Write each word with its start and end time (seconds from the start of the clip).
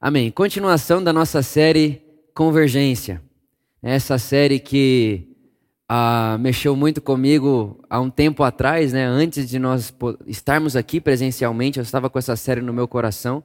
Amém. 0.00 0.30
Continuação 0.30 1.02
da 1.02 1.12
nossa 1.12 1.42
série 1.42 2.00
Convergência. 2.32 3.20
Essa 3.82 4.16
série 4.16 4.60
que 4.60 5.26
ah, 5.88 6.36
mexeu 6.38 6.76
muito 6.76 7.02
comigo 7.02 7.80
há 7.90 7.98
um 7.98 8.08
tempo 8.08 8.44
atrás, 8.44 8.92
né? 8.92 9.04
Antes 9.04 9.50
de 9.50 9.58
nós 9.58 9.92
estarmos 10.24 10.76
aqui 10.76 11.00
presencialmente, 11.00 11.80
eu 11.80 11.82
estava 11.82 12.08
com 12.08 12.16
essa 12.16 12.36
série 12.36 12.60
no 12.60 12.72
meu 12.72 12.86
coração. 12.86 13.42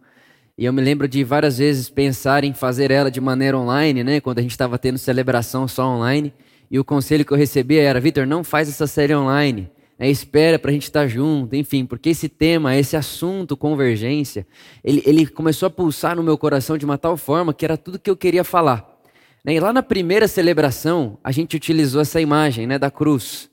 E 0.56 0.66
eu 0.66 0.72
me 0.72 0.80
lembro 0.80 1.08
de 1.08 1.24
várias 1.24 1.58
vezes 1.58 1.90
pensar 1.90 2.44
em 2.44 2.54
fazer 2.54 2.92
ela 2.92 3.10
de 3.10 3.20
maneira 3.20 3.58
online, 3.58 4.04
né? 4.04 4.22
Quando 4.22 4.38
a 4.38 4.44
gente 4.44 4.52
estava 4.52 4.78
tendo 4.78 5.00
celebração 5.00 5.68
só 5.68 5.88
online. 5.88 6.32
E 6.70 6.78
o 6.78 6.86
conselho 6.86 7.26
que 7.26 7.34
eu 7.34 7.38
recebia 7.38 7.82
era: 7.82 8.00
Vitor, 8.00 8.28
não 8.28 8.44
faz 8.44 8.70
essa 8.70 8.86
série 8.86 9.16
online 9.16 9.72
é, 9.98 10.10
espera 10.10 10.58
para 10.58 10.72
a 10.72 10.74
gente 10.74 10.84
estar 10.84 11.02
tá 11.02 11.08
junto, 11.08 11.56
enfim, 11.56 11.86
porque 11.86 12.10
esse 12.10 12.28
tema, 12.28 12.76
esse 12.76 12.98
assunto, 12.98 13.56
convergência, 13.56 14.46
ele, 14.84 15.04
ele 15.06 15.28
começou 15.28 15.68
a 15.68 15.70
pulsar 15.70 16.16
no 16.16 16.24
meu 16.24 16.38
coração 16.38 16.78
de 16.78 16.86
uma 16.86 16.98
tal 16.98 17.16
forma 17.16 17.54
que 17.54 17.64
era 17.64 17.78
tudo 17.78 18.00
que 18.00 18.10
eu 18.10 18.18
queria 18.18 18.44
falar. 18.44 18.88
Né? 19.46 19.56
E 19.56 19.60
lá 19.60 19.72
na 19.72 19.84
primeira 19.84 20.28
celebração, 20.28 21.18
a 21.24 21.32
gente 21.32 21.56
utilizou 21.56 22.02
essa 22.02 22.20
imagem 22.20 22.66
né, 22.66 22.80
da 22.80 22.90
cruz. 22.90 23.50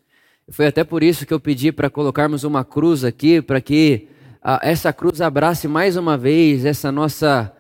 Foi 0.50 0.66
até 0.66 0.82
por 0.82 1.02
isso 1.02 1.26
que 1.26 1.32
eu 1.32 1.38
pedi 1.38 1.70
para 1.70 1.90
colocarmos 1.90 2.42
uma 2.42 2.64
cruz 2.64 3.04
aqui, 3.04 3.40
para 3.42 3.60
que 3.60 4.08
a, 4.42 4.60
essa 4.62 4.92
cruz 4.92 5.20
abrace 5.20 5.68
mais 5.68 5.96
uma 5.96 6.16
vez 6.16 6.64
essa 6.64 6.90
nossa, 6.90 7.52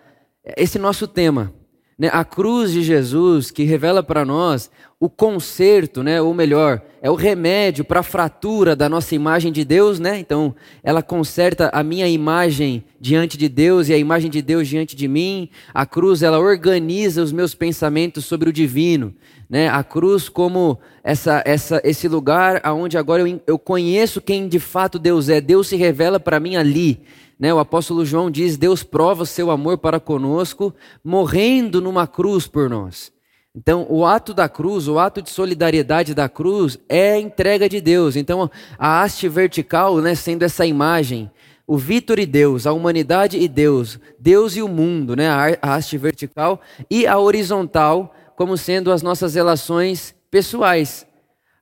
esse 0.56 0.78
nosso 0.78 1.06
tema. 1.06 1.52
Né? 2.00 2.08
A 2.14 2.24
cruz 2.24 2.72
de 2.72 2.82
Jesus 2.82 3.50
que 3.50 3.62
revela 3.62 4.02
para 4.02 4.24
nós 4.24 4.70
o 4.98 5.06
conserto, 5.06 6.02
né? 6.02 6.18
ou 6.18 6.32
melhor, 6.32 6.80
é 7.02 7.10
o 7.10 7.14
remédio 7.14 7.84
para 7.84 8.00
a 8.00 8.02
fratura 8.02 8.74
da 8.74 8.88
nossa 8.88 9.14
imagem 9.14 9.52
de 9.52 9.66
Deus, 9.66 10.00
né? 10.00 10.18
Então, 10.18 10.54
ela 10.82 11.02
conserta 11.02 11.68
a 11.74 11.82
minha 11.82 12.08
imagem 12.08 12.82
diante 12.98 13.36
de 13.36 13.50
Deus 13.50 13.88
e 13.88 13.92
a 13.92 13.98
imagem 13.98 14.30
de 14.30 14.40
Deus 14.40 14.66
diante 14.66 14.96
de 14.96 15.06
mim. 15.06 15.50
A 15.74 15.84
cruz, 15.84 16.22
ela 16.22 16.38
organiza 16.38 17.22
os 17.22 17.32
meus 17.32 17.54
pensamentos 17.54 18.24
sobre 18.24 18.48
o 18.48 18.52
divino, 18.52 19.14
né? 19.48 19.68
A 19.68 19.84
cruz 19.84 20.26
como 20.26 20.78
essa, 21.04 21.42
essa, 21.44 21.82
esse 21.84 22.08
lugar 22.08 22.60
aonde 22.62 22.96
agora 22.96 23.28
eu, 23.28 23.42
eu 23.46 23.58
conheço 23.58 24.22
quem 24.22 24.48
de 24.48 24.58
fato 24.58 24.98
Deus 24.98 25.28
é. 25.28 25.38
Deus 25.38 25.68
se 25.68 25.76
revela 25.76 26.18
para 26.18 26.40
mim 26.40 26.56
ali. 26.56 27.02
Né, 27.40 27.54
o 27.54 27.58
apóstolo 27.58 28.04
João 28.04 28.30
diz: 28.30 28.58
Deus 28.58 28.82
prova 28.82 29.22
o 29.22 29.26
seu 29.26 29.50
amor 29.50 29.78
para 29.78 29.98
conosco, 29.98 30.74
morrendo 31.02 31.80
numa 31.80 32.06
cruz 32.06 32.46
por 32.46 32.68
nós. 32.68 33.10
Então, 33.56 33.86
o 33.88 34.04
ato 34.04 34.34
da 34.34 34.46
cruz, 34.46 34.86
o 34.86 34.98
ato 34.98 35.22
de 35.22 35.30
solidariedade 35.30 36.14
da 36.14 36.28
cruz 36.28 36.78
é 36.86 37.12
a 37.12 37.18
entrega 37.18 37.66
de 37.66 37.80
Deus. 37.80 38.14
Então, 38.14 38.50
a 38.78 39.02
haste 39.02 39.26
vertical, 39.26 39.96
né, 40.02 40.14
sendo 40.14 40.42
essa 40.42 40.66
imagem, 40.66 41.30
o 41.66 41.78
Vitor 41.78 42.18
e 42.18 42.26
Deus, 42.26 42.66
a 42.66 42.72
humanidade 42.72 43.38
e 43.38 43.48
Deus, 43.48 43.98
Deus 44.18 44.54
e 44.54 44.62
o 44.62 44.68
mundo, 44.68 45.16
né, 45.16 45.28
a 45.28 45.74
haste 45.74 45.96
vertical, 45.96 46.60
e 46.90 47.06
a 47.06 47.18
horizontal, 47.18 48.14
como 48.36 48.56
sendo 48.56 48.92
as 48.92 49.02
nossas 49.02 49.34
relações 49.34 50.14
pessoais. 50.30 51.06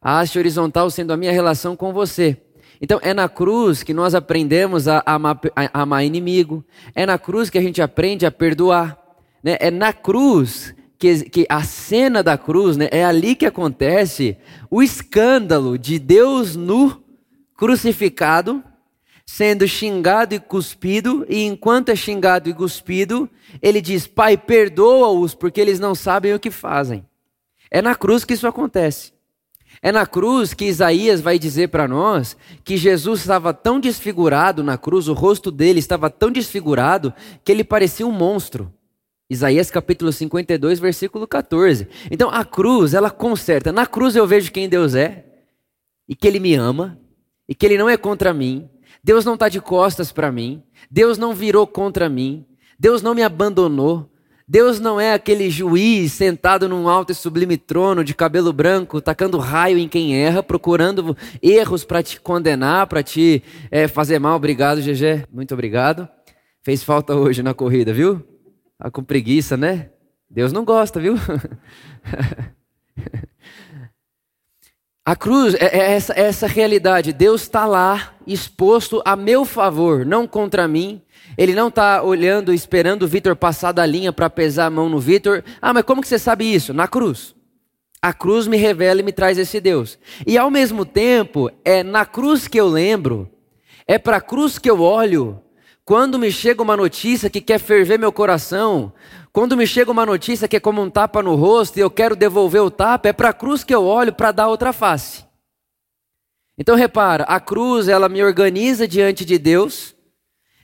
A 0.02 0.18
haste 0.18 0.38
horizontal 0.38 0.90
sendo 0.90 1.12
a 1.12 1.16
minha 1.16 1.32
relação 1.32 1.76
com 1.76 1.92
você. 1.92 2.36
Então, 2.80 3.00
é 3.02 3.12
na 3.12 3.28
cruz 3.28 3.82
que 3.82 3.92
nós 3.92 4.14
aprendemos 4.14 4.86
a 4.86 5.02
amar, 5.04 5.40
a 5.54 5.82
amar 5.82 6.04
inimigo, 6.04 6.64
é 6.94 7.04
na 7.04 7.18
cruz 7.18 7.50
que 7.50 7.58
a 7.58 7.62
gente 7.62 7.82
aprende 7.82 8.24
a 8.24 8.30
perdoar. 8.30 8.98
Né? 9.42 9.56
É 9.60 9.70
na 9.70 9.92
cruz 9.92 10.74
que, 10.98 11.24
que 11.30 11.46
a 11.48 11.62
cena 11.62 12.22
da 12.22 12.36
cruz, 12.36 12.76
né, 12.76 12.88
é 12.90 13.04
ali 13.04 13.34
que 13.34 13.46
acontece 13.46 14.36
o 14.70 14.82
escândalo 14.82 15.78
de 15.78 15.98
Deus 15.98 16.56
nu, 16.56 17.02
crucificado, 17.56 18.62
sendo 19.26 19.66
xingado 19.68 20.34
e 20.34 20.40
cuspido, 20.40 21.26
e 21.28 21.44
enquanto 21.44 21.90
é 21.90 21.96
xingado 21.96 22.48
e 22.48 22.54
cuspido, 22.54 23.28
ele 23.60 23.80
diz: 23.80 24.06
Pai, 24.06 24.36
perdoa-os, 24.36 25.34
porque 25.34 25.60
eles 25.60 25.78
não 25.78 25.94
sabem 25.94 26.34
o 26.34 26.40
que 26.40 26.50
fazem. 26.50 27.04
É 27.70 27.82
na 27.82 27.94
cruz 27.94 28.24
que 28.24 28.34
isso 28.34 28.46
acontece. 28.46 29.12
É 29.80 29.92
na 29.92 30.06
cruz 30.06 30.52
que 30.54 30.64
Isaías 30.64 31.20
vai 31.20 31.38
dizer 31.38 31.68
para 31.68 31.86
nós 31.86 32.36
que 32.64 32.76
Jesus 32.76 33.20
estava 33.20 33.54
tão 33.54 33.78
desfigurado 33.78 34.62
na 34.62 34.76
cruz, 34.76 35.08
o 35.08 35.12
rosto 35.12 35.50
dele 35.50 35.78
estava 35.78 36.10
tão 36.10 36.30
desfigurado, 36.30 37.14
que 37.44 37.52
ele 37.52 37.62
parecia 37.62 38.06
um 38.06 38.12
monstro. 38.12 38.72
Isaías 39.30 39.70
capítulo 39.70 40.10
52, 40.10 40.80
versículo 40.80 41.26
14. 41.26 41.86
Então 42.10 42.30
a 42.30 42.44
cruz, 42.44 42.94
ela 42.94 43.10
conserta. 43.10 43.70
Na 43.70 43.86
cruz 43.86 44.16
eu 44.16 44.26
vejo 44.26 44.50
quem 44.50 44.68
Deus 44.68 44.94
é, 44.94 45.26
e 46.08 46.16
que 46.16 46.26
Ele 46.26 46.40
me 46.40 46.54
ama, 46.54 46.98
e 47.46 47.54
que 47.54 47.66
Ele 47.66 47.76
não 47.76 47.88
é 47.88 47.96
contra 47.96 48.32
mim. 48.32 48.68
Deus 49.04 49.24
não 49.24 49.34
está 49.34 49.48
de 49.48 49.60
costas 49.60 50.10
para 50.10 50.32
mim. 50.32 50.62
Deus 50.90 51.18
não 51.18 51.34
virou 51.34 51.66
contra 51.66 52.08
mim. 52.08 52.46
Deus 52.78 53.02
não 53.02 53.14
me 53.14 53.22
abandonou. 53.22 54.10
Deus 54.50 54.80
não 54.80 54.98
é 54.98 55.12
aquele 55.12 55.50
juiz 55.50 56.14
sentado 56.14 56.70
num 56.70 56.88
alto 56.88 57.12
e 57.12 57.14
sublime 57.14 57.58
trono 57.58 58.02
de 58.02 58.14
cabelo 58.14 58.50
branco, 58.50 58.98
tacando 58.98 59.36
raio 59.36 59.76
em 59.76 59.86
quem 59.86 60.16
erra, 60.16 60.42
procurando 60.42 61.14
erros 61.42 61.84
para 61.84 62.02
te 62.02 62.18
condenar, 62.18 62.86
para 62.86 63.02
te 63.02 63.42
é, 63.70 63.86
fazer 63.86 64.18
mal. 64.18 64.36
Obrigado, 64.36 64.80
GG. 64.80 65.26
Muito 65.30 65.52
obrigado. 65.52 66.08
Fez 66.62 66.82
falta 66.82 67.14
hoje 67.14 67.42
na 67.42 67.52
corrida, 67.52 67.92
viu? 67.92 68.26
Tá 68.78 68.90
com 68.90 69.04
preguiça, 69.04 69.54
né? 69.54 69.90
Deus 70.30 70.50
não 70.50 70.64
gosta, 70.64 70.98
viu? 70.98 71.16
A 75.04 75.16
cruz 75.16 75.54
é, 75.54 75.64
é 75.64 75.92
essa, 75.92 76.12
é 76.12 76.20
essa 76.22 76.46
realidade. 76.46 77.14
Deus 77.14 77.40
está 77.40 77.64
lá 77.64 78.14
exposto 78.26 79.00
a 79.06 79.16
meu 79.16 79.46
favor, 79.46 80.04
não 80.04 80.26
contra 80.26 80.68
mim. 80.68 81.00
Ele 81.38 81.54
não 81.54 81.68
está 81.68 82.02
olhando, 82.02 82.52
esperando 82.52 83.04
o 83.04 83.08
Vitor 83.08 83.36
passar 83.36 83.70
da 83.70 83.86
linha 83.86 84.12
para 84.12 84.28
pesar 84.28 84.66
a 84.66 84.70
mão 84.70 84.88
no 84.88 84.98
Vitor. 84.98 85.44
Ah, 85.62 85.72
mas 85.72 85.84
como 85.84 86.02
que 86.02 86.08
você 86.08 86.18
sabe 86.18 86.52
isso? 86.52 86.74
Na 86.74 86.88
cruz. 86.88 87.32
A 88.02 88.12
cruz 88.12 88.48
me 88.48 88.56
revela 88.56 88.98
e 88.98 89.04
me 89.04 89.12
traz 89.12 89.38
esse 89.38 89.60
Deus. 89.60 90.00
E 90.26 90.36
ao 90.36 90.50
mesmo 90.50 90.84
tempo, 90.84 91.48
é 91.64 91.84
na 91.84 92.04
cruz 92.04 92.48
que 92.48 92.58
eu 92.58 92.66
lembro, 92.66 93.30
é 93.86 93.98
para 93.98 94.16
a 94.16 94.20
cruz 94.20 94.58
que 94.58 94.68
eu 94.68 94.80
olho 94.80 95.40
quando 95.84 96.18
me 96.18 96.30
chega 96.30 96.60
uma 96.60 96.76
notícia 96.76 97.30
que 97.30 97.40
quer 97.40 97.58
ferver 97.58 97.98
meu 97.98 98.12
coração, 98.12 98.92
quando 99.32 99.56
me 99.56 99.66
chega 99.66 99.92
uma 99.92 100.04
notícia 100.04 100.48
que 100.48 100.56
é 100.56 100.60
como 100.60 100.82
um 100.82 100.90
tapa 100.90 101.22
no 101.22 101.36
rosto 101.36 101.78
e 101.78 101.80
eu 101.80 101.90
quero 101.90 102.16
devolver 102.16 102.62
o 102.62 102.70
tapa, 102.70 103.08
é 103.08 103.12
para 103.12 103.28
a 103.28 103.32
cruz 103.32 103.62
que 103.62 103.74
eu 103.74 103.84
olho 103.84 104.12
para 104.12 104.32
dar 104.32 104.48
outra 104.48 104.72
face. 104.72 105.24
Então 106.58 106.74
repara, 106.74 107.22
a 107.24 107.38
cruz 107.38 107.86
ela 107.86 108.08
me 108.08 108.22
organiza 108.22 108.86
diante 108.86 109.24
de 109.24 109.38
Deus, 109.38 109.94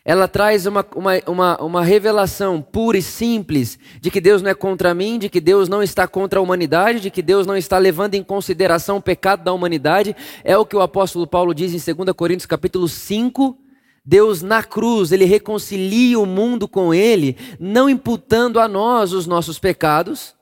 ela 0.04 0.28
traz 0.28 0.66
uma, 0.66 0.84
uma, 0.94 1.12
uma, 1.26 1.62
uma 1.62 1.82
revelação 1.82 2.60
pura 2.60 2.98
e 2.98 3.02
simples 3.02 3.78
de 4.02 4.10
que 4.10 4.20
Deus 4.20 4.42
não 4.42 4.50
é 4.50 4.54
contra 4.54 4.92
mim, 4.92 5.18
de 5.18 5.30
que 5.30 5.40
Deus 5.40 5.66
não 5.66 5.82
está 5.82 6.06
contra 6.06 6.38
a 6.38 6.42
humanidade, 6.42 7.00
de 7.00 7.10
que 7.10 7.22
Deus 7.22 7.46
não 7.46 7.56
está 7.56 7.78
levando 7.78 8.14
em 8.14 8.22
consideração 8.22 8.98
o 8.98 9.02
pecado 9.02 9.42
da 9.42 9.52
humanidade. 9.52 10.14
É 10.44 10.58
o 10.58 10.66
que 10.66 10.76
o 10.76 10.82
apóstolo 10.82 11.26
Paulo 11.26 11.54
diz 11.54 11.72
em 11.72 11.94
2 11.94 12.12
Coríntios 12.14 12.44
capítulo 12.44 12.86
5, 12.86 13.56
Deus 14.04 14.42
na 14.42 14.62
cruz, 14.62 15.10
ele 15.10 15.24
reconcilia 15.24 16.20
o 16.20 16.26
mundo 16.26 16.68
com 16.68 16.92
ele, 16.92 17.38
não 17.58 17.88
imputando 17.88 18.60
a 18.60 18.68
nós 18.68 19.14
os 19.14 19.26
nossos 19.26 19.58
pecados. 19.58 20.36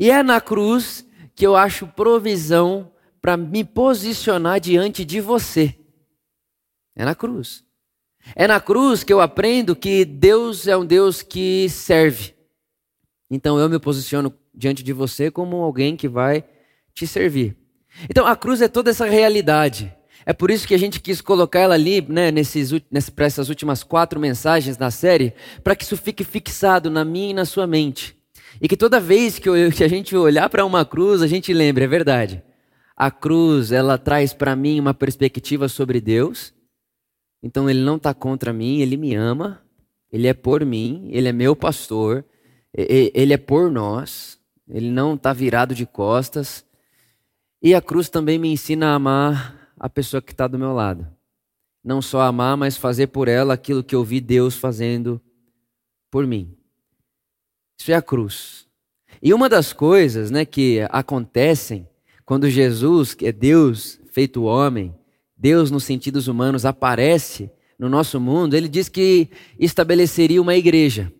E 0.00 0.10
é 0.10 0.22
na 0.22 0.40
cruz 0.40 1.06
que 1.34 1.46
eu 1.46 1.54
acho 1.54 1.86
provisão 1.88 2.90
para 3.20 3.36
me 3.36 3.62
posicionar 3.62 4.58
diante 4.58 5.04
de 5.04 5.20
você. 5.20 5.78
É 6.96 7.04
na 7.04 7.14
cruz. 7.14 7.62
É 8.34 8.46
na 8.46 8.60
cruz 8.60 9.02
que 9.02 9.12
eu 9.12 9.20
aprendo 9.20 9.74
que 9.74 10.04
Deus 10.04 10.66
é 10.66 10.76
um 10.76 10.84
Deus 10.84 11.22
que 11.22 11.68
serve. 11.68 12.34
Então 13.30 13.58
eu 13.58 13.68
me 13.68 13.78
posiciono 13.78 14.32
diante 14.54 14.82
de 14.82 14.92
você 14.92 15.30
como 15.30 15.56
alguém 15.56 15.96
que 15.96 16.08
vai 16.08 16.44
te 16.94 17.06
servir. 17.06 17.56
Então 18.08 18.26
a 18.26 18.36
cruz 18.36 18.60
é 18.60 18.68
toda 18.68 18.90
essa 18.90 19.06
realidade. 19.06 19.92
É 20.24 20.32
por 20.32 20.50
isso 20.50 20.68
que 20.68 20.74
a 20.74 20.78
gente 20.78 21.00
quis 21.00 21.20
colocar 21.20 21.60
ela 21.60 21.74
ali, 21.74 22.00
né, 22.08 22.30
nesses, 22.30 22.70
para 23.14 23.26
essas 23.26 23.48
últimas 23.48 23.82
quatro 23.82 24.20
mensagens 24.20 24.76
da 24.76 24.90
série, 24.90 25.34
para 25.64 25.74
que 25.74 25.84
isso 25.84 25.96
fique 25.96 26.22
fixado 26.22 26.88
na 26.90 27.04
minha 27.04 27.30
e 27.30 27.34
na 27.34 27.44
sua 27.44 27.66
mente. 27.66 28.16
E 28.60 28.68
que 28.68 28.76
toda 28.76 29.00
vez 29.00 29.38
que, 29.38 29.48
eu, 29.48 29.54
que 29.72 29.82
a 29.82 29.88
gente 29.88 30.16
olhar 30.16 30.48
para 30.48 30.64
uma 30.64 30.84
cruz, 30.84 31.22
a 31.22 31.26
gente 31.26 31.52
lembre, 31.52 31.84
é 31.84 31.88
verdade. 31.88 32.42
A 32.96 33.10
cruz, 33.10 33.72
ela 33.72 33.98
traz 33.98 34.32
para 34.32 34.54
mim 34.54 34.78
uma 34.78 34.94
perspectiva 34.94 35.68
sobre 35.68 36.00
Deus. 36.00 36.52
Então 37.42 37.68
ele 37.68 37.80
não 37.80 37.96
está 37.96 38.14
contra 38.14 38.52
mim, 38.52 38.80
ele 38.80 38.96
me 38.96 39.14
ama, 39.14 39.62
ele 40.10 40.28
é 40.28 40.34
por 40.34 40.64
mim, 40.64 41.08
ele 41.10 41.28
é 41.28 41.32
meu 41.32 41.56
pastor, 41.56 42.24
ele 42.72 43.32
é 43.32 43.36
por 43.36 43.70
nós, 43.70 44.38
ele 44.68 44.90
não 44.90 45.14
está 45.14 45.32
virado 45.32 45.74
de 45.74 45.84
costas. 45.84 46.64
E 47.60 47.74
a 47.74 47.80
cruz 47.80 48.08
também 48.08 48.38
me 48.38 48.48
ensina 48.48 48.88
a 48.88 48.94
amar 48.94 49.72
a 49.78 49.88
pessoa 49.88 50.22
que 50.22 50.32
está 50.32 50.46
do 50.46 50.58
meu 50.58 50.72
lado. 50.72 51.06
Não 51.82 52.00
só 52.00 52.20
amar, 52.20 52.56
mas 52.56 52.76
fazer 52.76 53.08
por 53.08 53.26
ela 53.26 53.54
aquilo 53.54 53.82
que 53.82 53.94
eu 53.94 54.04
vi 54.04 54.20
Deus 54.20 54.56
fazendo 54.56 55.20
por 56.10 56.26
mim. 56.26 56.56
Isso 57.78 57.90
é 57.90 57.94
a 57.94 58.02
cruz. 58.02 58.68
E 59.20 59.34
uma 59.34 59.48
das 59.48 59.72
coisas 59.72 60.30
né, 60.30 60.44
que 60.44 60.86
acontecem 60.90 61.88
quando 62.24 62.48
Jesus, 62.48 63.14
que 63.14 63.26
é 63.26 63.32
Deus 63.32 64.00
feito 64.12 64.44
homem, 64.44 64.94
Deus 65.42 65.72
nos 65.72 65.82
sentidos 65.82 66.28
humanos, 66.28 66.64
aparece 66.64 67.50
no 67.76 67.88
nosso 67.88 68.20
mundo, 68.20 68.54
ele 68.54 68.68
diz 68.68 68.88
que 68.88 69.28
estabeleceria 69.58 70.40
uma 70.40 70.54
igreja. 70.54 71.12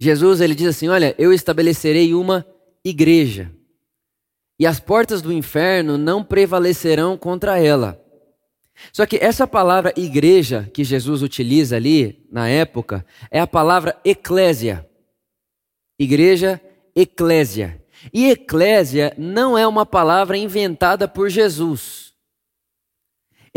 Jesus 0.00 0.40
ele 0.40 0.52
diz 0.52 0.66
assim: 0.66 0.88
Olha, 0.88 1.14
eu 1.16 1.32
estabelecerei 1.32 2.12
uma 2.12 2.44
igreja, 2.84 3.52
e 4.58 4.66
as 4.66 4.80
portas 4.80 5.22
do 5.22 5.32
inferno 5.32 5.96
não 5.96 6.24
prevalecerão 6.24 7.16
contra 7.16 7.56
ela. 7.56 8.02
Só 8.92 9.06
que 9.06 9.16
essa 9.16 9.46
palavra 9.46 9.94
igreja 9.96 10.68
que 10.74 10.82
Jesus 10.82 11.22
utiliza 11.22 11.76
ali 11.76 12.26
na 12.32 12.48
época 12.48 13.06
é 13.30 13.38
a 13.38 13.46
palavra 13.46 13.96
eclésia. 14.04 14.84
Igreja, 15.96 16.60
eclésia. 16.96 17.80
E 18.12 18.28
eclésia 18.28 19.14
não 19.16 19.56
é 19.56 19.64
uma 19.68 19.86
palavra 19.86 20.36
inventada 20.36 21.06
por 21.06 21.30
Jesus. 21.30 22.05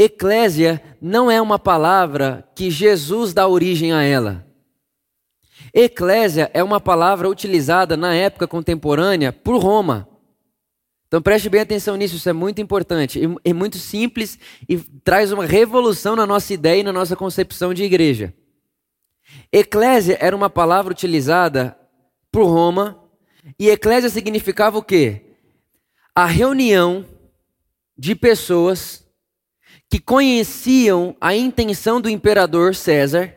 Eclésia 0.02 0.82
não 1.02 1.30
é 1.30 1.42
uma 1.42 1.60
palavra 1.60 2.50
que 2.56 2.72
Jesus 2.72 3.34
dá 3.34 3.46
origem 3.46 3.92
a 3.92 4.02
ela. 4.02 4.48
Eclésia 5.74 6.50
é 6.54 6.64
uma 6.64 6.80
palavra 6.80 7.28
utilizada 7.28 7.98
na 7.98 8.16
época 8.16 8.48
contemporânea 8.48 9.34
por 9.34 9.62
Roma. 9.62 10.08
Então 11.06 11.22
preste 11.22 11.50
bem 11.50 11.60
atenção 11.60 11.98
nisso, 11.98 12.16
isso 12.16 12.30
é 12.30 12.32
muito 12.32 12.62
importante. 12.62 13.20
É 13.44 13.52
muito 13.52 13.78
simples 13.78 14.40
e 14.70 14.78
traz 14.78 15.34
uma 15.34 15.46
revolução 15.46 16.16
na 16.16 16.26
nossa 16.26 16.54
ideia 16.54 16.80
e 16.80 16.84
na 16.84 16.94
nossa 16.94 17.18
concepção 17.18 17.74
de 17.74 17.84
igreja. 17.84 18.34
Eclésia 19.52 20.18
era 20.22 20.34
uma 20.34 20.50
palavra 20.50 20.94
utilizada 20.94 21.78
por 22.32 22.46
Roma 22.46 23.04
e 23.60 23.68
eclésia 23.68 24.10
significava 24.10 24.78
o 24.78 24.84
quê? 24.84 25.36
A 26.16 26.26
reunião 26.26 27.06
de 27.98 28.16
pessoas 28.16 29.09
que 29.90 30.00
conheciam 30.00 31.16
a 31.20 31.36
intenção 31.36 32.00
do 32.00 32.10
imperador 32.10 32.76
César 32.76 33.36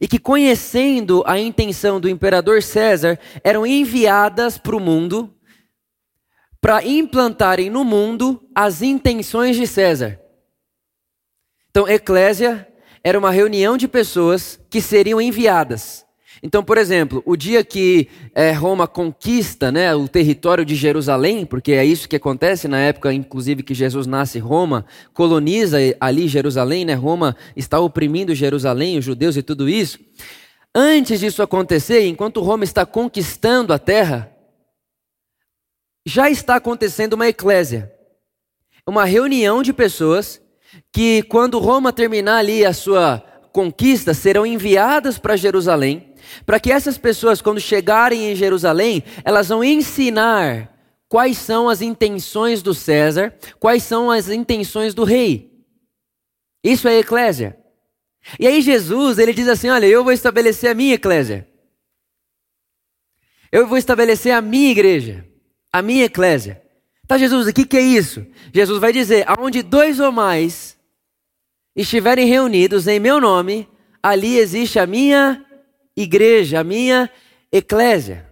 e 0.00 0.06
que, 0.06 0.18
conhecendo 0.18 1.22
a 1.26 1.38
intenção 1.38 1.98
do 1.98 2.08
imperador 2.08 2.62
César, 2.62 3.18
eram 3.42 3.66
enviadas 3.66 4.58
para 4.58 4.76
o 4.76 4.80
mundo 4.80 5.34
para 6.60 6.84
implantarem 6.84 7.70
no 7.70 7.82
mundo 7.82 8.46
as 8.54 8.82
intenções 8.82 9.56
de 9.56 9.66
César. 9.66 10.20
Então, 11.70 11.88
eclésia 11.88 12.68
era 13.02 13.18
uma 13.18 13.30
reunião 13.30 13.78
de 13.78 13.88
pessoas 13.88 14.60
que 14.68 14.82
seriam 14.82 15.20
enviadas 15.20 16.04
então, 16.42 16.64
por 16.64 16.78
exemplo, 16.78 17.22
o 17.26 17.36
dia 17.36 17.62
que 17.62 18.08
é, 18.34 18.50
Roma 18.52 18.86
conquista 18.86 19.70
né, 19.70 19.94
o 19.94 20.08
território 20.08 20.64
de 20.64 20.74
Jerusalém, 20.74 21.44
porque 21.44 21.72
é 21.72 21.84
isso 21.84 22.08
que 22.08 22.16
acontece 22.16 22.66
na 22.66 22.78
época, 22.78 23.12
inclusive, 23.12 23.62
que 23.62 23.74
Jesus 23.74 24.06
nasce, 24.06 24.38
Roma 24.38 24.86
coloniza 25.12 25.76
ali 26.00 26.26
Jerusalém, 26.28 26.86
né? 26.86 26.94
Roma 26.94 27.36
está 27.54 27.78
oprimindo 27.78 28.34
Jerusalém, 28.34 28.96
os 28.96 29.04
judeus 29.04 29.36
e 29.36 29.42
tudo 29.42 29.68
isso. 29.68 29.98
Antes 30.74 31.20
disso 31.20 31.42
acontecer, 31.42 32.06
enquanto 32.06 32.40
Roma 32.40 32.64
está 32.64 32.86
conquistando 32.86 33.74
a 33.74 33.78
terra, 33.78 34.34
já 36.06 36.30
está 36.30 36.56
acontecendo 36.56 37.14
uma 37.14 37.28
eclésia, 37.28 37.92
uma 38.86 39.04
reunião 39.04 39.62
de 39.62 39.74
pessoas 39.74 40.40
que, 40.90 41.22
quando 41.24 41.58
Roma 41.58 41.92
terminar 41.92 42.38
ali 42.38 42.64
a 42.64 42.72
sua 42.72 43.22
conquista, 43.52 44.14
serão 44.14 44.46
enviadas 44.46 45.18
para 45.18 45.36
Jerusalém 45.36 46.09
para 46.44 46.60
que 46.60 46.72
essas 46.72 46.98
pessoas, 46.98 47.40
quando 47.40 47.60
chegarem 47.60 48.30
em 48.30 48.36
Jerusalém, 48.36 49.02
elas 49.24 49.48
vão 49.48 49.62
ensinar 49.62 50.74
quais 51.08 51.36
são 51.38 51.68
as 51.68 51.82
intenções 51.82 52.62
do 52.62 52.72
César, 52.72 53.34
quais 53.58 53.82
são 53.82 54.10
as 54.10 54.28
intenções 54.28 54.94
do 54.94 55.04
rei. 55.04 55.50
Isso 56.62 56.86
é 56.86 56.98
eclésia. 56.98 57.58
E 58.38 58.46
aí 58.46 58.60
Jesus, 58.62 59.18
ele 59.18 59.32
diz 59.32 59.48
assim: 59.48 59.68
"Olha, 59.68 59.86
eu 59.86 60.04
vou 60.04 60.12
estabelecer 60.12 60.70
a 60.70 60.74
minha 60.74 60.94
eclésia. 60.94 61.48
Eu 63.50 63.66
vou 63.66 63.76
estabelecer 63.76 64.32
a 64.32 64.40
minha 64.40 64.70
igreja, 64.70 65.26
a 65.72 65.82
minha 65.82 66.04
eclésia." 66.04 66.62
Tá 67.08 67.18
Jesus, 67.18 67.48
o 67.48 67.52
que 67.52 67.66
que 67.66 67.76
é 67.76 67.80
isso? 67.80 68.24
Jesus 68.54 68.78
vai 68.78 68.92
dizer: 68.92 69.24
"Aonde 69.26 69.62
dois 69.62 69.98
ou 69.98 70.12
mais 70.12 70.78
estiverem 71.74 72.26
reunidos 72.26 72.86
em 72.86 73.00
meu 73.00 73.20
nome, 73.20 73.68
ali 74.02 74.38
existe 74.38 74.78
a 74.78 74.86
minha 74.86 75.44
igreja, 75.96 76.60
a 76.60 76.64
minha 76.64 77.10
eclésia. 77.52 78.26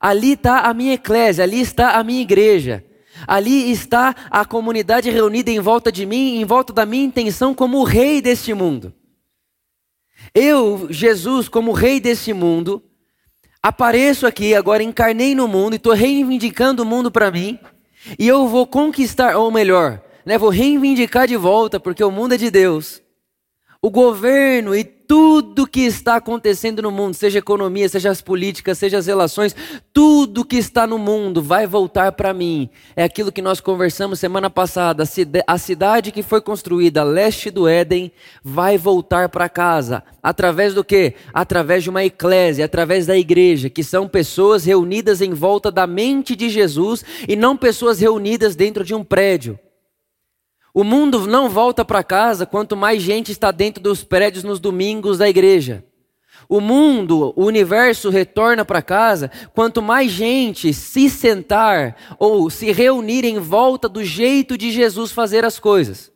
Ali 0.00 0.32
está 0.32 0.60
a 0.60 0.74
minha 0.74 0.94
eclésia, 0.94 1.44
ali 1.44 1.60
está 1.60 1.92
a 1.92 2.04
minha 2.04 2.22
igreja. 2.22 2.84
Ali 3.26 3.70
está 3.70 4.14
a 4.30 4.44
comunidade 4.44 5.10
reunida 5.10 5.50
em 5.50 5.60
volta 5.60 5.92
de 5.92 6.04
mim, 6.06 6.40
em 6.40 6.44
volta 6.44 6.72
da 6.72 6.84
minha 6.84 7.04
intenção 7.04 7.54
como 7.54 7.84
rei 7.84 8.20
deste 8.20 8.52
mundo. 8.52 8.92
Eu, 10.34 10.88
Jesus, 10.90 11.48
como 11.48 11.72
rei 11.72 12.00
deste 12.00 12.32
mundo, 12.32 12.82
apareço 13.62 14.26
aqui, 14.26 14.54
agora 14.54 14.82
encarnei 14.82 15.34
no 15.34 15.46
mundo 15.46 15.74
e 15.74 15.76
estou 15.76 15.92
reivindicando 15.92 16.82
o 16.82 16.86
mundo 16.86 17.10
para 17.10 17.30
mim. 17.30 17.58
E 18.18 18.26
eu 18.26 18.48
vou 18.48 18.66
conquistar, 18.66 19.36
ou 19.36 19.50
melhor, 19.50 20.02
né, 20.24 20.38
vou 20.38 20.48
reivindicar 20.48 21.28
de 21.28 21.36
volta, 21.36 21.78
porque 21.78 22.02
o 22.02 22.10
mundo 22.10 22.34
é 22.34 22.38
de 22.38 22.50
Deus. 22.50 23.01
O 23.84 23.90
governo 23.90 24.76
e 24.76 24.84
tudo 24.84 25.66
que 25.66 25.80
está 25.80 26.14
acontecendo 26.14 26.80
no 26.82 26.92
mundo, 26.92 27.14
seja 27.14 27.40
economia, 27.40 27.88
seja 27.88 28.10
as 28.12 28.22
políticas, 28.22 28.78
seja 28.78 28.96
as 28.96 29.06
relações, 29.08 29.56
tudo 29.92 30.44
que 30.44 30.54
está 30.54 30.86
no 30.86 30.96
mundo 30.98 31.42
vai 31.42 31.66
voltar 31.66 32.12
para 32.12 32.32
mim. 32.32 32.70
É 32.94 33.02
aquilo 33.02 33.32
que 33.32 33.42
nós 33.42 33.60
conversamos 33.60 34.20
semana 34.20 34.48
passada. 34.48 35.02
A 35.48 35.58
cidade 35.58 36.12
que 36.12 36.22
foi 36.22 36.40
construída 36.40 37.00
a 37.00 37.04
leste 37.04 37.50
do 37.50 37.66
Éden 37.66 38.12
vai 38.40 38.78
voltar 38.78 39.28
para 39.30 39.48
casa. 39.48 40.04
Através 40.22 40.74
do 40.74 40.84
quê? 40.84 41.14
Através 41.34 41.82
de 41.82 41.90
uma 41.90 42.04
eclésia, 42.04 42.64
através 42.64 43.06
da 43.06 43.18
igreja, 43.18 43.68
que 43.68 43.82
são 43.82 44.06
pessoas 44.06 44.64
reunidas 44.64 45.20
em 45.20 45.34
volta 45.34 45.72
da 45.72 45.88
mente 45.88 46.36
de 46.36 46.48
Jesus 46.50 47.04
e 47.26 47.34
não 47.34 47.56
pessoas 47.56 47.98
reunidas 47.98 48.54
dentro 48.54 48.84
de 48.84 48.94
um 48.94 49.02
prédio. 49.02 49.58
O 50.74 50.82
mundo 50.82 51.26
não 51.26 51.50
volta 51.50 51.84
para 51.84 52.02
casa 52.02 52.46
quanto 52.46 52.76
mais 52.76 53.02
gente 53.02 53.30
está 53.30 53.50
dentro 53.50 53.82
dos 53.82 54.02
prédios 54.02 54.42
nos 54.42 54.58
domingos 54.58 55.18
da 55.18 55.28
igreja. 55.28 55.84
O 56.48 56.60
mundo, 56.60 57.32
o 57.36 57.44
universo 57.44 58.10
retorna 58.10 58.64
para 58.64 58.82
casa 58.82 59.30
quanto 59.54 59.82
mais 59.82 60.10
gente 60.10 60.72
se 60.72 61.08
sentar 61.10 61.96
ou 62.18 62.48
se 62.48 62.72
reunir 62.72 63.24
em 63.24 63.38
volta 63.38 63.88
do 63.88 64.02
jeito 64.02 64.56
de 64.56 64.70
Jesus 64.70 65.12
fazer 65.12 65.44
as 65.44 65.58
coisas. 65.58 66.10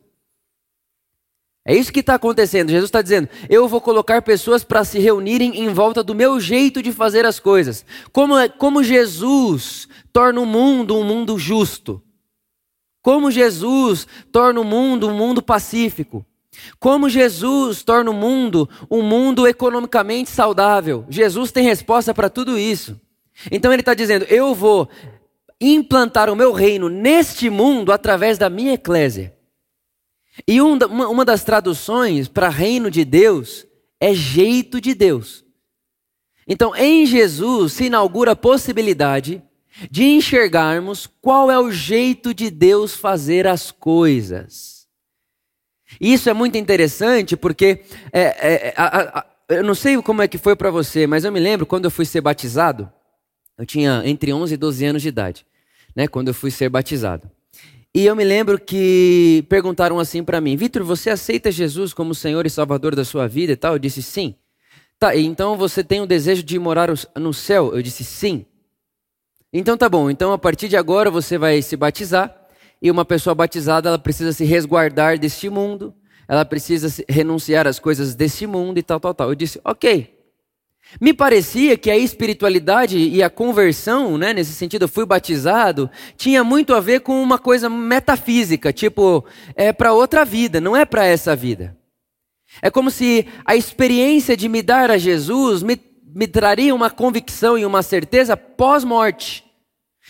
É 1.65 1.75
isso 1.75 1.91
que 1.91 1.99
está 1.99 2.15
acontecendo. 2.15 2.69
Jesus 2.69 2.87
está 2.87 3.01
dizendo: 3.01 3.29
eu 3.49 3.67
vou 3.67 3.81
colocar 3.81 4.21
pessoas 4.21 4.63
para 4.63 4.83
se 4.83 4.99
reunirem 4.99 5.59
em 5.59 5.69
volta 5.69 6.01
do 6.01 6.15
meu 6.15 6.39
jeito 6.39 6.81
de 6.81 6.91
fazer 6.91 7.25
as 7.25 7.39
coisas. 7.39 7.85
Como, 8.11 8.37
é, 8.37 8.47
como 8.47 8.83
Jesus 8.83 9.87
torna 10.13 10.39
o 10.39 10.45
mundo 10.45 10.95
um 10.95 11.03
mundo 11.03 11.37
justo. 11.37 12.01
Como 13.07 13.31
Jesus 13.31 14.05
torna 14.33 14.59
o 14.59 14.65
mundo 14.65 15.07
um 15.07 15.13
mundo 15.13 15.41
pacífico. 15.41 16.25
Como 16.77 17.07
Jesus 17.07 17.81
torna 17.81 18.11
o 18.11 18.13
mundo 18.13 18.69
um 18.91 19.01
mundo 19.01 19.47
economicamente 19.47 20.29
saudável. 20.29 21.05
Jesus 21.07 21.49
tem 21.49 21.63
resposta 21.63 22.13
para 22.13 22.29
tudo 22.29 22.59
isso. 22.59 22.99
Então 23.49 23.71
ele 23.71 23.81
está 23.81 23.93
dizendo: 23.93 24.25
eu 24.25 24.53
vou 24.53 24.89
implantar 25.61 26.29
o 26.29 26.35
meu 26.35 26.51
reino 26.51 26.89
neste 26.89 27.49
mundo 27.49 27.93
através 27.93 28.37
da 28.37 28.49
minha 28.49 28.73
eclésia. 28.73 29.33
E 30.45 30.59
uma 30.59 31.23
das 31.23 31.45
traduções 31.45 32.27
para 32.27 32.49
reino 32.49 32.91
de 32.91 33.05
Deus 33.05 33.65
é 34.01 34.13
jeito 34.13 34.81
de 34.81 34.93
Deus. 34.93 35.45
Então, 36.45 36.75
em 36.75 37.05
Jesus 37.05 37.71
se 37.71 37.85
inaugura 37.85 38.33
a 38.33 38.35
possibilidade 38.35 39.41
de 39.91 40.03
enxergarmos 40.03 41.07
qual 41.21 41.51
é 41.51 41.59
o 41.59 41.71
jeito 41.71 42.33
de 42.33 42.49
Deus 42.49 42.95
fazer 42.95 43.45
as 43.47 43.71
coisas. 43.71 44.87
Isso 46.01 46.29
é 46.29 46.33
muito 46.33 46.57
interessante 46.57 47.37
porque 47.37 47.81
é, 48.11 48.21
é, 48.21 48.73
a, 48.75 49.19
a, 49.19 49.25
eu 49.49 49.63
não 49.63 49.75
sei 49.75 50.01
como 50.01 50.21
é 50.21 50.27
que 50.27 50.37
foi 50.37 50.55
para 50.55 50.69
você, 50.69 51.07
mas 51.07 51.23
eu 51.23 51.31
me 51.31 51.39
lembro 51.39 51.65
quando 51.65 51.85
eu 51.85 51.91
fui 51.91 52.05
ser 52.05 52.21
batizado, 52.21 52.91
eu 53.57 53.65
tinha 53.65 54.01
entre 54.05 54.33
11 54.33 54.53
e 54.53 54.57
12 54.57 54.85
anos 54.85 55.01
de 55.01 55.07
idade, 55.07 55.45
né, 55.95 56.07
quando 56.07 56.27
eu 56.27 56.33
fui 56.33 56.51
ser 56.51 56.69
batizado. 56.69 57.29
E 57.95 58.05
eu 58.05 58.15
me 58.15 58.23
lembro 58.23 58.59
que 58.59 59.43
perguntaram 59.49 59.97
assim 59.97 60.23
para 60.23 60.41
mim, 60.41 60.55
Vitor, 60.55 60.83
você 60.83 61.09
aceita 61.09 61.51
Jesus 61.51 61.93
como 61.93 62.13
Senhor 62.13 62.45
e 62.45 62.49
Salvador 62.49 62.95
da 62.95 63.03
sua 63.03 63.27
vida 63.27 63.53
e 63.53 63.55
tal? 63.55 63.73
Eu 63.73 63.79
disse 63.79 64.03
sim. 64.03 64.35
Tá, 64.99 65.15
então 65.15 65.57
você 65.57 65.83
tem 65.83 66.01
o 66.01 66.05
desejo 66.05 66.43
de 66.43 66.59
morar 66.59 66.89
no 67.15 67.33
céu? 67.33 67.73
Eu 67.73 67.81
disse 67.81 68.03
sim. 68.03 68.45
Então 69.51 69.77
tá 69.77 69.87
bom, 69.87 70.09
então 70.09 70.33
a 70.33 70.37
partir 70.37 70.67
de 70.67 70.75
agora 70.75 71.09
você 71.09 71.37
vai 71.37 71.61
se 71.61 71.77
batizar 71.77 72.35
e 72.81 72.91
uma 72.91 73.05
pessoa 73.05 73.33
batizada 73.33 73.89
ela 73.89 73.97
precisa 73.99 74.33
se 74.33 74.43
resguardar 74.43 75.17
deste 75.17 75.49
mundo, 75.49 75.93
ela 76.27 76.43
precisa 76.43 77.03
renunciar 77.07 77.65
às 77.65 77.79
coisas 77.79 78.13
deste 78.13 78.45
mundo 78.45 78.77
e 78.77 78.83
tal, 78.83 78.99
tal, 78.99 79.13
tal. 79.13 79.29
Eu 79.29 79.35
disse, 79.35 79.59
ok. 79.63 80.15
Me 81.01 81.13
parecia 81.13 81.77
que 81.77 81.91
a 81.91 81.97
espiritualidade 81.97 82.97
e 82.97 83.21
a 83.21 83.29
conversão, 83.29 84.17
né, 84.17 84.33
nesse 84.33 84.53
sentido, 84.53 84.83
eu 84.83 84.87
fui 84.87 85.05
batizado, 85.05 85.89
tinha 86.15 86.43
muito 86.43 86.73
a 86.73 86.79
ver 86.79 87.01
com 87.01 87.21
uma 87.21 87.37
coisa 87.37 87.69
metafísica, 87.69 88.71
tipo, 88.71 89.25
é 89.55 89.73
para 89.73 89.93
outra 89.93 90.23
vida, 90.23 90.61
não 90.61 90.75
é 90.75 90.85
para 90.85 91.05
essa 91.05 91.35
vida. 91.35 91.75
É 92.61 92.69
como 92.69 92.89
se 92.89 93.27
a 93.45 93.55
experiência 93.55 94.35
de 94.37 94.47
me 94.47 94.61
dar 94.61 94.89
a 94.89 94.97
Jesus 94.97 95.61
me 95.61 95.75
me 96.17 96.25
traria 96.25 96.73
uma 96.73 96.89
convicção 96.89 97.59
e 97.59 97.63
uma 97.63 97.83
certeza 97.83 98.35
pós-morte. 98.35 99.45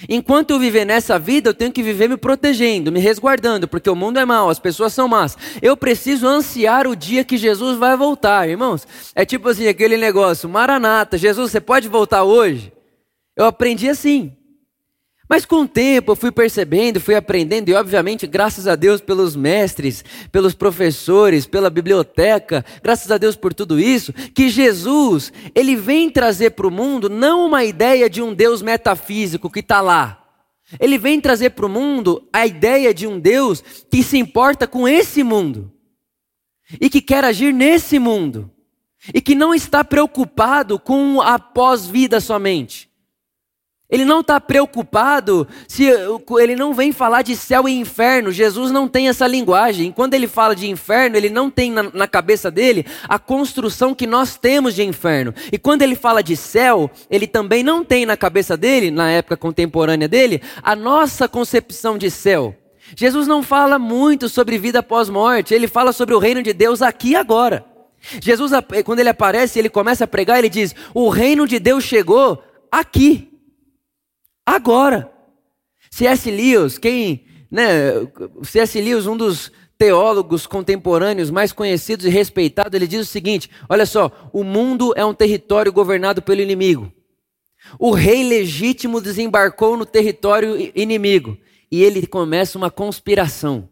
Enquanto 0.07 0.51
eu 0.51 0.59
viver 0.59 0.85
nessa 0.85 1.19
vida, 1.19 1.49
eu 1.49 1.53
tenho 1.53 1.73
que 1.73 1.83
viver 1.83 2.07
me 2.07 2.15
protegendo, 2.15 2.93
me 2.93 3.01
resguardando, 3.01 3.67
porque 3.67 3.89
o 3.89 3.95
mundo 3.95 4.17
é 4.17 4.23
mau, 4.23 4.49
as 4.49 4.57
pessoas 4.57 4.93
são 4.93 5.05
más. 5.05 5.37
Eu 5.61 5.75
preciso 5.75 6.25
ansiar 6.25 6.87
o 6.87 6.95
dia 6.95 7.25
que 7.25 7.35
Jesus 7.35 7.77
vai 7.77 7.97
voltar, 7.97 8.47
irmãos. 8.47 8.87
É 9.13 9.25
tipo 9.25 9.49
assim, 9.49 9.67
aquele 9.67 9.97
negócio, 9.97 10.47
Maranata, 10.47 11.17
Jesus, 11.17 11.51
você 11.51 11.59
pode 11.59 11.89
voltar 11.89 12.23
hoje? 12.23 12.71
Eu 13.35 13.43
aprendi 13.43 13.89
assim. 13.89 14.36
Mas 15.29 15.45
com 15.45 15.63
o 15.63 15.67
tempo 15.67 16.11
eu 16.11 16.15
fui 16.15 16.31
percebendo, 16.31 17.01
fui 17.01 17.13
aprendendo, 17.13 17.69
e 17.69 17.73
obviamente, 17.73 18.25
graças 18.25 18.67
a 18.67 18.75
Deus 18.75 19.01
pelos 19.01 19.35
mestres, 19.35 20.03
pelos 20.31 20.53
professores, 20.53 21.45
pela 21.45 21.69
biblioteca, 21.69 22.63
graças 22.81 23.11
a 23.11 23.17
Deus 23.17 23.35
por 23.35 23.53
tudo 23.53 23.79
isso, 23.79 24.13
que 24.13 24.49
Jesus, 24.49 25.33
ele 25.53 25.75
vem 25.75 26.09
trazer 26.09 26.51
para 26.51 26.67
o 26.67 26.71
mundo 26.71 27.09
não 27.09 27.45
uma 27.45 27.65
ideia 27.65 28.09
de 28.09 28.21
um 28.21 28.33
Deus 28.33 28.61
metafísico 28.61 29.49
que 29.49 29.59
está 29.59 29.81
lá. 29.81 30.23
Ele 30.79 30.97
vem 30.97 31.19
trazer 31.19 31.51
para 31.51 31.65
o 31.65 31.69
mundo 31.69 32.27
a 32.31 32.45
ideia 32.45 32.93
de 32.93 33.07
um 33.07 33.19
Deus 33.19 33.63
que 33.89 34.03
se 34.03 34.17
importa 34.17 34.67
com 34.67 34.87
esse 34.87 35.23
mundo 35.23 35.71
e 36.79 36.89
que 36.89 37.01
quer 37.01 37.23
agir 37.23 37.53
nesse 37.53 37.99
mundo 37.99 38.51
e 39.13 39.21
que 39.21 39.35
não 39.35 39.53
está 39.53 39.83
preocupado 39.83 40.77
com 40.79 41.21
a 41.21 41.39
pós-vida 41.39 42.19
somente. 42.19 42.86
Ele 43.89 44.03
não 44.03 44.19
está 44.19 44.39
preocupado 44.41 45.47
se 45.65 45.85
ele 46.41 46.57
não 46.57 46.73
vem 46.73 46.91
falar 46.91 47.21
de 47.21 47.37
céu 47.37 47.69
e 47.69 47.71
inferno. 47.71 48.33
Jesus 48.33 48.69
não 48.69 48.85
tem 48.85 49.07
essa 49.07 49.25
linguagem. 49.25 49.93
Quando 49.93 50.13
ele 50.13 50.27
fala 50.27 50.53
de 50.53 50.69
inferno, 50.69 51.15
ele 51.15 51.29
não 51.29 51.49
tem 51.49 51.71
na, 51.71 51.83
na, 51.83 52.05
cabeça 52.05 52.51
dele 52.51 52.85
a 53.07 53.17
construção 53.17 53.95
que 53.95 54.05
nós 54.05 54.35
temos 54.35 54.75
de 54.75 54.83
inferno. 54.83 55.33
E 55.53 55.57
quando 55.57 55.83
ele 55.83 55.95
fala 55.95 56.21
de 56.21 56.35
céu, 56.35 56.91
ele 57.09 57.25
também 57.25 57.63
não 57.63 57.81
tem 57.85 58.05
na 58.05 58.17
cabeça 58.17 58.57
dele, 58.57 58.91
na 58.91 59.09
época 59.09 59.37
contemporânea 59.37 60.09
dele, 60.09 60.41
a 60.61 60.75
nossa 60.75 61.29
concepção 61.29 61.97
de 61.97 62.11
céu. 62.11 62.53
Jesus 62.93 63.25
não 63.25 63.41
fala 63.41 63.79
muito 63.79 64.27
sobre 64.27 64.57
vida 64.57 64.83
pós-morte. 64.83 65.53
Ele 65.53 65.67
fala 65.67 65.93
sobre 65.93 66.13
o 66.13 66.19
reino 66.19 66.43
de 66.43 66.51
Deus 66.51 66.81
aqui 66.81 67.11
e 67.11 67.15
agora. 67.15 67.65
Jesus, 68.21 68.51
quando 68.83 68.99
ele 68.99 69.09
aparece, 69.09 69.57
ele 69.57 69.69
começa 69.69 70.03
a 70.03 70.07
pregar, 70.07 70.39
ele 70.39 70.49
diz: 70.49 70.75
O 70.93 71.07
reino 71.07 71.47
de 71.47 71.57
Deus 71.57 71.85
chegou 71.85 72.43
aqui. 72.69 73.26
Agora. 74.47 75.11
C.S. 75.91 76.31
Lewis, 76.31 76.77
quem, 76.77 77.25
né, 77.51 77.91
C.S. 78.43 78.79
Lewis, 78.79 79.05
um 79.05 79.17
dos 79.17 79.51
teólogos 79.77 80.47
contemporâneos 80.47 81.29
mais 81.29 81.51
conhecidos 81.51 82.05
e 82.05 82.09
respeitados, 82.09 82.73
ele 82.73 82.87
diz 82.87 83.01
o 83.01 83.11
seguinte: 83.11 83.49
olha 83.67 83.85
só, 83.85 84.09
o 84.31 84.45
mundo 84.45 84.93
é 84.95 85.03
um 85.03 85.13
território 85.13 85.71
governado 85.71 86.21
pelo 86.21 86.39
inimigo. 86.39 86.89
O 87.77 87.91
rei 87.91 88.23
legítimo 88.23 89.01
desembarcou 89.01 89.75
no 89.75 89.85
território 89.85 90.71
inimigo 90.73 91.37
e 91.69 91.83
ele 91.83 92.07
começa 92.07 92.57
uma 92.57 92.71
conspiração. 92.71 93.67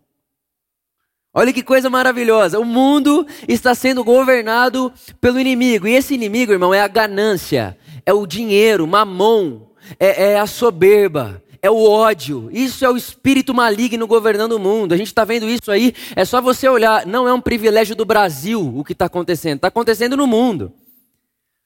Olha 1.33 1.53
que 1.53 1.63
coisa 1.63 1.89
maravilhosa. 1.89 2.59
O 2.59 2.65
mundo 2.65 3.25
está 3.47 3.73
sendo 3.73 4.03
governado 4.03 4.91
pelo 5.21 5.39
inimigo. 5.39 5.87
E 5.87 5.93
esse 5.93 6.13
inimigo, 6.13 6.51
irmão, 6.51 6.73
é 6.73 6.81
a 6.81 6.87
ganância, 6.87 7.77
é 8.05 8.13
o 8.13 8.25
dinheiro, 8.25 8.85
mamon, 8.87 9.67
é, 9.99 10.31
é 10.31 10.39
a 10.39 10.47
soberba, 10.47 11.41
é 11.61 11.69
o 11.69 11.83
ódio. 11.83 12.49
Isso 12.51 12.85
é 12.85 12.89
o 12.89 12.95
espírito 12.95 13.53
maligno 13.53 14.05
governando 14.05 14.53
o 14.53 14.59
mundo. 14.59 14.93
A 14.93 14.97
gente 14.97 15.07
está 15.07 15.23
vendo 15.25 15.49
isso 15.49 15.71
aí. 15.71 15.93
É 16.15 16.23
só 16.23 16.39
você 16.39 16.69
olhar. 16.69 17.05
Não 17.07 17.27
é 17.27 17.33
um 17.33 17.41
privilégio 17.41 17.95
do 17.95 18.05
Brasil 18.05 18.77
o 18.77 18.83
que 18.83 18.93
está 18.93 19.05
acontecendo. 19.05 19.55
Está 19.55 19.69
acontecendo 19.69 20.15
no 20.15 20.27
mundo. 20.27 20.71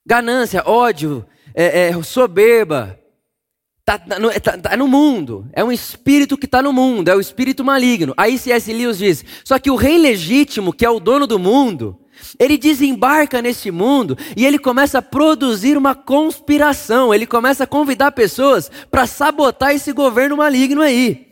Ganância, 0.06 0.64
ódio, 0.66 1.26
é, 1.54 1.90
é, 1.90 2.04
soberba. 2.04 2.98
Está 3.80 4.20
no, 4.20 4.32
tá, 4.40 4.58
tá 4.58 4.78
no 4.78 4.88
mundo. 4.88 5.48
É 5.52 5.64
um 5.64 5.72
espírito 5.72 6.38
que 6.38 6.46
está 6.46 6.62
no 6.62 6.72
mundo. 6.72 7.10
É 7.10 7.16
o 7.16 7.20
espírito 7.20 7.64
maligno. 7.64 8.14
Aí 8.16 8.38
C.S. 8.38 8.72
Lewis 8.72 8.98
diz: 8.98 9.26
só 9.44 9.60
que 9.60 9.70
o 9.70 9.76
rei 9.76 9.98
legítimo, 9.98 10.72
que 10.72 10.86
é 10.86 10.90
o 10.90 11.00
dono 11.00 11.28
do 11.28 11.38
mundo, 11.38 12.00
ele 12.38 12.58
desembarca 12.58 13.42
nesse 13.42 13.72
mundo 13.72 14.18
e 14.36 14.46
ele 14.46 14.60
começa 14.60 15.00
a 15.00 15.02
produzir 15.02 15.78
uma 15.78 15.96
conspiração. 15.96 17.14
Ele 17.14 17.26
começa 17.26 17.64
a 17.64 17.68
convidar 17.68 18.12
pessoas 18.12 18.70
para 18.90 19.08
sabotar 19.08 19.74
esse 19.74 19.92
governo 19.92 20.38
maligno 20.38 20.82
aí. 20.82 21.28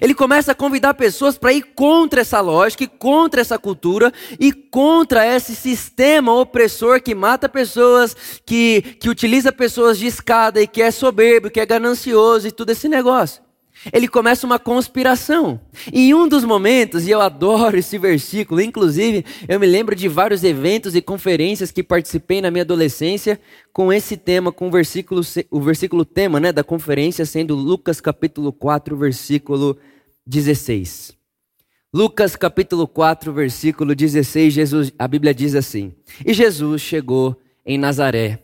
Ele 0.00 0.14
começa 0.14 0.52
a 0.52 0.54
convidar 0.54 0.94
pessoas 0.94 1.36
para 1.36 1.52
ir 1.52 1.62
contra 1.74 2.20
essa 2.20 2.40
lógica, 2.40 2.86
contra 2.86 3.40
essa 3.40 3.58
cultura 3.58 4.12
e 4.38 4.52
contra 4.52 5.26
esse 5.26 5.56
sistema 5.56 6.32
opressor 6.32 7.02
que 7.02 7.14
mata 7.14 7.48
pessoas, 7.48 8.14
que, 8.46 8.82
que 9.00 9.08
utiliza 9.08 9.50
pessoas 9.50 9.98
de 9.98 10.06
escada 10.06 10.60
e 10.60 10.66
que 10.66 10.82
é 10.82 10.90
soberbo, 10.90 11.50
que 11.50 11.58
é 11.58 11.66
ganancioso 11.66 12.46
e 12.46 12.52
tudo 12.52 12.70
esse 12.70 12.88
negócio 12.88 13.49
ele 13.92 14.06
começa 14.06 14.46
uma 14.46 14.58
conspiração. 14.58 15.60
Em 15.92 16.12
um 16.12 16.28
dos 16.28 16.44
momentos, 16.44 17.06
e 17.06 17.10
eu 17.10 17.20
adoro 17.20 17.78
esse 17.78 17.96
versículo, 17.96 18.60
inclusive 18.60 19.24
eu 19.48 19.58
me 19.58 19.66
lembro 19.66 19.94
de 19.94 20.08
vários 20.08 20.44
eventos 20.44 20.94
e 20.94 21.00
conferências 21.00 21.70
que 21.70 21.82
participei 21.82 22.40
na 22.40 22.50
minha 22.50 22.62
adolescência 22.62 23.40
com 23.72 23.92
esse 23.92 24.16
tema, 24.16 24.52
com 24.52 24.68
o 24.68 24.70
versículo, 24.70 25.22
o 25.50 25.60
versículo 25.60 26.04
tema 26.04 26.38
né, 26.38 26.52
da 26.52 26.62
conferência 26.62 27.24
sendo 27.24 27.54
Lucas 27.54 28.00
capítulo 28.00 28.52
4, 28.52 28.96
versículo 28.96 29.78
16. 30.26 31.18
Lucas 31.92 32.36
capítulo 32.36 32.86
4, 32.86 33.32
versículo 33.32 33.94
16, 33.94 34.52
Jesus, 34.52 34.92
a 34.98 35.08
Bíblia 35.08 35.34
diz 35.34 35.54
assim: 35.56 35.92
E 36.24 36.32
Jesus 36.32 36.82
chegou 36.82 37.36
em 37.66 37.76
Nazaré, 37.76 38.38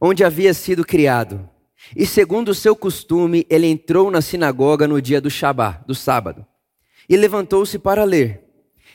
onde 0.00 0.24
havia 0.24 0.52
sido 0.52 0.84
criado 0.84 1.48
e 1.96 2.06
segundo 2.06 2.48
o 2.50 2.54
seu 2.54 2.74
costume, 2.74 3.46
ele 3.50 3.66
entrou 3.66 4.10
na 4.10 4.22
sinagoga 4.22 4.88
no 4.88 5.00
dia 5.02 5.20
do 5.20 5.30
Shabá, 5.30 5.82
do 5.86 5.94
sábado, 5.94 6.46
e 7.08 7.16
levantou-se 7.16 7.78
para 7.78 8.04
ler. 8.04 8.44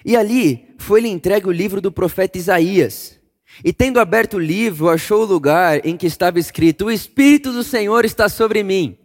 E 0.05 0.15
ali 0.15 0.75
foi-lhe 0.77 1.09
entregue 1.09 1.47
o 1.47 1.51
livro 1.51 1.81
do 1.81 1.91
profeta 1.91 2.37
Isaías. 2.37 3.19
E 3.63 3.73
tendo 3.73 3.99
aberto 3.99 4.35
o 4.35 4.39
livro, 4.39 4.89
achou 4.89 5.23
o 5.23 5.25
lugar 5.25 5.85
em 5.85 5.97
que 5.97 6.07
estava 6.07 6.39
escrito: 6.39 6.85
O 6.85 6.91
Espírito 6.91 7.51
do 7.51 7.63
Senhor 7.63 8.05
está 8.05 8.29
sobre 8.29 8.63
mim, 8.63 8.97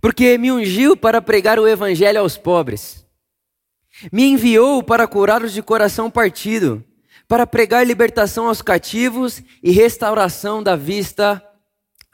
porque 0.00 0.36
me 0.38 0.50
ungiu 0.50 0.96
para 0.96 1.22
pregar 1.22 1.58
o 1.58 1.68
evangelho 1.68 2.20
aos 2.20 2.36
pobres. 2.36 3.06
Me 4.12 4.24
enviou 4.24 4.82
para 4.82 5.06
curar 5.06 5.42
os 5.42 5.52
de 5.52 5.62
coração 5.62 6.10
partido, 6.10 6.84
para 7.26 7.46
pregar 7.46 7.86
libertação 7.86 8.48
aos 8.48 8.60
cativos 8.60 9.42
e 9.62 9.70
restauração 9.70 10.62
da 10.62 10.76
vista 10.76 11.42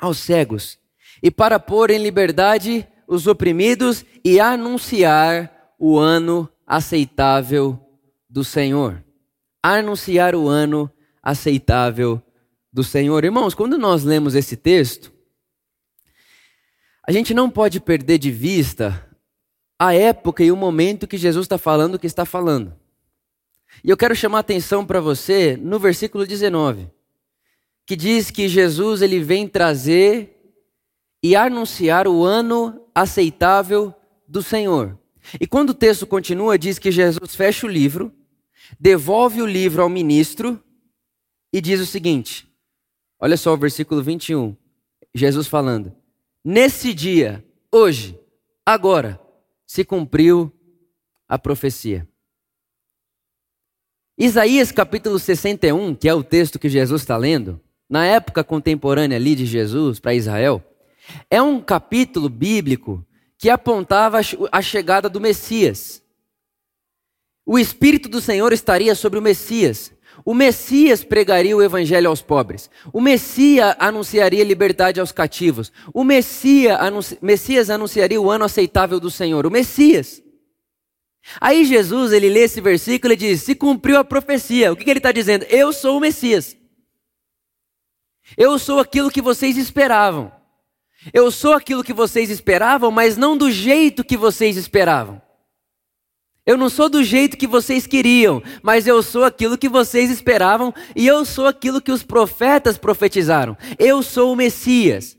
aos 0.03 0.19
cegos, 0.19 0.81
e 1.23 1.31
para 1.31 1.61
pôr 1.61 1.93
em 1.93 2.03
liberdade 2.03 2.87
os 3.07 3.29
oprimidos 3.29 4.05
e 4.25 4.41
anunciar 4.41 5.75
o 5.79 5.97
ano 5.97 6.49
aceitável 6.67 7.79
do 8.29 8.43
Senhor. 8.43 9.03
Anunciar 9.63 10.35
o 10.35 10.49
ano 10.49 10.91
aceitável 11.23 12.21
do 12.73 12.83
Senhor. 12.83 13.25
Irmãos, 13.25 13.55
quando 13.55 13.79
nós 13.79 14.03
lemos 14.03 14.35
esse 14.35 14.57
texto, 14.57 15.13
a 17.07 17.13
gente 17.13 17.33
não 17.33 17.49
pode 17.49 17.79
perder 17.79 18.19
de 18.19 18.31
vista 18.33 19.09
a 19.79 19.95
época 19.95 20.43
e 20.43 20.51
o 20.51 20.57
momento 20.57 21.07
que 21.07 21.17
Jesus 21.17 21.45
está 21.45 21.59
falando 21.59 21.95
o 21.95 21.99
que 21.99 22.09
está 22.09 22.25
falando. 22.25 22.75
E 23.85 23.91
eu 23.91 23.97
quero 23.97 24.17
chamar 24.17 24.39
a 24.39 24.41
atenção 24.41 24.85
para 24.85 25.01
você 25.01 25.57
no 25.57 25.79
versículo 25.79 26.27
19 26.27 26.91
que 27.93 27.97
diz 27.97 28.31
que 28.31 28.49
Jesus 28.49 29.03
ele 29.03 29.23
vem 29.23 29.47
trazer 29.47 30.35
e 31.23 31.37
anunciar 31.37 32.09
o 32.09 32.25
ano 32.25 32.89
aceitável 32.95 33.95
do 34.27 34.43
Senhor. 34.43 34.99
E 35.39 35.47
quando 35.47 35.71
o 35.71 35.75
texto 35.75 36.07
continua, 36.07 36.59
diz 36.59 36.79
que 36.79 36.91
Jesus 36.91 37.37
fecha 37.37 37.67
o 37.67 37.69
livro, 37.69 38.11
devolve 38.81 39.43
o 39.43 39.47
livro 39.47 39.83
ao 39.83 39.91
ministro 39.91 40.59
e 41.53 41.61
diz 41.61 41.81
o 41.81 41.87
seguinte: 41.87 42.49
olha 43.21 43.37
só 43.37 43.53
o 43.53 43.59
versículo 43.59 44.03
21, 44.03 44.57
Jesus 45.15 45.47
falando: 45.47 45.95
Nesse 46.43 46.95
dia, 46.95 47.45
hoje, 47.71 48.19
agora, 48.65 49.21
se 49.67 49.85
cumpriu 49.85 50.51
a 51.29 51.39
profecia. 51.39 52.09
Isaías 54.17 54.73
capítulo 54.73 55.19
61, 55.19 55.95
que 55.95 56.09
é 56.09 56.15
o 56.15 56.25
texto 56.25 56.59
que 56.59 56.71
Jesus 56.71 57.03
está 57.03 57.19
lendo, 57.19 57.61
na 57.93 58.07
época 58.07 58.43
contemporânea 58.43 59.19
ali 59.19 59.35
de 59.35 59.45
Jesus 59.45 60.01
para 60.01 60.15
Israel, 60.15 60.65
é 61.31 61.43
um 61.43 61.61
capítulo 61.61 62.27
bíblico 62.31 63.05
que 63.37 63.51
apontava 63.51 64.19
a 64.51 64.63
chegada 64.63 65.11
do 65.11 65.21
Messias. 65.21 66.03
O 67.45 67.59
Espírito 67.59 68.09
do 68.09 68.19
Senhor 68.19 68.51
estaria 68.51 68.95
sobre 68.95 69.19
o 69.19 69.23
Messias. 69.23 69.93
O 70.25 70.33
Messias 70.33 71.05
pregaria 71.05 71.55
o 71.55 71.63
evangelho 71.63 72.09
aos 72.09 72.23
pobres. 72.23 72.71
O 72.95 73.01
Messias 73.01 73.77
anunciaria 73.79 74.43
liberdade 74.43 74.99
aos 74.99 75.13
cativos. 75.13 75.71
O 75.93 76.03
Messias, 76.03 76.81
anunci... 76.81 77.19
Messias 77.21 77.69
anunciaria 77.69 78.19
o 78.19 78.31
ano 78.31 78.47
aceitável 78.47 78.99
do 78.99 79.11
Senhor. 79.11 79.47
O 79.47 79.51
Messias. 79.51 80.23
Aí 81.39 81.67
Jesus, 81.67 82.13
ele 82.13 82.31
lê 82.31 82.45
esse 82.45 82.63
versículo 82.63 83.13
e 83.13 83.17
diz: 83.17 83.43
se 83.43 83.55
cumpriu 83.55 83.99
a 83.99 84.05
profecia. 84.05 84.73
O 84.73 84.77
que, 84.77 84.85
que 84.85 84.91
ele 84.91 84.99
está 84.99 85.13
dizendo? 85.13 85.45
Eu 85.51 85.75
sou 85.75 85.99
o 85.99 86.01
Messias. 86.01 86.57
Eu 88.37 88.59
sou 88.59 88.81
aquilo 88.81 89.11
que 89.11 89.23
vocês 89.23 89.57
esperavam. 89.57 90.33
Eu 91.13 91.31
sou 91.31 91.53
aquilo 91.55 91.83
que 91.83 91.93
vocês 91.93 92.31
esperavam, 92.31 92.91
mas 92.91 93.17
não 93.17 93.37
do 93.37 93.51
jeito 93.51 94.05
que 94.05 94.17
vocês 94.17 94.57
esperavam. 94.57 95.21
Eu 96.45 96.57
não 96.57 96.69
sou 96.69 96.89
do 96.89 97.05
jeito 97.05 97.37
que 97.37 97.47
vocês 97.47 97.87
queriam, 97.87 98.43
mas 98.63 98.87
eu 98.87 99.01
sou 99.03 99.25
aquilo 99.25 99.57
que 99.57 99.69
vocês 99.69 100.11
esperavam 100.11 100.75
e 100.95 101.07
eu 101.07 101.25
sou 101.25 101.47
aquilo 101.47 101.81
que 101.81 101.93
os 101.93 102.03
profetas 102.03 102.77
profetizaram. 102.77 103.57
Eu 103.79 104.03
sou 104.03 104.33
o 104.33 104.37
Messias. 104.37 105.17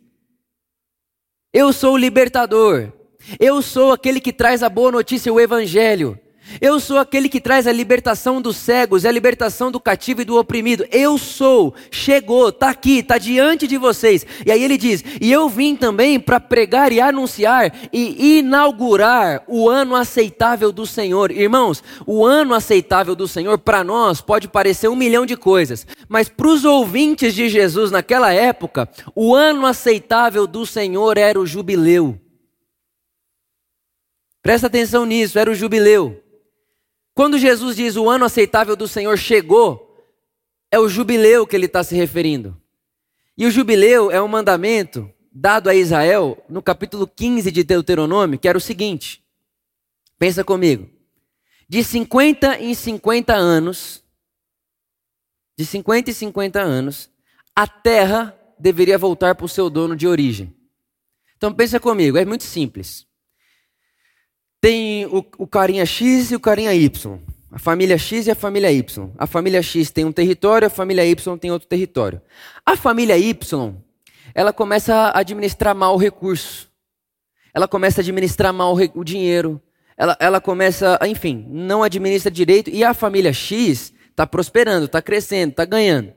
Eu 1.54 1.72
sou 1.72 1.94
o 1.94 1.98
libertador. 1.98 2.92
Eu 3.40 3.62
sou 3.62 3.94
aquele 3.94 4.20
que 4.20 4.34
traz 4.34 4.64
a 4.64 4.70
boa 4.70 4.92
notícia, 4.92 5.32
o 5.32 5.40
Evangelho. 5.40 6.20
Eu 6.62 6.80
sou 6.80 6.98
aquele 6.98 7.30
que 7.30 7.42
traz 7.42 7.68
a 7.68 7.72
libertação 7.72 8.42
dos 8.42 8.58
cegos, 8.58 9.06
a 9.06 9.12
libertação 9.12 9.72
do 9.72 9.80
cativo 9.80 10.22
e 10.22 10.26
do 10.26 10.38
oprimido. 10.38 10.86
Eu 10.92 11.18
sou, 11.18 11.74
chegou, 11.90 12.50
está 12.50 12.70
aqui, 12.70 13.00
está 13.00 13.18
diante 13.18 13.68
de 13.68 13.78
vocês. 13.78 14.26
E 14.46 14.52
aí 14.52 14.64
ele 14.64 14.78
diz: 14.78 15.04
E 15.20 15.32
eu 15.32 15.50
vim 15.50 15.76
também 15.76 16.20
para 16.20 16.40
pregar 16.40 16.92
e 16.92 17.02
anunciar 17.02 17.74
e 17.92 18.40
inaugurar 18.40 19.44
o 19.48 19.70
ano 19.70 19.96
aceitável 19.96 20.72
do 20.72 20.86
Senhor. 20.86 21.32
Irmãos, 21.32 21.84
o 22.06 22.26
ano 22.26 22.54
aceitável 22.54 23.16
do 23.16 23.28
Senhor 23.28 23.58
para 23.58 23.84
nós 23.84 24.22
pode 24.22 24.48
parecer 24.48 24.88
um 24.88 24.96
milhão 24.96 25.26
de 25.26 25.36
coisas, 25.36 25.88
mas 26.08 26.30
para 26.30 26.48
os 26.48 26.66
ouvintes 26.66 27.34
de 27.34 27.50
Jesus 27.50 27.90
naquela 27.90 28.34
época, 28.34 28.88
o 29.16 29.34
ano 29.34 29.66
aceitável 29.66 30.46
do 30.46 30.66
Senhor 30.66 31.18
era 31.18 31.40
o 31.40 31.46
jubileu. 31.46 32.20
Presta 34.42 34.68
atenção 34.68 35.06
nisso, 35.06 35.40
era 35.40 35.50
o 35.50 35.56
jubileu. 35.56 36.23
Quando 37.14 37.38
Jesus 37.38 37.76
diz 37.76 37.96
o 37.96 38.10
ano 38.10 38.26
aceitável 38.26 38.76
do 38.76 38.88
Senhor 38.88 39.18
chegou, 39.18 39.94
é 40.72 40.80
o 40.80 40.90
jubileu 40.90 41.46
que 41.46 41.56
ele 41.56 41.68
está 41.68 41.84
se 41.84 41.96
referindo. 41.96 42.60
E 43.38 43.46
o 43.46 43.52
jubileu 43.52 44.10
é 44.10 44.22
um 44.22 44.28
mandamento 44.28 45.12
dado 45.32 45.70
a 45.70 45.76
Israel 45.76 46.44
no 46.50 46.62
capítulo 46.62 47.08
15 47.08 47.52
de 47.52 47.64
Deuteronômio, 47.64 48.40
que 48.40 48.48
era 48.48 48.58
o 48.58 48.62
seguinte: 48.62 49.24
pensa 50.18 50.44
comigo. 50.44 50.90
De 51.70 51.84
50 51.84 52.60
em 52.60 52.74
50 52.74 53.34
anos, 53.34 54.04
de 55.58 55.66
50 55.66 56.10
em 56.10 56.14
50 56.14 56.62
anos, 56.62 57.10
a 57.56 57.68
terra 57.68 58.38
deveria 58.60 58.98
voltar 58.98 59.36
para 59.36 59.46
o 59.46 59.50
seu 59.50 59.70
dono 59.70 59.96
de 59.96 60.08
origem. 60.08 60.54
Então 61.38 61.54
pensa 61.54 61.80
comigo, 61.80 62.18
é 62.18 62.26
muito 62.26 62.44
simples. 62.44 63.06
Tem 64.64 65.06
o, 65.08 65.26
o 65.40 65.46
carinha 65.46 65.86
X 65.86 66.32
e 66.32 66.38
o 66.38 66.40
carinha 66.40 66.74
Y. 66.74 67.20
A 67.52 67.60
família 67.60 67.98
X 67.98 68.28
e 68.28 68.32
a 68.32 68.36
família 68.36 68.72
Y. 68.72 69.12
A 69.18 69.28
família 69.28 69.62
X 69.62 69.92
tem 69.92 70.06
um 70.06 70.12
território, 70.14 70.68
a 70.68 70.70
família 70.70 71.06
Y 71.06 71.38
tem 71.38 71.52
outro 71.52 71.68
território. 71.68 72.22
A 72.66 72.78
família 72.78 73.18
Y, 73.18 73.76
ela 74.34 74.54
começa 74.54 74.96
a 74.96 75.20
administrar 75.20 75.76
mal 75.76 75.96
o 75.96 75.98
recurso. 75.98 76.72
Ela 77.54 77.68
começa 77.68 78.00
a 78.00 78.04
administrar 78.04 78.54
mal 78.54 78.74
o 78.96 79.04
dinheiro. 79.04 79.62
Ela, 79.98 80.16
ela 80.18 80.40
começa, 80.40 80.98
enfim, 81.06 81.46
não 81.50 81.84
administra 81.84 82.32
direito. 82.32 82.70
E 82.70 82.86
a 82.86 82.94
família 82.94 83.34
X 83.34 83.94
está 84.12 84.26
prosperando, 84.26 84.86
está 84.86 85.02
crescendo, 85.02 85.50
está 85.50 85.66
ganhando. 85.66 86.14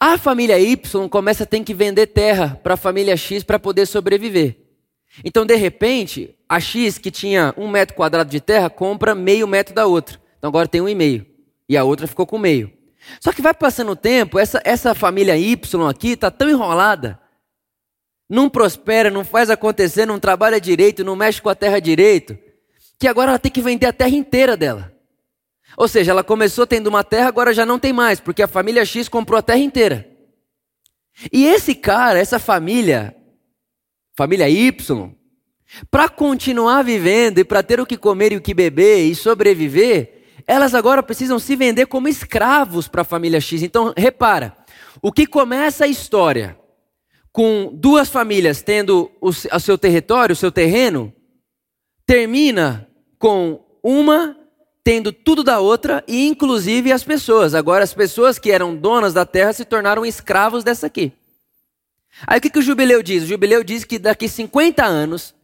A 0.00 0.18
família 0.18 0.58
Y 0.58 1.08
começa 1.08 1.44
a 1.44 1.46
ter 1.46 1.62
que 1.62 1.72
vender 1.72 2.08
terra 2.08 2.58
para 2.60 2.74
a 2.74 2.76
família 2.76 3.16
X 3.16 3.44
para 3.44 3.60
poder 3.60 3.86
sobreviver. 3.86 4.69
Então, 5.24 5.44
de 5.44 5.54
repente, 5.56 6.36
a 6.48 6.60
X, 6.60 6.98
que 6.98 7.10
tinha 7.10 7.52
um 7.56 7.68
metro 7.68 7.94
quadrado 7.94 8.30
de 8.30 8.40
terra, 8.40 8.70
compra 8.70 9.14
meio 9.14 9.46
metro 9.46 9.74
da 9.74 9.86
outra. 9.86 10.20
Então, 10.38 10.48
agora 10.48 10.68
tem 10.68 10.80
um 10.80 10.88
e 10.88 10.94
meio. 10.94 11.26
E 11.68 11.76
a 11.76 11.84
outra 11.84 12.06
ficou 12.06 12.26
com 12.26 12.38
meio. 12.38 12.72
Só 13.20 13.32
que 13.32 13.42
vai 13.42 13.54
passando 13.54 13.92
o 13.92 13.96
tempo, 13.96 14.38
essa, 14.38 14.60
essa 14.64 14.94
família 14.94 15.36
Y 15.36 15.88
aqui 15.88 16.10
está 16.10 16.30
tão 16.30 16.48
enrolada. 16.48 17.18
Não 18.28 18.48
prospera, 18.48 19.10
não 19.10 19.24
faz 19.24 19.50
acontecer, 19.50 20.06
não 20.06 20.20
trabalha 20.20 20.60
direito, 20.60 21.04
não 21.04 21.16
mexe 21.16 21.42
com 21.42 21.48
a 21.48 21.54
terra 21.54 21.80
direito. 21.80 22.38
Que 22.98 23.08
agora 23.08 23.32
ela 23.32 23.38
tem 23.38 23.50
que 23.50 23.62
vender 23.62 23.86
a 23.86 23.92
terra 23.92 24.14
inteira 24.14 24.56
dela. 24.56 24.92
Ou 25.76 25.88
seja, 25.88 26.12
ela 26.12 26.22
começou 26.22 26.66
tendo 26.66 26.86
uma 26.86 27.02
terra, 27.02 27.28
agora 27.28 27.54
já 27.54 27.64
não 27.64 27.78
tem 27.78 27.92
mais, 27.92 28.20
porque 28.20 28.42
a 28.42 28.48
família 28.48 28.84
X 28.84 29.08
comprou 29.08 29.38
a 29.38 29.42
terra 29.42 29.58
inteira. 29.58 30.08
E 31.32 31.46
esse 31.46 31.74
cara, 31.74 32.18
essa 32.18 32.38
família, 32.38 33.16
família 34.20 34.50
Y, 34.50 35.10
para 35.90 36.06
continuar 36.06 36.84
vivendo 36.84 37.38
e 37.38 37.44
para 37.44 37.62
ter 37.62 37.80
o 37.80 37.86
que 37.86 37.96
comer 37.96 38.32
e 38.32 38.36
o 38.36 38.40
que 38.42 38.52
beber 38.52 39.06
e 39.06 39.14
sobreviver, 39.14 40.42
elas 40.46 40.74
agora 40.74 41.02
precisam 41.02 41.38
se 41.38 41.56
vender 41.56 41.86
como 41.86 42.06
escravos 42.06 42.86
para 42.86 43.00
a 43.00 43.04
família 43.04 43.40
X. 43.40 43.62
Então, 43.62 43.94
repara, 43.96 44.54
o 45.00 45.10
que 45.10 45.26
começa 45.26 45.86
a 45.86 45.88
história 45.88 46.54
com 47.32 47.70
duas 47.72 48.10
famílias 48.10 48.60
tendo 48.60 49.10
o, 49.22 49.30
o 49.30 49.60
seu 49.60 49.78
território, 49.78 50.34
o 50.34 50.36
seu 50.36 50.52
terreno, 50.52 51.10
termina 52.04 52.86
com 53.18 53.64
uma 53.82 54.36
tendo 54.84 55.12
tudo 55.12 55.42
da 55.42 55.60
outra 55.60 56.04
e 56.06 56.26
inclusive 56.28 56.92
as 56.92 57.02
pessoas. 57.02 57.54
Agora 57.54 57.84
as 57.84 57.94
pessoas 57.94 58.38
que 58.38 58.50
eram 58.50 58.76
donas 58.76 59.14
da 59.14 59.24
terra 59.24 59.54
se 59.54 59.64
tornaram 59.64 60.04
escravos 60.04 60.62
dessa 60.62 60.86
aqui. 60.86 61.10
Aí 62.26 62.38
o 62.38 62.40
que, 62.40 62.50
que 62.50 62.58
o 62.58 62.62
jubileu 62.62 63.02
diz? 63.02 63.24
O 63.24 63.26
jubileu 63.26 63.64
diz 63.64 63.84
que 63.84 63.98
daqui 63.98 64.28
50 64.28 64.84
anos, 64.84 65.34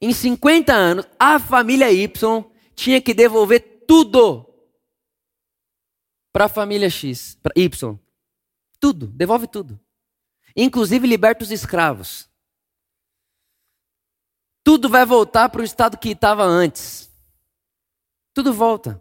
em 0.00 0.12
50 0.12 0.72
anos, 0.72 1.06
a 1.18 1.38
família 1.38 1.90
Y 1.92 2.44
tinha 2.74 3.00
que 3.00 3.14
devolver 3.14 3.84
tudo 3.86 4.46
para 6.32 6.46
a 6.46 6.48
família 6.48 6.90
X, 6.90 7.38
para 7.42 7.52
Y. 7.56 7.98
Tudo, 8.78 9.06
devolve 9.06 9.46
tudo. 9.46 9.80
Inclusive 10.54 11.06
liberta 11.06 11.44
os 11.44 11.50
escravos. 11.50 12.28
Tudo 14.62 14.88
vai 14.88 15.06
voltar 15.06 15.48
para 15.48 15.60
o 15.60 15.64
estado 15.64 15.96
que 15.96 16.10
estava 16.10 16.44
antes. 16.44 17.10
Tudo 18.34 18.52
volta. 18.52 19.00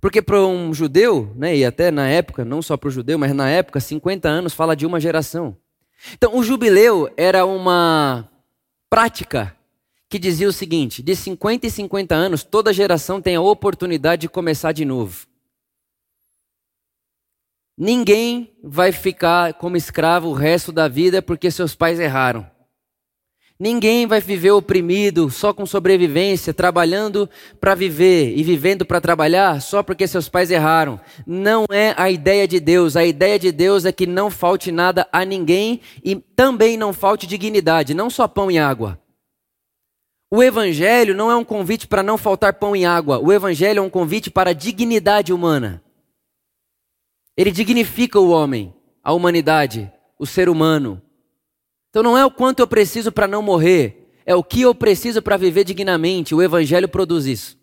Porque 0.00 0.20
para 0.20 0.38
um 0.44 0.74
judeu, 0.74 1.32
né, 1.34 1.56
e 1.56 1.64
até 1.64 1.90
na 1.90 2.06
época, 2.06 2.44
não 2.44 2.60
só 2.60 2.76
para 2.76 2.88
o 2.88 2.92
judeu, 2.92 3.18
mas 3.18 3.34
na 3.34 3.48
época, 3.48 3.80
50 3.80 4.28
anos 4.28 4.52
fala 4.52 4.76
de 4.76 4.84
uma 4.84 5.00
geração. 5.00 5.56
Então, 6.12 6.36
o 6.36 6.42
jubileu 6.42 7.12
era 7.16 7.44
uma 7.46 8.28
prática 8.90 9.56
que 10.08 10.18
dizia 10.18 10.48
o 10.48 10.52
seguinte: 10.52 11.02
de 11.02 11.16
50 11.16 11.66
em 11.66 11.70
50 11.70 12.14
anos, 12.14 12.44
toda 12.44 12.72
geração 12.72 13.20
tem 13.20 13.36
a 13.36 13.40
oportunidade 13.40 14.22
de 14.22 14.28
começar 14.28 14.72
de 14.72 14.84
novo. 14.84 15.26
Ninguém 17.76 18.56
vai 18.62 18.92
ficar 18.92 19.54
como 19.54 19.76
escravo 19.76 20.28
o 20.28 20.32
resto 20.32 20.70
da 20.70 20.86
vida 20.86 21.20
porque 21.20 21.50
seus 21.50 21.74
pais 21.74 21.98
erraram. 21.98 22.53
Ninguém 23.58 24.04
vai 24.04 24.20
viver 24.20 24.50
oprimido, 24.50 25.30
só 25.30 25.52
com 25.52 25.64
sobrevivência, 25.64 26.52
trabalhando 26.52 27.30
para 27.60 27.76
viver 27.76 28.36
e 28.36 28.42
vivendo 28.42 28.84
para 28.84 29.00
trabalhar 29.00 29.62
só 29.62 29.80
porque 29.80 30.08
seus 30.08 30.28
pais 30.28 30.50
erraram. 30.50 31.00
Não 31.24 31.64
é 31.70 31.94
a 31.96 32.10
ideia 32.10 32.48
de 32.48 32.58
Deus. 32.58 32.96
A 32.96 33.04
ideia 33.04 33.38
de 33.38 33.52
Deus 33.52 33.84
é 33.84 33.92
que 33.92 34.06
não 34.06 34.28
falte 34.28 34.72
nada 34.72 35.06
a 35.12 35.24
ninguém 35.24 35.80
e 36.02 36.16
também 36.16 36.76
não 36.76 36.92
falte 36.92 37.28
dignidade, 37.28 37.94
não 37.94 38.10
só 38.10 38.26
pão 38.26 38.50
e 38.50 38.58
água. 38.58 39.00
O 40.28 40.42
Evangelho 40.42 41.14
não 41.14 41.30
é 41.30 41.36
um 41.36 41.44
convite 41.44 41.86
para 41.86 42.02
não 42.02 42.18
faltar 42.18 42.54
pão 42.54 42.74
e 42.74 42.84
água. 42.84 43.20
O 43.20 43.32
Evangelho 43.32 43.78
é 43.78 43.82
um 43.82 43.88
convite 43.88 44.32
para 44.32 44.50
a 44.50 44.54
dignidade 44.54 45.32
humana. 45.32 45.80
Ele 47.36 47.52
dignifica 47.52 48.18
o 48.18 48.30
homem, 48.30 48.74
a 49.00 49.12
humanidade, 49.12 49.92
o 50.18 50.26
ser 50.26 50.48
humano. 50.48 51.00
Então 51.94 52.02
não 52.02 52.18
é 52.18 52.26
o 52.26 52.30
quanto 52.30 52.58
eu 52.58 52.66
preciso 52.66 53.12
para 53.12 53.28
não 53.28 53.40
morrer, 53.40 54.10
é 54.26 54.34
o 54.34 54.42
que 54.42 54.62
eu 54.62 54.74
preciso 54.74 55.22
para 55.22 55.36
viver 55.36 55.62
dignamente. 55.62 56.34
O 56.34 56.42
Evangelho 56.42 56.88
produz 56.88 57.24
isso. 57.24 57.56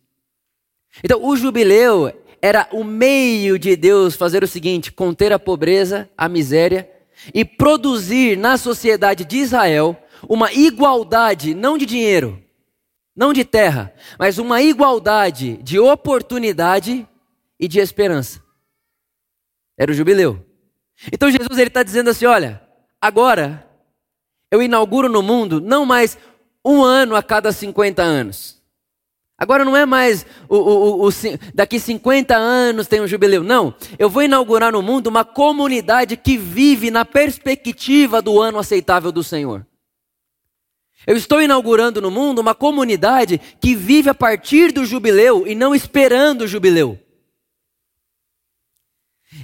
Então 1.04 1.22
o 1.22 1.36
jubileu 1.36 2.14
era 2.42 2.66
o 2.72 2.82
meio 2.82 3.60
de 3.60 3.76
Deus 3.76 4.16
fazer 4.16 4.42
o 4.42 4.48
seguinte: 4.48 4.90
conter 4.90 5.34
a 5.34 5.38
pobreza, 5.38 6.10
a 6.18 6.30
miséria 6.30 6.90
e 7.34 7.44
produzir 7.44 8.38
na 8.38 8.56
sociedade 8.56 9.26
de 9.26 9.36
Israel 9.36 10.02
uma 10.30 10.54
igualdade, 10.54 11.54
não 11.54 11.78
de 11.78 11.86
dinheiro, 11.86 12.42
não 13.14 13.34
de 13.34 13.44
terra, 13.44 13.94
mas 14.18 14.38
uma 14.38 14.62
igualdade 14.62 15.58
de 15.58 15.78
oportunidade 15.78 17.06
e 17.60 17.68
de 17.68 17.80
esperança. 17.80 18.42
Era 19.78 19.92
o 19.92 19.94
jubileu. 19.94 20.42
Então 21.12 21.30
Jesus 21.30 21.60
ele 21.60 21.68
está 21.68 21.84
dizendo 21.84 22.12
assim: 22.12 22.26
olha, 22.26 22.62
agora 23.02 23.70
eu 24.52 24.62
inauguro 24.62 25.08
no 25.08 25.24
mundo 25.24 25.62
não 25.62 25.86
mais 25.86 26.18
um 26.64 26.84
ano 26.84 27.16
a 27.16 27.24
cada 27.24 27.52
50 27.52 28.04
anos. 28.04 28.62
Agora 29.38 29.66
não 29.66 29.76
é 29.76 29.88
mais 29.88 30.24
o, 30.48 30.56
o, 30.56 31.06
o, 31.06 31.08
o, 31.08 31.12
daqui 31.56 31.80
50 31.80 32.36
anos 32.36 32.88
tem 32.88 33.02
um 33.02 33.08
jubileu. 33.08 33.44
Não. 33.44 33.74
Eu 33.98 34.08
vou 34.08 34.22
inaugurar 34.22 34.72
no 34.72 34.84
mundo 34.84 35.08
uma 35.08 35.26
comunidade 35.26 36.16
que 36.16 36.38
vive 36.38 36.92
na 36.92 37.04
perspectiva 37.04 38.22
do 38.22 38.40
ano 38.40 38.60
aceitável 38.60 39.12
do 39.12 39.24
Senhor. 39.24 39.66
Eu 41.08 41.18
estou 41.18 41.42
inaugurando 41.42 42.00
no 42.00 42.12
mundo 42.12 42.38
uma 42.38 42.54
comunidade 42.54 43.42
que 43.60 43.74
vive 43.74 44.10
a 44.10 44.14
partir 44.14 44.72
do 44.72 44.86
jubileu 44.86 45.48
e 45.48 45.56
não 45.56 45.74
esperando 45.74 46.44
o 46.44 46.48
jubileu. 46.48 47.00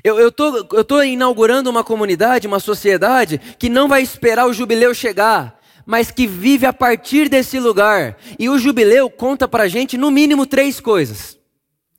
Eu, 0.03 0.31
tô, 0.31 0.67
eu 0.73 1.03
inaugurando 1.03 1.69
uma 1.69 1.83
comunidade, 1.83 2.47
uma 2.47 2.59
sociedade 2.59 3.39
que 3.57 3.69
não 3.69 3.87
vai 3.87 4.01
esperar 4.01 4.45
o 4.47 4.53
jubileu 4.53 4.93
chegar, 4.93 5.59
mas 5.85 6.11
que 6.11 6.27
vive 6.27 6.65
a 6.65 6.73
partir 6.73 7.29
desse 7.29 7.59
lugar. 7.59 8.17
E 8.37 8.49
o 8.49 8.59
jubileu 8.59 9.09
conta 9.09 9.47
pra 9.47 9.67
gente 9.67 9.97
no 9.97 10.11
mínimo 10.11 10.45
três 10.45 10.79
coisas. 10.79 11.37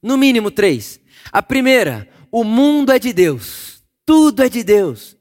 No 0.02 0.16
mínimo 0.16 0.50
três. 0.50 1.00
A 1.32 1.42
primeira, 1.42 2.08
o 2.30 2.44
mundo 2.44 2.92
é 2.92 2.98
de 2.98 3.12
Deus. 3.12 3.82
Tudo 4.04 4.42
é 4.42 4.48
de 4.48 4.62
Deus. 4.62 5.16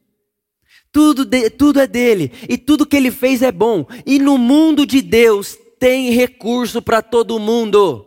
Tudo, 0.92 1.26
de, 1.26 1.50
tudo 1.50 1.80
é 1.80 1.88
dele. 1.88 2.32
E 2.48 2.58
tudo 2.58 2.86
que 2.86 2.98
ele 2.98 3.12
fez 3.12 3.42
é 3.42 3.52
bom. 3.52 3.86
E 4.06 4.20
no 4.20 4.38
mundo 4.38 4.86
de 4.86 5.02
Deus 5.02 5.58
tem 5.80 6.12
recurso 6.12 6.82
para 6.82 7.02
todo 7.02 7.40
mundo. 7.40 8.07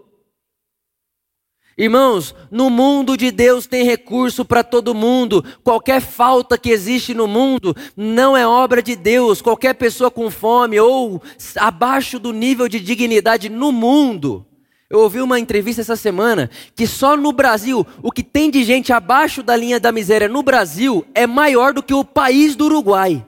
Irmãos, 1.80 2.34
no 2.50 2.68
mundo 2.68 3.16
de 3.16 3.30
Deus 3.30 3.66
tem 3.66 3.84
recurso 3.84 4.44
para 4.44 4.62
todo 4.62 4.94
mundo. 4.94 5.42
Qualquer 5.64 6.02
falta 6.02 6.58
que 6.58 6.68
existe 6.68 7.14
no 7.14 7.26
mundo 7.26 7.74
não 7.96 8.36
é 8.36 8.46
obra 8.46 8.82
de 8.82 8.94
Deus. 8.94 9.40
Qualquer 9.40 9.72
pessoa 9.72 10.10
com 10.10 10.30
fome 10.30 10.78
ou 10.78 11.22
abaixo 11.56 12.18
do 12.18 12.34
nível 12.34 12.68
de 12.68 12.78
dignidade 12.78 13.48
no 13.48 13.72
mundo. 13.72 14.44
Eu 14.90 14.98
ouvi 14.98 15.22
uma 15.22 15.40
entrevista 15.40 15.80
essa 15.80 15.96
semana 15.96 16.50
que 16.76 16.86
só 16.86 17.16
no 17.16 17.32
Brasil, 17.32 17.86
o 18.02 18.12
que 18.12 18.22
tem 18.22 18.50
de 18.50 18.62
gente 18.62 18.92
abaixo 18.92 19.42
da 19.42 19.56
linha 19.56 19.80
da 19.80 19.90
miséria 19.90 20.28
no 20.28 20.42
Brasil 20.42 21.06
é 21.14 21.26
maior 21.26 21.72
do 21.72 21.82
que 21.82 21.94
o 21.94 22.04
país 22.04 22.54
do 22.54 22.66
Uruguai. 22.66 23.26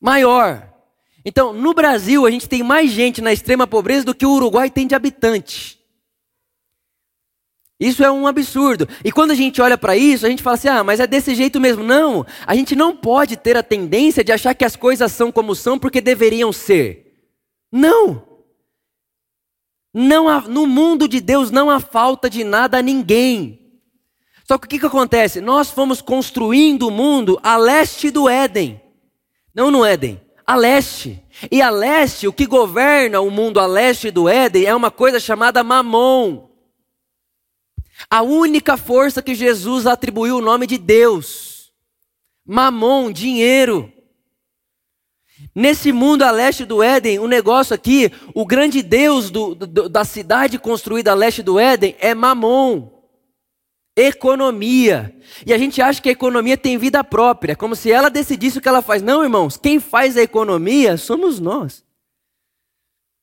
Maior. 0.00 0.72
Então, 1.22 1.52
no 1.52 1.74
Brasil, 1.74 2.24
a 2.24 2.30
gente 2.30 2.48
tem 2.48 2.62
mais 2.62 2.90
gente 2.90 3.20
na 3.20 3.30
extrema 3.30 3.66
pobreza 3.66 4.06
do 4.06 4.14
que 4.14 4.24
o 4.24 4.30
Uruguai 4.30 4.70
tem 4.70 4.86
de 4.86 4.94
habitante. 4.94 5.83
Isso 7.84 8.02
é 8.02 8.10
um 8.10 8.26
absurdo. 8.26 8.88
E 9.04 9.12
quando 9.12 9.32
a 9.32 9.34
gente 9.34 9.60
olha 9.60 9.76
para 9.76 9.94
isso, 9.94 10.24
a 10.24 10.30
gente 10.30 10.42
fala 10.42 10.54
assim: 10.54 10.68
ah, 10.68 10.82
mas 10.82 11.00
é 11.00 11.06
desse 11.06 11.34
jeito 11.34 11.60
mesmo. 11.60 11.84
Não, 11.84 12.24
a 12.46 12.54
gente 12.54 12.74
não 12.74 12.96
pode 12.96 13.36
ter 13.36 13.58
a 13.58 13.62
tendência 13.62 14.24
de 14.24 14.32
achar 14.32 14.54
que 14.54 14.64
as 14.64 14.74
coisas 14.74 15.12
são 15.12 15.30
como 15.30 15.54
são 15.54 15.78
porque 15.78 16.00
deveriam 16.00 16.50
ser. 16.50 17.14
Não. 17.70 18.26
Não 19.92 20.30
há, 20.30 20.40
no 20.40 20.66
mundo 20.66 21.06
de 21.06 21.20
Deus 21.20 21.50
não 21.50 21.68
há 21.68 21.78
falta 21.78 22.30
de 22.30 22.42
nada 22.42 22.78
a 22.78 22.82
ninguém. 22.82 23.60
Só 24.48 24.56
que 24.56 24.66
o 24.66 24.70
que, 24.70 24.78
que 24.78 24.86
acontece? 24.86 25.42
Nós 25.42 25.70
fomos 25.70 26.00
construindo 26.00 26.88
o 26.88 26.90
mundo 26.90 27.38
a 27.42 27.58
leste 27.58 28.10
do 28.10 28.30
Éden. 28.30 28.80
Não 29.54 29.70
no 29.70 29.84
Éden, 29.84 30.18
a 30.46 30.56
leste. 30.56 31.22
E 31.50 31.60
a 31.60 31.68
leste, 31.68 32.26
o 32.26 32.32
que 32.32 32.46
governa 32.46 33.20
o 33.20 33.30
mundo 33.30 33.60
a 33.60 33.66
leste 33.66 34.10
do 34.10 34.26
Éden 34.26 34.64
é 34.64 34.74
uma 34.74 34.90
coisa 34.90 35.20
chamada 35.20 35.62
Mamon. 35.62 36.53
A 38.10 38.22
única 38.22 38.76
força 38.76 39.22
que 39.22 39.34
Jesus 39.34 39.86
atribuiu 39.86 40.38
o 40.38 40.40
nome 40.40 40.66
de 40.66 40.78
Deus. 40.78 41.72
Mamon, 42.46 43.10
dinheiro. 43.10 43.92
Nesse 45.54 45.92
mundo 45.92 46.22
a 46.22 46.30
leste 46.30 46.64
do 46.64 46.82
Éden, 46.82 47.18
o 47.18 47.26
negócio 47.26 47.74
aqui, 47.74 48.10
o 48.34 48.44
grande 48.44 48.82
Deus 48.82 49.30
do, 49.30 49.54
do, 49.54 49.88
da 49.88 50.04
cidade 50.04 50.58
construída 50.58 51.12
a 51.12 51.14
leste 51.14 51.42
do 51.42 51.58
Éden 51.58 51.96
é 51.98 52.14
Mamon. 52.14 52.92
Economia. 53.96 55.16
E 55.46 55.54
a 55.54 55.58
gente 55.58 55.80
acha 55.80 56.02
que 56.02 56.08
a 56.08 56.12
economia 56.12 56.56
tem 56.56 56.76
vida 56.76 57.04
própria, 57.04 57.54
como 57.54 57.76
se 57.76 57.92
ela 57.92 58.08
decidisse 58.10 58.58
o 58.58 58.60
que 58.60 58.68
ela 58.68 58.82
faz. 58.82 59.00
Não, 59.02 59.22
irmãos, 59.22 59.56
quem 59.56 59.78
faz 59.78 60.16
a 60.16 60.22
economia 60.22 60.96
somos 60.96 61.38
nós. 61.38 61.84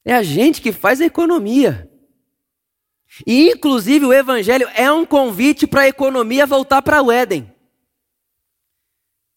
É 0.06 0.14
a 0.14 0.24
gente 0.24 0.62
que 0.62 0.72
faz 0.72 1.02
a 1.02 1.06
economia. 1.06 1.91
E, 3.26 3.50
inclusive, 3.52 4.06
o 4.06 4.14
Evangelho 4.14 4.70
é 4.74 4.92
um 4.92 5.06
convite 5.06 5.68
para 5.68 5.82
a 5.82 5.88
economia 5.88 6.46
voltar 6.46 6.82
para 6.82 7.02
o 7.02 7.12
Éden. 7.12 7.54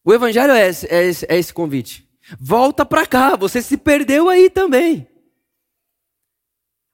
O 0.04 0.12
Evangelho 0.12 0.52
é 0.52 0.68
esse, 0.68 0.86
é 0.86 1.04
esse, 1.04 1.26
é 1.28 1.38
esse 1.38 1.52
convite. 1.52 2.08
Volta 2.38 2.86
para 2.86 3.06
cá, 3.06 3.36
você 3.36 3.60
se 3.60 3.76
perdeu 3.76 4.28
aí 4.28 4.48
também. 4.48 5.08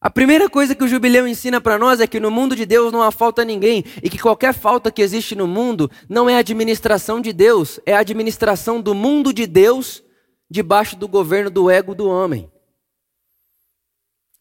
A 0.01 0.09
primeira 0.09 0.49
coisa 0.49 0.75
que 0.75 0.83
o 0.83 0.89
jubileu 0.89 1.29
ensina 1.29 1.61
para 1.61 1.79
nós 1.79 2.01
é 2.01 2.07
que 2.07 2.19
no 2.19 2.31
mundo 2.31 2.57
de 2.57 2.65
Deus 2.65 2.91
não 2.91 3.03
há 3.03 3.11
falta 3.11 3.45
ninguém 3.45 3.85
e 4.03 4.09
que 4.09 4.19
qualquer 4.19 4.55
falta 4.55 4.91
que 4.91 5.03
existe 5.03 5.35
no 5.35 5.47
mundo 5.47 5.91
não 6.09 6.29
é 6.29 6.37
a 6.37 6.39
administração 6.39 7.21
de 7.21 7.35
Deus, 7.35 7.79
é 7.85 7.95
a 7.95 7.99
administração 7.99 8.81
do 8.81 8.95
mundo 8.95 9.31
de 9.31 9.47
Deus 9.47 10.03
debaixo 10.49 10.97
do 10.97 11.07
governo 11.07 11.51
do 11.51 11.71
ego 11.71 11.95
do 11.95 12.09
homem. 12.09 12.51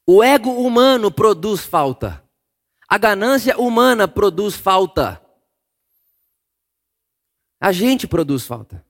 O 0.08 0.24
ego 0.24 0.50
humano 0.50 1.12
produz 1.12 1.62
falta. 1.62 2.24
A 2.90 2.98
ganância 2.98 3.56
humana 3.60 4.08
produz 4.08 4.56
falta. 4.56 5.22
A 7.62 7.72
gente 7.72 8.08
produz 8.08 8.48
falta. 8.48 8.84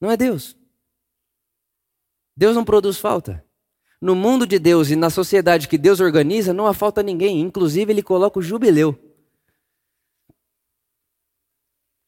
Não 0.00 0.10
é 0.10 0.16
Deus. 0.16 0.56
Deus 2.34 2.56
não 2.56 2.64
produz 2.64 2.96
falta. 2.96 3.44
No 4.00 4.16
mundo 4.16 4.46
de 4.46 4.58
Deus 4.58 4.88
e 4.88 4.96
na 4.96 5.10
sociedade 5.10 5.68
que 5.68 5.76
Deus 5.76 6.00
organiza, 6.00 6.54
não 6.54 6.66
há 6.66 6.72
falta 6.72 7.02
a 7.02 7.04
ninguém. 7.04 7.40
Inclusive, 7.40 7.92
ele 7.92 8.02
coloca 8.02 8.38
o 8.38 8.42
jubileu. 8.42 8.98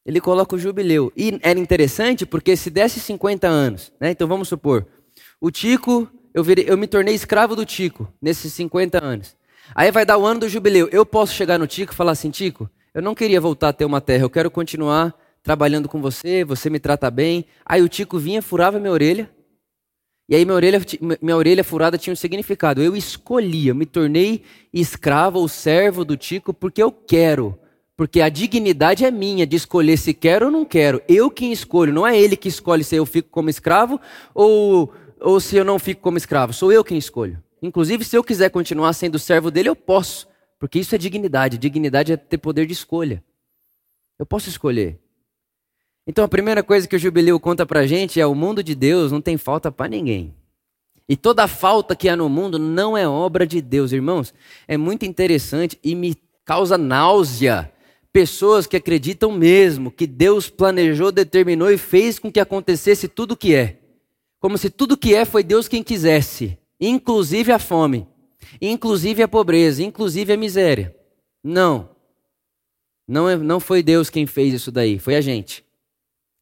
Ele 0.04 0.20
coloca 0.20 0.56
o 0.56 0.58
jubileu. 0.58 1.12
E 1.14 1.38
era 1.42 1.58
interessante 1.58 2.24
porque 2.24 2.56
se 2.56 2.70
desse 2.70 3.00
50 3.00 3.46
anos, 3.46 3.92
né? 4.00 4.10
Então 4.10 4.26
vamos 4.26 4.48
supor, 4.48 4.86
o 5.38 5.50
Tico, 5.50 6.10
eu, 6.32 6.42
virei, 6.42 6.64
eu 6.68 6.78
me 6.78 6.86
tornei 6.86 7.14
escravo 7.14 7.54
do 7.54 7.66
Tico 7.66 8.12
nesses 8.20 8.52
50 8.54 9.02
anos. 9.02 9.36
Aí 9.74 9.90
vai 9.90 10.04
dar 10.04 10.18
o 10.18 10.26
ano 10.26 10.40
do 10.40 10.48
jubileu. 10.48 10.88
Eu 10.90 11.06
posso 11.06 11.32
chegar 11.32 11.58
no 11.58 11.66
Tico 11.66 11.92
e 11.92 11.96
falar 11.96 12.12
assim: 12.12 12.30
Tico, 12.30 12.68
eu 12.92 13.00
não 13.00 13.14
queria 13.14 13.40
voltar 13.40 13.68
a 13.68 13.72
ter 13.72 13.84
uma 13.84 14.00
terra, 14.00 14.24
eu 14.24 14.30
quero 14.30 14.50
continuar 14.50 15.14
trabalhando 15.44 15.88
com 15.88 16.00
você, 16.00 16.42
você 16.42 16.70
me 16.70 16.80
trata 16.80 17.10
bem. 17.10 17.44
Aí 17.64 17.82
o 17.82 17.88
Tico 17.88 18.18
vinha, 18.18 18.40
furava 18.42 18.80
minha 18.80 18.92
orelha. 18.92 19.30
E 20.26 20.34
aí 20.34 20.42
minha 20.44 20.54
orelha, 20.54 20.80
minha 21.20 21.36
orelha 21.36 21.62
furada 21.62 21.98
tinha 21.98 22.12
um 22.12 22.16
significado. 22.16 22.82
Eu 22.82 22.96
escolhi, 22.96 23.68
eu 23.68 23.74
me 23.74 23.84
tornei 23.84 24.42
escravo 24.72 25.38
ou 25.38 25.46
servo 25.46 26.02
do 26.04 26.16
Tico 26.16 26.54
porque 26.54 26.82
eu 26.82 26.90
quero. 26.90 27.58
Porque 27.94 28.22
a 28.22 28.28
dignidade 28.28 29.04
é 29.04 29.10
minha 29.10 29.46
de 29.46 29.54
escolher 29.54 29.98
se 29.98 30.14
quero 30.14 30.46
ou 30.46 30.52
não 30.52 30.64
quero. 30.64 31.00
Eu 31.06 31.30
quem 31.30 31.52
escolho, 31.52 31.92
não 31.92 32.06
é 32.06 32.18
ele 32.18 32.36
que 32.36 32.48
escolhe 32.48 32.82
se 32.82 32.96
eu 32.96 33.04
fico 33.04 33.28
como 33.28 33.50
escravo 33.50 34.00
ou, 34.34 34.92
ou 35.20 35.38
se 35.38 35.56
eu 35.56 35.64
não 35.64 35.78
fico 35.78 36.00
como 36.00 36.16
escravo. 36.16 36.54
Sou 36.54 36.72
eu 36.72 36.82
quem 36.82 36.96
escolho. 36.96 37.43
Inclusive, 37.64 38.04
se 38.04 38.14
eu 38.14 38.22
quiser 38.22 38.50
continuar 38.50 38.92
sendo 38.92 39.18
servo 39.18 39.50
dele, 39.50 39.70
eu 39.70 39.74
posso. 39.74 40.28
Porque 40.58 40.78
isso 40.78 40.94
é 40.94 40.98
dignidade. 40.98 41.56
Dignidade 41.56 42.12
é 42.12 42.16
ter 42.16 42.36
poder 42.36 42.66
de 42.66 42.74
escolha. 42.74 43.24
Eu 44.18 44.26
posso 44.26 44.50
escolher. 44.50 44.98
Então, 46.06 46.22
a 46.22 46.28
primeira 46.28 46.62
coisa 46.62 46.86
que 46.86 46.94
o 46.94 46.98
jubileu 46.98 47.40
conta 47.40 47.64
pra 47.64 47.86
gente 47.86 48.20
é: 48.20 48.26
o 48.26 48.34
mundo 48.34 48.62
de 48.62 48.74
Deus 48.74 49.10
não 49.10 49.20
tem 49.22 49.38
falta 49.38 49.72
para 49.72 49.88
ninguém. 49.88 50.34
E 51.08 51.16
toda 51.16 51.48
falta 51.48 51.96
que 51.96 52.06
há 52.06 52.14
no 52.14 52.28
mundo 52.28 52.58
não 52.58 52.98
é 52.98 53.08
obra 53.08 53.46
de 53.46 53.62
Deus, 53.62 53.92
irmãos. 53.92 54.34
É 54.68 54.76
muito 54.76 55.06
interessante 55.06 55.78
e 55.82 55.94
me 55.94 56.14
causa 56.44 56.76
náusea. 56.76 57.72
Pessoas 58.12 58.66
que 58.66 58.76
acreditam 58.76 59.32
mesmo 59.32 59.90
que 59.90 60.06
Deus 60.06 60.50
planejou, 60.50 61.10
determinou 61.10 61.70
e 61.70 61.78
fez 61.78 62.18
com 62.18 62.30
que 62.30 62.40
acontecesse 62.40 63.08
tudo 63.08 63.32
o 63.32 63.36
que 63.38 63.54
é. 63.54 63.78
Como 64.38 64.58
se 64.58 64.68
tudo 64.68 64.92
o 64.92 64.98
que 64.98 65.14
é 65.14 65.24
foi 65.24 65.42
Deus 65.42 65.66
quem 65.66 65.82
quisesse 65.82 66.58
inclusive 66.86 67.52
a 67.52 67.58
fome, 67.58 68.06
inclusive 68.60 69.22
a 69.22 69.28
pobreza, 69.28 69.82
inclusive 69.82 70.32
a 70.32 70.36
miséria. 70.36 70.94
Não. 71.42 71.90
Não, 73.06 73.28
é, 73.28 73.36
não 73.36 73.60
foi 73.60 73.82
Deus 73.82 74.08
quem 74.08 74.26
fez 74.26 74.54
isso 74.54 74.72
daí, 74.72 74.98
foi 74.98 75.14
a 75.16 75.20
gente. 75.20 75.64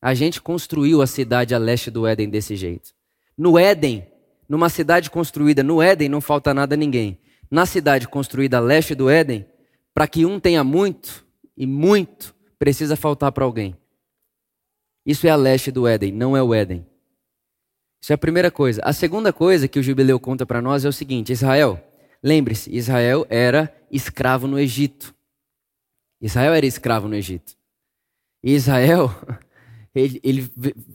A 0.01 0.15
gente 0.15 0.41
construiu 0.41 1.03
a 1.03 1.07
cidade 1.07 1.55
a 1.55 1.59
leste 1.59 1.91
do 1.91 2.07
Éden 2.07 2.29
desse 2.29 2.57
jeito. 2.57 2.93
No 3.37 3.59
Éden, 3.59 4.07
numa 4.49 4.69
cidade 4.69 5.11
construída 5.11 5.63
no 5.63 5.81
Éden, 5.81 6.09
não 6.09 6.21
falta 6.21 6.53
nada 6.53 6.75
a 6.75 6.79
ninguém. 6.79 7.19
Na 7.51 7.67
cidade 7.67 8.09
construída 8.09 8.57
a 8.59 8.61
leste 8.61 8.95
do 8.95 9.09
Éden, 9.09 9.47
para 9.95 10.09
que 10.09 10.25
um 10.25 10.41
tenha 10.41 10.65
muito 10.65 11.25
e 11.57 11.67
muito, 11.67 12.35
precisa 12.59 12.97
faltar 12.97 13.31
para 13.33 13.45
alguém. 13.45 13.77
Isso 15.05 15.27
é 15.27 15.31
a 15.31 15.37
leste 15.37 15.71
do 15.71 15.87
Éden, 15.87 16.13
não 16.13 16.37
é 16.37 16.43
o 16.43 16.55
Éden. 16.55 16.87
Isso 18.03 18.13
é 18.13 18.15
a 18.15 18.19
primeira 18.19 18.51
coisa. 18.51 18.83
A 18.85 18.93
segunda 18.93 19.33
coisa 19.33 19.69
que 19.69 19.79
o 19.79 19.83
jubileu 19.83 20.19
conta 20.19 20.45
para 20.45 20.61
nós 20.61 20.85
é 20.85 20.89
o 20.89 20.93
seguinte: 20.93 21.33
Israel, 21.33 21.81
lembre-se, 22.21 22.75
Israel 22.75 23.25
era 23.31 23.73
escravo 23.93 24.49
no 24.49 24.59
Egito. 24.59 25.15
Israel 26.21 26.53
era 26.53 26.67
escravo 26.67 27.07
no 27.07 27.15
Egito. 27.15 27.57
E 28.43 28.55
Israel, 28.55 29.09
ele, 29.95 30.21
ele 30.25 30.53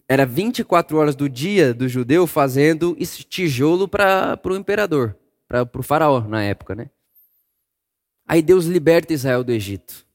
era 0.07 0.25
24 0.25 0.97
horas 0.97 1.15
do 1.15 1.29
dia 1.29 1.73
do 1.73 1.87
judeu 1.87 2.27
fazendo 2.27 2.93
tijolo 3.29 3.87
para 3.87 4.37
o 4.43 4.57
imperador, 4.57 5.15
para 5.47 5.65
o 5.73 5.83
faraó 5.83 6.19
na 6.19 6.43
época, 6.43 6.75
né? 6.75 6.89
Aí 8.27 8.41
Deus 8.41 8.65
liberta 8.65 9.13
Israel 9.13 9.45
do 9.45 9.53
Egito. 9.53 10.05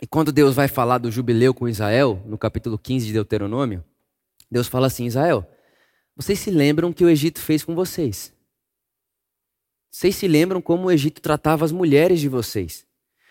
E 0.00 0.06
quando 0.06 0.32
Deus 0.32 0.54
vai 0.54 0.68
falar 0.68 0.96
do 0.96 1.10
jubileu 1.10 1.52
com 1.52 1.68
Israel, 1.68 2.22
no 2.24 2.38
capítulo 2.38 2.78
15 2.78 3.06
de 3.08 3.12
Deuteronômio, 3.12 3.84
Deus 4.50 4.68
fala 4.68 4.86
assim: 4.86 5.04
Israel, 5.04 5.46
vocês 6.18 6.40
se 6.40 6.50
lembram 6.50 6.92
que 6.92 7.04
o 7.04 7.08
Egito 7.08 7.40
fez 7.40 7.62
com 7.62 7.76
vocês? 7.76 8.34
Vocês 9.88 10.16
se 10.16 10.26
lembram 10.26 10.60
como 10.60 10.88
o 10.88 10.90
Egito 10.90 11.22
tratava 11.22 11.64
as 11.64 11.70
mulheres 11.70 12.18
de 12.18 12.28
vocês? 12.28 12.84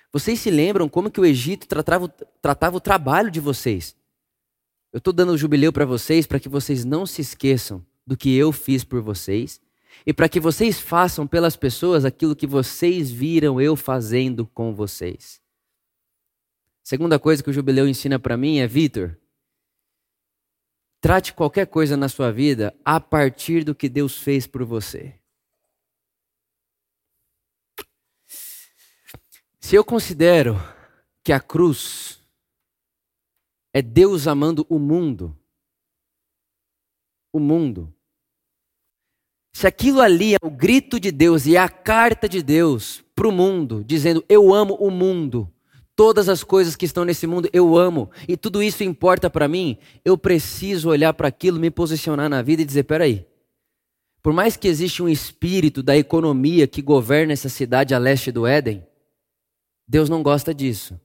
Vocês 0.10 0.40
se 0.40 0.50
lembram 0.50 0.88
como 0.88 1.12
que 1.12 1.20
o 1.20 1.26
Egito 1.26 1.68
tratava, 1.68 2.08
tratava 2.42 2.78
o 2.78 2.80
trabalho 2.80 3.30
de 3.30 3.42
vocês? 3.42 3.94
Eu 4.94 5.00
estou 5.00 5.12
dando 5.12 5.34
o 5.34 5.38
jubileu 5.38 5.74
para 5.74 5.84
vocês 5.84 6.26
para 6.26 6.40
que 6.40 6.48
vocês 6.48 6.86
não 6.86 7.06
se 7.06 7.22
esqueçam 7.22 7.86
do 8.06 8.16
que 8.16 8.34
eu 8.34 8.54
fiz 8.54 8.86
por 8.86 9.02
vocês 9.02 9.60
e 10.06 10.14
para 10.14 10.30
que 10.30 10.40
vocês 10.40 10.80
façam 10.80 11.28
pelas 11.28 11.58
pessoas 11.58 12.06
aquilo 12.06 12.38
que 12.38 12.48
vocês 12.48 13.12
viram 13.12 13.60
eu 13.60 13.76
fazendo 13.76 14.48
com 14.48 14.74
vocês. 14.74 15.42
Segunda 16.82 17.20
coisa 17.20 17.44
que 17.44 17.50
o 17.50 17.54
jubileu 17.54 17.86
ensina 17.86 18.18
para 18.18 18.38
mim 18.38 18.60
é, 18.60 18.66
Vitor, 18.66 19.18
trate 21.00 21.34
qualquer 21.34 21.68
coisa 21.68 21.96
na 21.96 22.10
sua 22.10 22.32
vida 22.32 22.76
a 22.84 23.00
partir 23.00 23.64
do 23.64 23.76
que 23.76 23.88
Deus 23.88 24.18
fez 24.18 24.48
por 24.48 24.64
você. 24.64 25.20
Se 29.60 29.76
eu 29.76 29.84
considero 29.84 30.56
que 31.24 31.34
a 31.34 31.40
cruz 31.40 32.22
é 33.74 33.82
Deus 33.82 34.28
amando 34.28 34.66
o 34.70 34.80
mundo, 34.80 35.38
o 37.34 37.40
mundo, 37.40 37.94
se 39.54 39.68
aquilo 39.68 40.00
ali 40.02 40.36
é 40.36 40.38
o 40.42 40.50
grito 40.50 41.00
de 41.00 41.12
Deus 41.12 41.46
e 41.46 41.56
é 41.56 41.60
a 41.60 41.68
carta 41.68 42.30
de 42.30 42.42
Deus 42.42 43.04
para 43.14 43.28
o 43.28 43.32
mundo, 43.32 43.84
dizendo: 43.84 44.24
Eu 44.30 44.54
amo 44.54 44.76
o 44.76 44.90
mundo, 44.92 45.52
todas 45.98 46.30
as 46.30 46.44
coisas 46.44 46.76
que 46.76 46.86
estão 46.86 47.04
nesse 47.04 47.26
mundo 47.26 47.50
eu 47.52 47.76
amo, 47.76 48.10
e 48.28 48.38
tudo 48.38 48.62
isso 48.62 48.84
importa 48.84 49.30
para 49.30 49.48
mim, 49.48 49.78
eu 50.06 50.16
preciso 50.18 50.90
olhar 50.90 51.12
para 51.14 51.28
aquilo, 51.28 51.60
me 51.60 51.72
posicionar 51.72 52.30
na 52.30 52.42
vida 52.42 52.62
e 52.62 52.66
dizer: 52.66 52.84
Peraí, 52.84 53.26
por 54.22 54.32
mais 54.32 54.56
que 54.56 54.68
exista 54.68 55.02
um 55.02 55.10
espírito 55.10 55.82
da 55.82 55.98
economia 55.98 56.68
que 56.68 56.82
governa 56.82 57.34
essa 57.34 57.50
cidade 57.50 57.96
a 57.96 57.98
leste 57.98 58.32
do 58.32 58.46
Éden, 58.46 58.86
Deus 59.88 60.08
não 60.08 60.22
gosta 60.22 60.54
disso. 60.54 60.98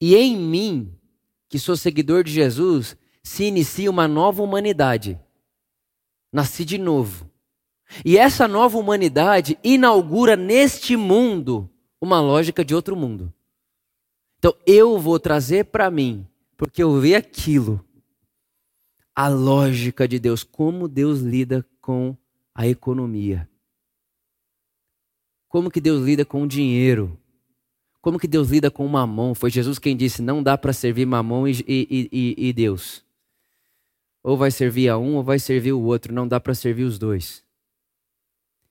E 0.00 0.14
em 0.16 0.36
mim, 0.36 0.92
que 1.48 1.58
sou 1.58 1.76
seguidor 1.76 2.24
de 2.24 2.32
Jesus, 2.32 2.96
se 3.22 3.44
inicia 3.44 3.90
uma 3.90 4.06
nova 4.06 4.42
humanidade 4.42 5.18
Nasci 6.32 6.64
de 6.64 6.76
novo. 6.76 7.30
E 8.04 8.18
essa 8.18 8.46
nova 8.46 8.76
humanidade 8.76 9.58
inaugura 9.64 10.36
neste 10.36 10.94
mundo 10.94 11.70
uma 12.00 12.20
lógica 12.20 12.64
de 12.64 12.74
outro 12.74 12.96
mundo. 12.96 13.32
Então 14.38 14.54
eu 14.66 14.98
vou 14.98 15.18
trazer 15.18 15.64
para 15.64 15.90
mim, 15.90 16.26
porque 16.56 16.82
eu 16.82 17.00
vi 17.00 17.14
aquilo, 17.14 17.84
a 19.14 19.28
lógica 19.28 20.06
de 20.06 20.18
Deus, 20.18 20.44
como 20.44 20.86
Deus 20.86 21.20
lida 21.20 21.66
com 21.80 22.16
a 22.54 22.66
economia. 22.66 23.48
Como 25.48 25.70
que 25.70 25.80
Deus 25.80 26.04
lida 26.04 26.24
com 26.24 26.42
o 26.42 26.46
dinheiro? 26.46 27.18
Como 28.00 28.18
que 28.18 28.28
Deus 28.28 28.48
lida 28.48 28.70
com 28.70 28.86
o 28.86 28.88
mamão? 28.88 29.34
Foi 29.34 29.50
Jesus 29.50 29.78
quem 29.78 29.96
disse: 29.96 30.22
não 30.22 30.42
dá 30.42 30.56
para 30.56 30.72
servir 30.72 31.06
mamão 31.06 31.48
e, 31.48 31.64
e, 31.66 32.08
e, 32.12 32.48
e 32.48 32.52
Deus. 32.52 33.04
Ou 34.22 34.36
vai 34.36 34.50
servir 34.50 34.88
a 34.88 34.98
um 34.98 35.16
ou 35.16 35.24
vai 35.24 35.38
servir 35.38 35.72
o 35.72 35.80
outro, 35.80 36.12
não 36.12 36.28
dá 36.28 36.38
para 36.38 36.54
servir 36.54 36.84
os 36.84 36.98
dois. 36.98 37.42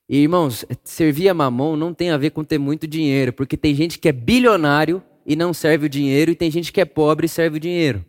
E 0.09 0.19
irmãos, 0.19 0.65
servir 0.83 1.27
a 1.27 1.33
mamão 1.33 1.75
não 1.75 1.93
tem 1.93 2.11
a 2.11 2.17
ver 2.17 2.29
com 2.29 2.43
ter 2.43 2.57
muito 2.57 2.87
dinheiro, 2.87 3.33
porque 3.33 3.57
tem 3.57 3.75
gente 3.75 3.99
que 3.99 4.07
é 4.07 4.13
bilionário 4.13 5.03
e 5.25 5.35
não 5.35 5.53
serve 5.53 5.87
o 5.87 5.89
dinheiro, 5.89 6.31
e 6.31 6.35
tem 6.35 6.49
gente 6.49 6.71
que 6.71 6.79
é 6.79 6.85
pobre 6.85 7.25
e 7.25 7.29
serve 7.29 7.57
o 7.57 7.59
dinheiro. 7.59 8.05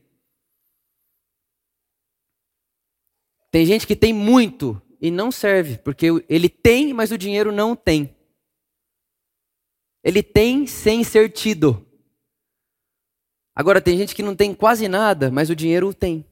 Tem 3.50 3.66
gente 3.66 3.87
que 3.87 3.96
tem 3.96 4.12
muito 4.12 4.80
e 5.00 5.11
não 5.11 5.32
serve, 5.32 5.78
porque 5.78 6.06
ele 6.28 6.48
tem, 6.48 6.92
mas 6.92 7.11
o 7.11 7.18
dinheiro 7.18 7.50
não 7.50 7.74
tem. 7.74 8.14
Ele 10.04 10.22
tem 10.22 10.66
sem 10.66 11.02
ser 11.02 11.30
tido. 11.30 11.84
Agora, 13.54 13.80
tem 13.80 13.98
gente 13.98 14.14
que 14.14 14.22
não 14.22 14.37
tem 14.37 14.54
quase 14.54 14.87
nada, 14.87 15.32
mas 15.32 15.50
o 15.50 15.56
dinheiro 15.56 15.92
tem. 15.92 16.24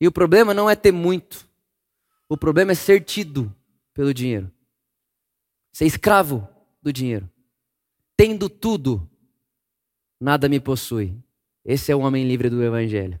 E 0.00 0.06
o 0.06 0.12
problema 0.12 0.54
não 0.54 0.70
é 0.70 0.76
ter 0.76 0.92
muito. 0.92 1.45
O 2.28 2.36
problema 2.36 2.72
é 2.72 2.74
ser 2.74 3.04
tido 3.04 3.54
pelo 3.94 4.12
dinheiro. 4.12 4.50
Ser 5.72 5.86
escravo 5.86 6.48
do 6.82 6.92
dinheiro. 6.92 7.30
Tendo 8.16 8.48
tudo, 8.48 9.08
nada 10.20 10.48
me 10.48 10.58
possui. 10.58 11.16
Esse 11.64 11.92
é 11.92 11.96
o 11.96 12.00
homem 12.00 12.26
livre 12.26 12.48
do 12.48 12.62
evangelho. 12.62 13.20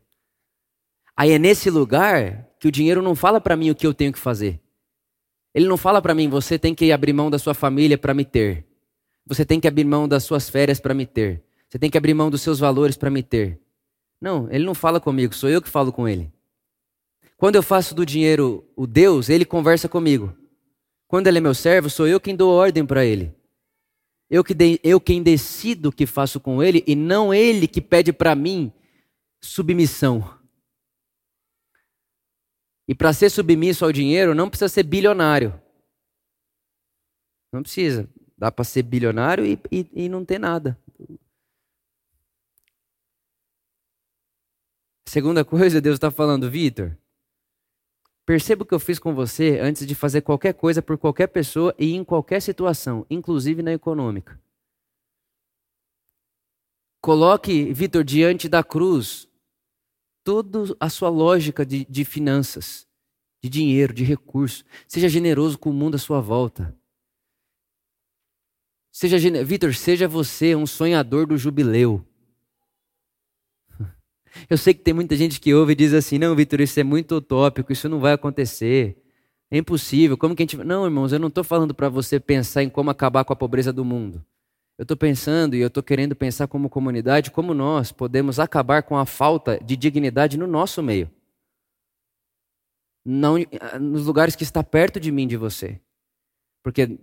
Aí 1.16 1.32
é 1.32 1.38
nesse 1.38 1.70
lugar 1.70 2.48
que 2.58 2.68
o 2.68 2.72
dinheiro 2.72 3.02
não 3.02 3.14
fala 3.14 3.40
para 3.40 3.56
mim 3.56 3.70
o 3.70 3.74
que 3.74 3.86
eu 3.86 3.94
tenho 3.94 4.12
que 4.12 4.18
fazer. 4.18 4.60
Ele 5.54 5.66
não 5.66 5.76
fala 5.76 6.02
para 6.02 6.14
mim, 6.14 6.28
você 6.28 6.58
tem 6.58 6.74
que 6.74 6.92
abrir 6.92 7.12
mão 7.12 7.30
da 7.30 7.38
sua 7.38 7.54
família 7.54 7.96
para 7.96 8.12
me 8.12 8.24
ter. 8.24 8.66
Você 9.24 9.44
tem 9.44 9.58
que 9.58 9.66
abrir 9.66 9.84
mão 9.84 10.06
das 10.06 10.24
suas 10.24 10.48
férias 10.50 10.78
para 10.78 10.94
me 10.94 11.06
ter. 11.06 11.42
Você 11.68 11.78
tem 11.78 11.90
que 11.90 11.98
abrir 11.98 12.14
mão 12.14 12.30
dos 12.30 12.42
seus 12.42 12.58
valores 12.58 12.96
para 12.96 13.10
me 13.10 13.22
ter. 13.22 13.60
Não, 14.20 14.50
ele 14.50 14.64
não 14.64 14.74
fala 14.74 15.00
comigo, 15.00 15.34
sou 15.34 15.48
eu 15.48 15.60
que 15.62 15.68
falo 15.68 15.92
com 15.92 16.08
ele. 16.08 16.32
Quando 17.36 17.56
eu 17.56 17.62
faço 17.62 17.94
do 17.94 18.06
dinheiro 18.06 18.66
o 18.74 18.86
Deus, 18.86 19.28
ele 19.28 19.44
conversa 19.44 19.88
comigo. 19.88 20.36
Quando 21.06 21.26
ele 21.26 21.38
é 21.38 21.40
meu 21.40 21.54
servo, 21.54 21.90
sou 21.90 22.06
eu 22.06 22.18
quem 22.18 22.34
dou 22.34 22.52
ordem 22.52 22.84
para 22.84 23.04
ele. 23.04 23.34
Eu, 24.28 24.42
que 24.42 24.54
de, 24.54 24.80
eu 24.82 25.00
quem 25.00 25.22
decido 25.22 25.90
o 25.90 25.92
que 25.92 26.06
faço 26.06 26.40
com 26.40 26.62
ele 26.62 26.82
e 26.86 26.96
não 26.96 27.32
ele 27.32 27.68
que 27.68 27.80
pede 27.80 28.12
para 28.12 28.34
mim 28.34 28.72
submissão. 29.40 30.36
E 32.88 32.94
para 32.94 33.12
ser 33.12 33.30
submisso 33.30 33.84
ao 33.84 33.92
dinheiro, 33.92 34.34
não 34.34 34.48
precisa 34.48 34.68
ser 34.68 34.82
bilionário. 34.82 35.60
Não 37.52 37.62
precisa. 37.62 38.08
Dá 38.36 38.50
para 38.50 38.64
ser 38.64 38.82
bilionário 38.82 39.44
e, 39.44 39.58
e, 39.70 39.90
e 39.92 40.08
não 40.08 40.24
ter 40.24 40.38
nada. 40.38 40.78
Segunda 45.08 45.44
coisa, 45.44 45.80
Deus 45.80 45.94
está 45.94 46.10
falando, 46.10 46.50
Vitor, 46.50 46.96
Perceba 48.26 48.64
o 48.64 48.66
que 48.66 48.74
eu 48.74 48.80
fiz 48.80 48.98
com 48.98 49.14
você 49.14 49.60
antes 49.60 49.86
de 49.86 49.94
fazer 49.94 50.20
qualquer 50.20 50.52
coisa 50.52 50.82
por 50.82 50.98
qualquer 50.98 51.28
pessoa 51.28 51.72
e 51.78 51.94
em 51.94 52.02
qualquer 52.02 52.42
situação, 52.42 53.06
inclusive 53.08 53.62
na 53.62 53.72
econômica. 53.72 54.38
Coloque, 57.00 57.72
Vitor, 57.72 58.02
diante 58.02 58.48
da 58.48 58.64
cruz 58.64 59.28
toda 60.24 60.76
a 60.80 60.90
sua 60.90 61.08
lógica 61.08 61.64
de, 61.64 61.84
de 61.84 62.04
finanças, 62.04 62.84
de 63.40 63.48
dinheiro, 63.48 63.94
de 63.94 64.02
recursos. 64.02 64.64
Seja 64.88 65.08
generoso 65.08 65.56
com 65.56 65.70
o 65.70 65.72
mundo 65.72 65.94
à 65.94 65.98
sua 65.98 66.20
volta. 66.20 66.76
Seja, 68.90 69.18
Vitor, 69.44 69.72
seja 69.72 70.08
você 70.08 70.56
um 70.56 70.66
sonhador 70.66 71.28
do 71.28 71.38
jubileu. 71.38 72.04
Eu 74.48 74.56
sei 74.58 74.74
que 74.74 74.80
tem 74.80 74.94
muita 74.94 75.16
gente 75.16 75.40
que 75.40 75.54
ouve 75.54 75.72
e 75.72 75.76
diz 75.76 75.92
assim: 75.92 76.18
não, 76.18 76.34
Vitor, 76.34 76.60
isso 76.60 76.78
é 76.78 76.84
muito 76.84 77.16
utópico, 77.16 77.72
isso 77.72 77.88
não 77.88 78.00
vai 78.00 78.12
acontecer. 78.12 78.96
É 79.50 79.58
impossível. 79.58 80.16
Como 80.16 80.34
que 80.34 80.42
a 80.42 80.44
gente. 80.44 80.56
Não, 80.58 80.84
irmãos, 80.84 81.12
eu 81.12 81.18
não 81.18 81.28
estou 81.28 81.44
falando 81.44 81.74
para 81.74 81.88
você 81.88 82.18
pensar 82.18 82.62
em 82.62 82.68
como 82.68 82.90
acabar 82.90 83.24
com 83.24 83.32
a 83.32 83.36
pobreza 83.36 83.72
do 83.72 83.84
mundo. 83.84 84.24
Eu 84.78 84.82
estou 84.82 84.96
pensando 84.96 85.56
e 85.56 85.60
eu 85.60 85.68
estou 85.68 85.82
querendo 85.82 86.14
pensar 86.14 86.46
como 86.48 86.68
comunidade 86.68 87.30
como 87.30 87.54
nós 87.54 87.92
podemos 87.92 88.38
acabar 88.38 88.82
com 88.82 88.96
a 88.96 89.06
falta 89.06 89.58
de 89.64 89.74
dignidade 89.76 90.36
no 90.36 90.46
nosso 90.46 90.82
meio. 90.82 91.10
Não, 93.04 93.36
nos 93.80 94.04
lugares 94.04 94.36
que 94.36 94.42
está 94.42 94.62
perto 94.62 95.00
de 95.00 95.10
mim, 95.12 95.26
de 95.26 95.36
você. 95.36 95.80
Porque 96.62 96.98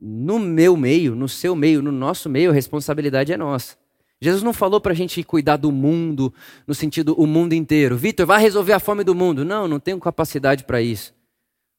no 0.00 0.38
meu 0.38 0.76
meio, 0.76 1.14
no 1.14 1.28
seu 1.28 1.54
meio, 1.54 1.82
no 1.82 1.92
nosso 1.92 2.30
meio, 2.30 2.50
a 2.50 2.54
responsabilidade 2.54 3.32
é 3.32 3.36
nossa. 3.36 3.76
Jesus 4.20 4.42
não 4.42 4.52
falou 4.52 4.80
para 4.80 4.92
a 4.92 4.94
gente 4.96 5.22
cuidar 5.24 5.56
do 5.56 5.72
mundo, 5.72 6.32
no 6.66 6.74
sentido 6.74 7.14
o 7.14 7.26
mundo 7.26 7.54
inteiro. 7.54 7.96
Vitor, 7.96 8.26
vai 8.26 8.40
resolver 8.40 8.74
a 8.74 8.80
fome 8.80 9.02
do 9.02 9.14
mundo. 9.14 9.44
Não, 9.44 9.66
não 9.66 9.80
tenho 9.80 9.98
capacidade 9.98 10.64
para 10.64 10.82
isso. 10.82 11.14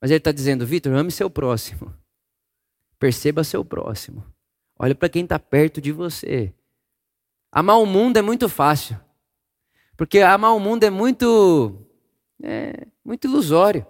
Mas 0.01 0.09
ele 0.09 0.17
está 0.17 0.31
dizendo, 0.31 0.65
Vitor, 0.65 0.93
ame 0.93 1.11
seu 1.11 1.29
próximo. 1.29 1.93
Perceba 2.97 3.43
seu 3.43 3.63
próximo. 3.63 4.25
Olha 4.77 4.95
para 4.95 5.09
quem 5.09 5.23
está 5.23 5.37
perto 5.37 5.79
de 5.79 5.91
você. 5.91 6.51
Amar 7.51 7.79
o 7.79 7.85
mundo 7.85 8.17
é 8.17 8.21
muito 8.21 8.49
fácil. 8.49 8.99
Porque 9.95 10.19
amar 10.19 10.55
o 10.55 10.59
mundo 10.59 10.83
é 10.83 10.89
muito. 10.89 11.85
É, 12.41 12.87
muito 13.05 13.27
ilusório. 13.27 13.85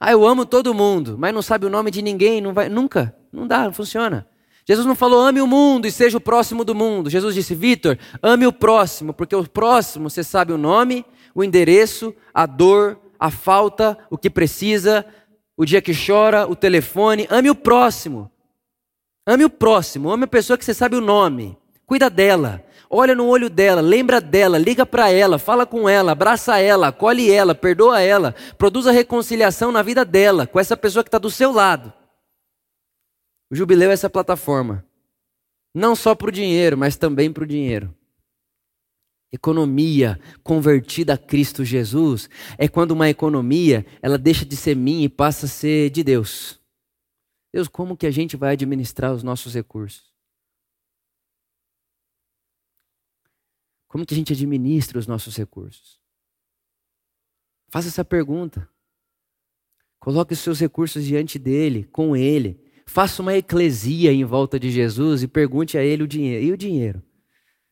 Ah, 0.00 0.10
eu 0.10 0.26
amo 0.26 0.44
todo 0.44 0.74
mundo, 0.74 1.16
mas 1.16 1.32
não 1.32 1.40
sabe 1.40 1.64
o 1.64 1.70
nome 1.70 1.90
de 1.90 2.02
ninguém, 2.02 2.40
não 2.40 2.52
vai, 2.52 2.68
nunca, 2.68 3.16
não 3.32 3.46
dá, 3.46 3.64
não 3.64 3.72
funciona. 3.72 4.26
Jesus 4.66 4.86
não 4.86 4.94
falou 4.94 5.20
ame 5.20 5.40
o 5.40 5.46
mundo 5.46 5.86
e 5.86 5.92
seja 5.92 6.16
o 6.16 6.20
próximo 6.20 6.64
do 6.64 6.74
mundo. 6.74 7.10
Jesus 7.10 7.34
disse, 7.34 7.54
Vitor, 7.54 7.98
ame 8.22 8.46
o 8.46 8.52
próximo, 8.52 9.12
porque 9.12 9.36
o 9.36 9.46
próximo 9.46 10.08
você 10.08 10.24
sabe 10.24 10.52
o 10.52 10.58
nome, 10.58 11.04
o 11.34 11.44
endereço, 11.44 12.14
a 12.32 12.46
dor, 12.46 12.98
a 13.18 13.30
falta, 13.30 13.98
o 14.10 14.16
que 14.16 14.30
precisa, 14.30 15.04
o 15.56 15.64
dia 15.64 15.82
que 15.82 15.92
chora, 15.94 16.46
o 16.48 16.56
telefone. 16.56 17.26
Ame 17.30 17.50
o 17.50 17.54
próximo. 17.54 18.30
Ame 19.26 19.44
o 19.44 19.50
próximo, 19.50 20.10
ame 20.10 20.24
a 20.24 20.28
pessoa 20.28 20.58
que 20.58 20.64
você 20.64 20.74
sabe 20.74 20.96
o 20.96 21.00
nome. 21.00 21.56
Cuida 21.86 22.08
dela. 22.08 22.62
Olha 22.88 23.14
no 23.14 23.26
olho 23.26 23.50
dela, 23.50 23.80
lembra 23.80 24.20
dela, 24.20 24.56
liga 24.56 24.86
para 24.86 25.10
ela, 25.10 25.38
fala 25.38 25.66
com 25.66 25.88
ela, 25.88 26.12
abraça 26.12 26.60
ela, 26.60 26.88
acolhe 26.88 27.30
ela, 27.30 27.54
perdoa 27.54 28.00
ela, 28.00 28.34
produza 28.56 28.92
reconciliação 28.92 29.72
na 29.72 29.82
vida 29.82 30.04
dela, 30.04 30.46
com 30.46 30.60
essa 30.60 30.76
pessoa 30.76 31.02
que 31.02 31.08
está 31.08 31.18
do 31.18 31.30
seu 31.30 31.50
lado. 31.50 31.92
O 33.50 33.54
jubileu 33.54 33.90
é 33.90 33.94
essa 33.94 34.10
plataforma. 34.10 34.84
Não 35.74 35.96
só 35.96 36.14
para 36.14 36.28
o 36.28 36.32
dinheiro, 36.32 36.78
mas 36.78 36.96
também 36.96 37.32
para 37.32 37.44
o 37.44 37.46
dinheiro. 37.46 37.94
Economia 39.32 40.20
convertida 40.44 41.14
a 41.14 41.18
Cristo 41.18 41.64
Jesus 41.64 42.30
é 42.56 42.68
quando 42.68 42.92
uma 42.92 43.10
economia 43.10 43.84
ela 44.00 44.16
deixa 44.16 44.44
de 44.44 44.56
ser 44.56 44.76
minha 44.76 45.06
e 45.06 45.08
passa 45.08 45.46
a 45.46 45.48
ser 45.48 45.90
de 45.90 46.04
Deus. 46.04 46.60
Deus, 47.52 47.66
como 47.66 47.96
que 47.96 48.06
a 48.06 48.10
gente 48.12 48.36
vai 48.36 48.52
administrar 48.52 49.12
os 49.12 49.24
nossos 49.24 49.54
recursos? 49.54 50.14
Como 53.88 54.06
que 54.06 54.14
a 54.14 54.16
gente 54.16 54.32
administra 54.32 54.98
os 54.98 55.06
nossos 55.06 55.36
recursos? 55.36 56.00
Faça 57.70 57.88
essa 57.88 58.04
pergunta. 58.04 58.68
Coloque 59.98 60.32
os 60.32 60.38
seus 60.38 60.60
recursos 60.60 61.04
diante 61.04 61.38
dele, 61.38 61.84
com 61.84 62.16
ele. 62.16 62.63
Faça 62.86 63.22
uma 63.22 63.34
eclesia 63.34 64.12
em 64.12 64.24
volta 64.24 64.58
de 64.58 64.70
Jesus 64.70 65.22
e 65.22 65.28
pergunte 65.28 65.78
a 65.78 65.82
ele 65.82 66.02
o 66.02 66.08
dinheiro. 66.08 66.44
E 66.44 66.52
o 66.52 66.56
dinheiro? 66.56 67.02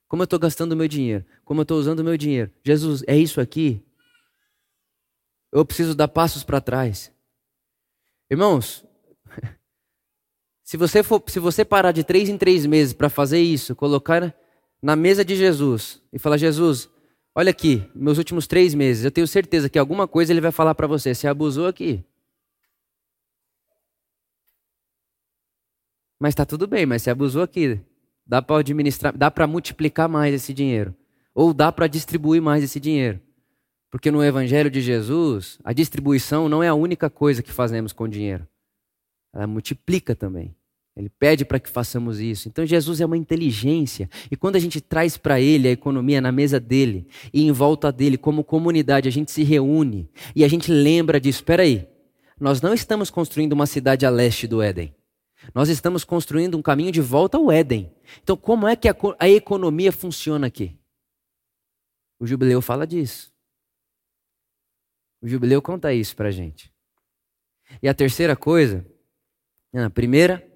Como 0.08 0.22
eu 0.22 0.24
estou 0.24 0.38
gastando 0.38 0.72
o 0.72 0.76
meu 0.76 0.88
dinheiro? 0.88 1.24
Como 1.44 1.60
eu 1.60 1.62
estou 1.62 1.78
usando 1.78 2.00
o 2.00 2.04
meu 2.04 2.16
dinheiro? 2.16 2.50
Jesus, 2.64 3.02
é 3.06 3.16
isso 3.16 3.40
aqui? 3.40 3.82
Eu 5.52 5.64
preciso 5.64 5.94
dar 5.94 6.08
passos 6.08 6.44
para 6.44 6.60
trás. 6.60 7.12
Irmãos, 8.30 8.84
se 10.64 10.76
você, 10.76 11.02
for, 11.02 11.22
se 11.26 11.38
você 11.38 11.64
parar 11.64 11.92
de 11.92 12.04
três 12.04 12.28
em 12.28 12.38
três 12.38 12.64
meses 12.64 12.94
para 12.94 13.10
fazer 13.10 13.40
isso, 13.40 13.76
colocar 13.76 14.34
na 14.82 14.96
mesa 14.96 15.24
de 15.24 15.36
Jesus 15.36 16.02
e 16.12 16.18
falar: 16.18 16.36
Jesus, 16.36 16.88
olha 17.34 17.50
aqui, 17.50 17.88
meus 17.94 18.18
últimos 18.18 18.46
três 18.46 18.74
meses, 18.74 19.04
eu 19.04 19.10
tenho 19.10 19.26
certeza 19.26 19.68
que 19.68 19.78
alguma 19.78 20.08
coisa 20.08 20.32
ele 20.32 20.40
vai 20.40 20.52
falar 20.52 20.74
para 20.74 20.86
você. 20.86 21.14
Você 21.14 21.28
abusou 21.28 21.66
aqui. 21.66 22.04
Mas 26.22 26.34
está 26.34 26.46
tudo 26.46 26.68
bem, 26.68 26.86
mas 26.86 27.02
você 27.02 27.10
abusou 27.10 27.42
aqui. 27.42 27.80
Dá 28.24 28.40
para 28.40 28.60
administrar, 28.60 29.12
dá 29.18 29.28
para 29.28 29.44
multiplicar 29.44 30.08
mais 30.08 30.32
esse 30.32 30.54
dinheiro. 30.54 30.94
Ou 31.34 31.52
dá 31.52 31.72
para 31.72 31.88
distribuir 31.88 32.40
mais 32.40 32.62
esse 32.62 32.78
dinheiro. 32.78 33.20
Porque 33.90 34.08
no 34.08 34.22
Evangelho 34.22 34.70
de 34.70 34.80
Jesus, 34.80 35.58
a 35.64 35.72
distribuição 35.72 36.48
não 36.48 36.62
é 36.62 36.68
a 36.68 36.74
única 36.74 37.10
coisa 37.10 37.42
que 37.42 37.50
fazemos 37.50 37.92
com 37.92 38.04
o 38.04 38.08
dinheiro. 38.08 38.46
Ela 39.34 39.48
multiplica 39.48 40.14
também. 40.14 40.54
Ele 40.96 41.08
pede 41.08 41.44
para 41.44 41.58
que 41.58 41.68
façamos 41.68 42.20
isso. 42.20 42.46
Então 42.46 42.64
Jesus 42.64 43.00
é 43.00 43.04
uma 43.04 43.16
inteligência. 43.16 44.08
E 44.30 44.36
quando 44.36 44.54
a 44.54 44.60
gente 44.60 44.80
traz 44.80 45.16
para 45.16 45.40
ele 45.40 45.66
a 45.66 45.72
economia 45.72 46.20
na 46.20 46.30
mesa 46.30 46.60
dele 46.60 47.04
e 47.34 47.42
em 47.42 47.50
volta 47.50 47.90
dele, 47.90 48.16
como 48.16 48.44
comunidade, 48.44 49.08
a 49.08 49.12
gente 49.12 49.32
se 49.32 49.42
reúne 49.42 50.08
e 50.36 50.44
a 50.44 50.48
gente 50.48 50.70
lembra 50.70 51.20
disso. 51.20 51.40
Espera 51.40 51.64
aí, 51.64 51.84
nós 52.38 52.62
não 52.62 52.72
estamos 52.72 53.10
construindo 53.10 53.54
uma 53.54 53.66
cidade 53.66 54.06
a 54.06 54.10
leste 54.10 54.46
do 54.46 54.62
Éden. 54.62 54.94
Nós 55.54 55.68
estamos 55.68 56.04
construindo 56.04 56.56
um 56.56 56.62
caminho 56.62 56.92
de 56.92 57.00
volta 57.00 57.36
ao 57.36 57.50
Éden. 57.50 57.94
Então, 58.22 58.36
como 58.36 58.66
é 58.66 58.76
que 58.76 58.88
a, 58.88 58.94
a 59.18 59.28
economia 59.28 59.90
funciona 59.90 60.46
aqui? 60.46 60.78
O 62.18 62.26
jubileu 62.26 62.62
fala 62.62 62.86
disso. 62.86 63.32
O 65.20 65.28
jubileu 65.28 65.60
conta 65.60 65.92
isso 65.92 66.14
para 66.14 66.28
a 66.28 66.32
gente. 66.32 66.72
E 67.82 67.88
a 67.88 67.94
terceira 67.94 68.36
coisa, 68.36 68.86
a 69.72 69.90
primeira, 69.90 70.46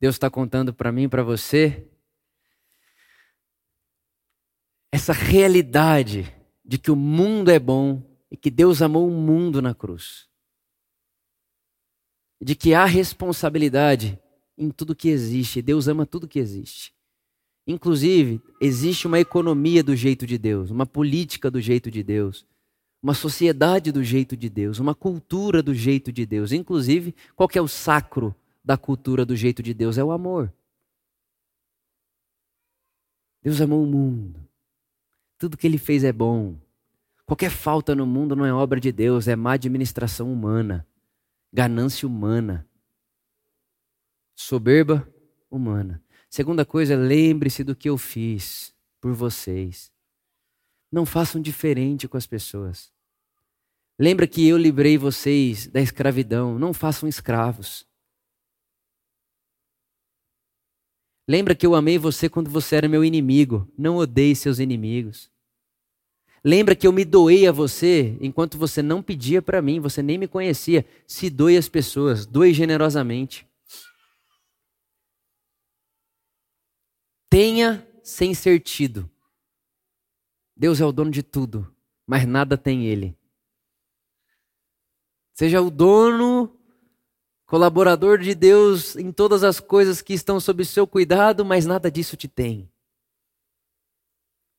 Deus 0.00 0.14
está 0.14 0.28
contando 0.30 0.74
para 0.74 0.92
mim 0.92 1.04
e 1.04 1.08
para 1.08 1.22
você 1.22 1.88
essa 4.92 5.12
realidade 5.12 6.34
de 6.64 6.78
que 6.78 6.90
o 6.90 6.96
mundo 6.96 7.50
é 7.50 7.58
bom 7.58 8.02
e 8.30 8.36
que 8.36 8.50
Deus 8.50 8.82
amou 8.82 9.08
o 9.08 9.10
mundo 9.10 9.62
na 9.62 9.74
cruz 9.74 10.27
de 12.40 12.54
que 12.54 12.74
há 12.74 12.84
responsabilidade 12.84 14.18
em 14.56 14.70
tudo 14.70 14.94
que 14.94 15.08
existe. 15.08 15.62
Deus 15.62 15.88
ama 15.88 16.06
tudo 16.06 16.28
que 16.28 16.38
existe. 16.38 16.92
Inclusive, 17.66 18.40
existe 18.60 19.06
uma 19.06 19.20
economia 19.20 19.82
do 19.82 19.94
jeito 19.94 20.26
de 20.26 20.38
Deus, 20.38 20.70
uma 20.70 20.86
política 20.86 21.50
do 21.50 21.60
jeito 21.60 21.90
de 21.90 22.02
Deus, 22.02 22.46
uma 23.02 23.14
sociedade 23.14 23.92
do 23.92 24.02
jeito 24.02 24.36
de 24.36 24.48
Deus, 24.48 24.78
uma 24.78 24.94
cultura 24.94 25.62
do 25.62 25.74
jeito 25.74 26.10
de 26.10 26.24
Deus. 26.24 26.50
Inclusive, 26.50 27.14
qual 27.36 27.48
que 27.48 27.58
é 27.58 27.62
o 27.62 27.68
sacro 27.68 28.34
da 28.64 28.76
cultura 28.76 29.24
do 29.24 29.36
jeito 29.36 29.62
de 29.62 29.74
Deus? 29.74 29.98
É 29.98 30.04
o 30.04 30.10
amor. 30.10 30.52
Deus 33.42 33.60
amou 33.60 33.82
o 33.82 33.86
mundo. 33.86 34.40
Tudo 35.38 35.56
que 35.56 35.66
ele 35.66 35.78
fez 35.78 36.02
é 36.04 36.12
bom. 36.12 36.56
Qualquer 37.26 37.50
falta 37.50 37.94
no 37.94 38.06
mundo 38.06 38.34
não 38.34 38.46
é 38.46 38.52
obra 38.52 38.80
de 38.80 38.90
Deus, 38.90 39.28
é 39.28 39.36
má 39.36 39.52
administração 39.52 40.32
humana 40.32 40.86
ganância 41.52 42.06
humana, 42.06 42.68
soberba 44.34 45.08
humana. 45.50 46.02
Segunda 46.30 46.64
coisa, 46.64 46.96
lembre-se 46.96 47.64
do 47.64 47.74
que 47.74 47.88
eu 47.88 47.96
fiz 47.96 48.74
por 49.00 49.14
vocês. 49.14 49.90
Não 50.90 51.04
façam 51.04 51.40
diferente 51.40 52.08
com 52.08 52.16
as 52.16 52.26
pessoas. 52.26 52.92
Lembra 53.98 54.26
que 54.26 54.46
eu 54.46 54.56
livrei 54.56 54.96
vocês 54.96 55.66
da 55.66 55.80
escravidão. 55.80 56.58
Não 56.58 56.72
façam 56.72 57.08
escravos. 57.08 57.86
Lembra 61.26 61.54
que 61.54 61.66
eu 61.66 61.74
amei 61.74 61.98
você 61.98 62.28
quando 62.28 62.48
você 62.48 62.76
era 62.76 62.88
meu 62.88 63.04
inimigo. 63.04 63.70
Não 63.76 63.96
odeie 63.96 64.36
seus 64.36 64.58
inimigos. 64.58 65.30
Lembra 66.44 66.76
que 66.76 66.86
eu 66.86 66.92
me 66.92 67.04
doei 67.04 67.46
a 67.46 67.52
você 67.52 68.16
enquanto 68.20 68.56
você 68.56 68.80
não 68.82 69.02
pedia 69.02 69.42
para 69.42 69.60
mim, 69.60 69.80
você 69.80 70.02
nem 70.02 70.16
me 70.16 70.28
conhecia. 70.28 70.86
Se 71.06 71.28
doe 71.28 71.56
às 71.56 71.68
pessoas, 71.68 72.26
doe 72.26 72.54
generosamente. 72.54 73.46
Tenha 77.28 77.86
sem 78.02 78.34
ser 78.34 78.60
tido. 78.60 79.10
Deus 80.56 80.80
é 80.80 80.84
o 80.84 80.92
dono 80.92 81.10
de 81.10 81.22
tudo, 81.22 81.72
mas 82.06 82.26
nada 82.26 82.56
tem 82.56 82.86
ele. 82.86 83.16
Seja 85.34 85.60
o 85.60 85.70
dono, 85.70 86.58
colaborador 87.46 88.18
de 88.18 88.34
Deus 88.34 88.96
em 88.96 89.12
todas 89.12 89.44
as 89.44 89.60
coisas 89.60 90.02
que 90.02 90.12
estão 90.12 90.40
sob 90.40 90.64
seu 90.64 90.86
cuidado, 90.86 91.44
mas 91.44 91.64
nada 91.64 91.90
disso 91.90 92.16
te 92.16 92.26
tem. 92.26 92.68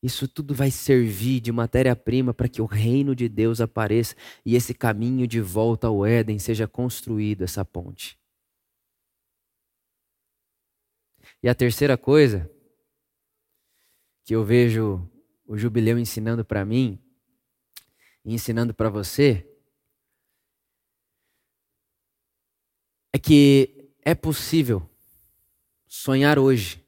Isso 0.02 0.28
tudo 0.28 0.54
vai 0.54 0.72
servir 0.72 1.42
de 1.42 1.52
matéria-prima 1.52 2.34
para 2.34 2.48
que 2.48 2.62
o 2.62 2.66
reino 2.66 3.14
de 3.14 3.28
Deus 3.28 3.60
apareça 3.60 4.16
e 4.46 4.56
esse 4.56 4.74
caminho 4.74 5.28
de 5.28 5.42
volta 5.42 5.88
ao 5.88 6.06
Éden 6.06 6.40
seja 6.40 6.68
construído, 6.68 7.44
essa 7.44 7.66
ponte. 7.66 8.18
E 11.44 11.50
a 11.50 11.56
terceira 11.56 11.98
coisa 11.98 12.50
que 14.24 14.34
eu 14.34 14.44
vejo 14.44 15.06
o 15.46 15.58
jubileu 15.58 16.00
ensinando 16.00 16.46
para 16.46 16.64
mim 16.64 16.98
e 18.24 18.34
ensinando 18.34 18.74
para 18.74 18.90
você 18.90 19.46
é 23.12 23.20
que 23.20 23.92
é 24.02 24.16
possível 24.16 24.88
sonhar 25.88 26.40
hoje 26.40 26.86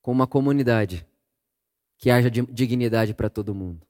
com 0.00 0.12
uma 0.12 0.26
comunidade 0.26 1.06
que 2.00 2.10
haja 2.10 2.30
dignidade 2.30 3.12
para 3.12 3.28
todo 3.28 3.54
mundo. 3.54 3.86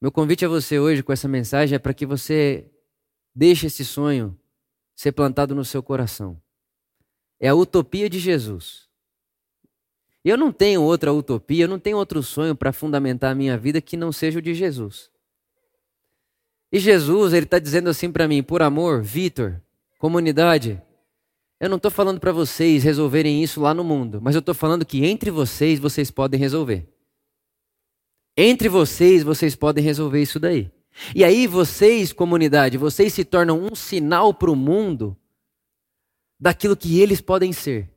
Meu 0.00 0.10
convite 0.10 0.42
a 0.42 0.48
você 0.48 0.78
hoje 0.78 1.02
com 1.02 1.12
essa 1.12 1.28
mensagem 1.28 1.76
é 1.76 1.78
para 1.78 1.92
que 1.92 2.06
você 2.06 2.66
deixe 3.34 3.66
esse 3.66 3.84
sonho 3.84 4.36
ser 4.96 5.12
plantado 5.12 5.54
no 5.54 5.62
seu 5.62 5.82
coração. 5.82 6.40
É 7.38 7.48
a 7.48 7.54
utopia 7.54 8.08
de 8.08 8.18
Jesus. 8.18 8.88
Eu 10.24 10.38
não 10.38 10.50
tenho 10.50 10.82
outra 10.82 11.12
utopia, 11.12 11.64
eu 11.64 11.68
não 11.68 11.78
tenho 11.78 11.98
outro 11.98 12.22
sonho 12.22 12.56
para 12.56 12.72
fundamentar 12.72 13.32
a 13.32 13.34
minha 13.34 13.58
vida 13.58 13.82
que 13.82 13.98
não 13.98 14.10
seja 14.10 14.38
o 14.38 14.42
de 14.42 14.54
Jesus. 14.54 15.10
E 16.72 16.78
Jesus, 16.78 17.34
ele 17.34 17.44
está 17.44 17.58
dizendo 17.58 17.90
assim 17.90 18.10
para 18.10 18.26
mim, 18.26 18.42
por 18.42 18.62
amor, 18.62 19.02
Vitor, 19.02 19.60
comunidade, 19.98 20.80
eu 21.60 21.68
não 21.68 21.76
estou 21.76 21.90
falando 21.90 22.18
para 22.18 22.32
vocês 22.32 22.82
resolverem 22.82 23.42
isso 23.42 23.60
lá 23.60 23.74
no 23.74 23.84
mundo, 23.84 24.18
mas 24.22 24.34
eu 24.34 24.38
estou 24.38 24.54
falando 24.54 24.86
que 24.86 25.04
entre 25.04 25.30
vocês 25.30 25.78
vocês 25.78 26.10
podem 26.10 26.40
resolver. 26.40 26.88
Entre 28.34 28.66
vocês 28.66 29.22
vocês 29.22 29.54
podem 29.54 29.84
resolver 29.84 30.22
isso 30.22 30.40
daí. 30.40 30.72
E 31.14 31.22
aí 31.22 31.46
vocês, 31.46 32.14
comunidade, 32.14 32.78
vocês 32.78 33.12
se 33.12 33.24
tornam 33.24 33.62
um 33.62 33.74
sinal 33.74 34.32
para 34.32 34.50
o 34.50 34.56
mundo 34.56 35.14
daquilo 36.38 36.74
que 36.74 36.98
eles 36.98 37.20
podem 37.20 37.52
ser. 37.52 37.90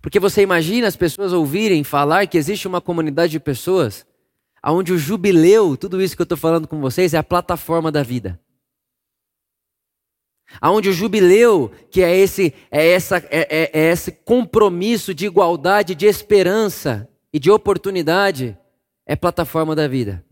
Porque 0.00 0.20
você 0.20 0.42
imagina 0.42 0.86
as 0.86 0.96
pessoas 0.96 1.32
ouvirem 1.32 1.82
falar 1.82 2.28
que 2.28 2.38
existe 2.38 2.68
uma 2.68 2.80
comunidade 2.80 3.32
de 3.32 3.40
pessoas 3.40 4.06
onde 4.64 4.92
o 4.92 4.98
jubileu, 4.98 5.76
tudo 5.76 6.00
isso 6.00 6.14
que 6.14 6.22
eu 6.22 6.24
estou 6.24 6.38
falando 6.38 6.66
com 6.66 6.80
vocês, 6.80 7.12
é 7.12 7.18
a 7.18 7.22
plataforma 7.22 7.90
da 7.90 8.02
vida. 8.02 8.40
Aonde 10.60 10.88
o 10.88 10.92
jubileu, 10.92 11.70
que 11.90 12.02
é 12.02 12.16
esse, 12.16 12.54
é, 12.70 12.92
essa, 12.92 13.16
é, 13.30 13.48
é, 13.50 13.70
é 13.72 13.92
esse 13.92 14.12
compromisso 14.12 15.12
de 15.12 15.26
igualdade, 15.26 15.94
de 15.94 16.06
esperança 16.06 17.08
e 17.32 17.38
de 17.38 17.50
oportunidade, 17.50 18.56
é 19.06 19.16
plataforma 19.16 19.74
da 19.74 19.86
vida. 19.88 20.24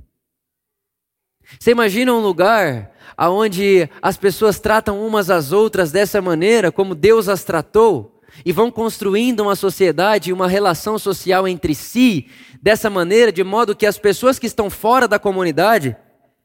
Você 1.59 1.71
imagina 1.71 2.13
um 2.13 2.21
lugar 2.21 2.93
onde 3.19 3.89
as 4.01 4.17
pessoas 4.17 4.59
tratam 4.59 5.05
umas 5.05 5.31
às 5.31 5.53
outras 5.53 5.93
dessa 5.93 6.21
maneira, 6.23 6.73
como 6.73 6.95
Deus 6.95 7.29
as 7.29 7.45
tratou, 7.45 8.21
e 8.45 8.53
vão 8.53 8.71
construindo 8.71 9.41
uma 9.41 9.55
sociedade, 9.55 10.33
uma 10.33 10.49
relação 10.49 10.99
social 10.99 11.47
entre 11.47 11.75
si, 11.75 12.29
dessa 12.63 12.89
maneira, 12.89 13.31
de 13.31 13.45
modo 13.45 13.77
que 13.77 13.85
as 13.85 13.99
pessoas 13.99 14.39
que 14.39 14.47
estão 14.47 14.71
fora 14.71 15.07
da 15.07 15.19
comunidade, 15.19 15.97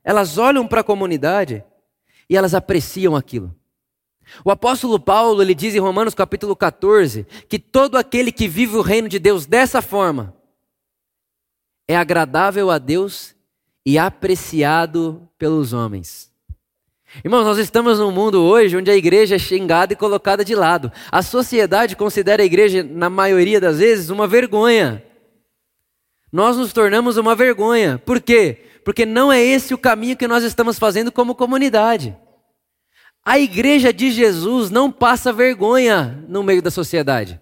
elas 0.03 0.37
olham 0.37 0.67
para 0.67 0.81
a 0.81 0.83
comunidade 0.83 1.63
e 2.29 2.35
elas 2.35 2.53
apreciam 2.53 3.15
aquilo. 3.15 3.55
O 4.43 4.51
apóstolo 4.51 4.99
Paulo, 4.99 5.41
ele 5.41 5.55
diz 5.55 5.75
em 5.75 5.79
Romanos 5.79 6.13
capítulo 6.13 6.55
14, 6.55 7.25
que 7.47 7.59
todo 7.59 7.97
aquele 7.97 8.31
que 8.31 8.47
vive 8.47 8.75
o 8.75 8.81
reino 8.81 9.07
de 9.07 9.19
Deus 9.19 9.45
dessa 9.45 9.81
forma 9.81 10.35
é 11.87 11.95
agradável 11.95 12.69
a 12.69 12.77
Deus 12.77 13.35
e 13.85 13.97
apreciado 13.97 15.27
pelos 15.37 15.71
homens. 15.71 16.29
Irmãos, 17.23 17.45
nós 17.45 17.57
estamos 17.57 17.99
num 17.99 18.11
mundo 18.11 18.41
hoje 18.43 18.75
onde 18.75 18.91
a 18.91 18.95
igreja 18.95 19.35
é 19.35 19.39
xingada 19.39 19.93
e 19.93 19.95
colocada 19.95 20.43
de 20.43 20.53
lado. 20.53 20.91
A 21.09 21.21
sociedade 21.21 21.95
considera 21.95 22.43
a 22.43 22.45
igreja, 22.45 22.83
na 22.83 23.09
maioria 23.09 23.61
das 23.61 23.79
vezes, 23.79 24.09
uma 24.09 24.27
vergonha. 24.27 25.01
Nós 26.31 26.57
nos 26.57 26.73
tornamos 26.73 27.15
uma 27.15 27.33
vergonha. 27.33 27.97
Por 28.05 28.19
quê? 28.19 28.65
Porque 28.83 29.05
não 29.05 29.31
é 29.31 29.41
esse 29.41 29.73
o 29.73 29.77
caminho 29.77 30.17
que 30.17 30.27
nós 30.27 30.43
estamos 30.43 30.77
fazendo 30.77 31.11
como 31.11 31.33
comunidade. 31.33 32.15
A 33.27 33.37
igreja 33.37 33.91
de 33.91 34.09
Jesus 34.09 34.71
não 34.71 34.89
passa 34.89 35.33
vergonha 35.33 36.23
no 36.29 36.41
meio 36.41 36.61
da 36.61 36.71
sociedade. 36.71 37.37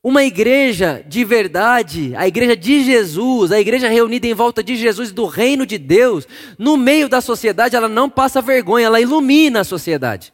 Uma 0.00 0.22
igreja 0.22 1.04
de 1.08 1.24
verdade, 1.24 2.14
a 2.14 2.28
igreja 2.28 2.56
de 2.56 2.84
Jesus, 2.84 3.50
a 3.50 3.58
igreja 3.58 3.88
reunida 3.88 4.28
em 4.28 4.32
volta 4.32 4.62
de 4.62 4.76
Jesus, 4.76 5.10
do 5.10 5.26
reino 5.26 5.66
de 5.66 5.76
Deus, 5.76 6.24
no 6.56 6.76
meio 6.76 7.08
da 7.08 7.20
sociedade, 7.20 7.74
ela 7.74 7.88
não 7.88 8.08
passa 8.08 8.40
vergonha, 8.40 8.86
ela 8.86 9.00
ilumina 9.00 9.62
a 9.62 9.64
sociedade. 9.64 10.32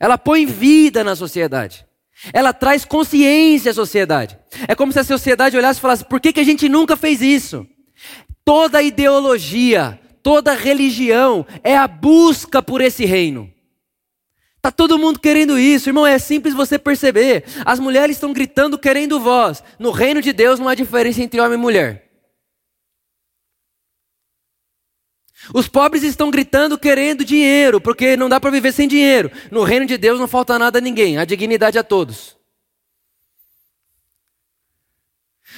Ela 0.00 0.16
põe 0.16 0.46
vida 0.46 1.04
na 1.04 1.14
sociedade. 1.14 1.84
Ela 2.32 2.54
traz 2.54 2.86
consciência 2.86 3.72
à 3.72 3.74
sociedade. 3.74 4.38
É 4.66 4.74
como 4.74 4.90
se 4.90 5.00
a 5.00 5.04
sociedade 5.04 5.54
olhasse 5.54 5.80
e 5.80 5.82
falasse: 5.82 6.06
por 6.06 6.18
que, 6.18 6.32
que 6.32 6.40
a 6.40 6.44
gente 6.44 6.66
nunca 6.66 6.96
fez 6.96 7.20
isso? 7.20 7.66
Toda 8.42 8.82
ideologia, 8.82 10.00
toda 10.22 10.54
religião 10.54 11.44
é 11.62 11.76
a 11.76 11.86
busca 11.86 12.62
por 12.62 12.80
esse 12.80 13.04
reino. 13.04 13.52
Tá 14.62 14.70
todo 14.70 14.96
mundo 14.96 15.18
querendo 15.18 15.58
isso, 15.58 15.88
irmão. 15.88 16.06
É 16.06 16.20
simples 16.20 16.54
você 16.54 16.78
perceber. 16.78 17.44
As 17.66 17.80
mulheres 17.80 18.14
estão 18.16 18.32
gritando 18.32 18.78
querendo 18.78 19.18
voz. 19.18 19.60
No 19.76 19.90
reino 19.90 20.22
de 20.22 20.32
Deus 20.32 20.60
não 20.60 20.68
há 20.68 20.74
diferença 20.76 21.20
entre 21.20 21.40
homem 21.40 21.58
e 21.58 21.60
mulher. 21.60 22.08
Os 25.52 25.66
pobres 25.66 26.04
estão 26.04 26.30
gritando 26.30 26.78
querendo 26.78 27.24
dinheiro, 27.24 27.80
porque 27.80 28.16
não 28.16 28.28
dá 28.28 28.38
para 28.38 28.52
viver 28.52 28.70
sem 28.70 28.86
dinheiro. 28.86 29.32
No 29.50 29.64
reino 29.64 29.84
de 29.84 29.98
Deus 29.98 30.20
não 30.20 30.28
falta 30.28 30.56
nada 30.56 30.78
a 30.78 30.80
ninguém, 30.80 31.18
a 31.18 31.24
dignidade 31.24 31.76
a 31.76 31.82
todos. 31.82 32.36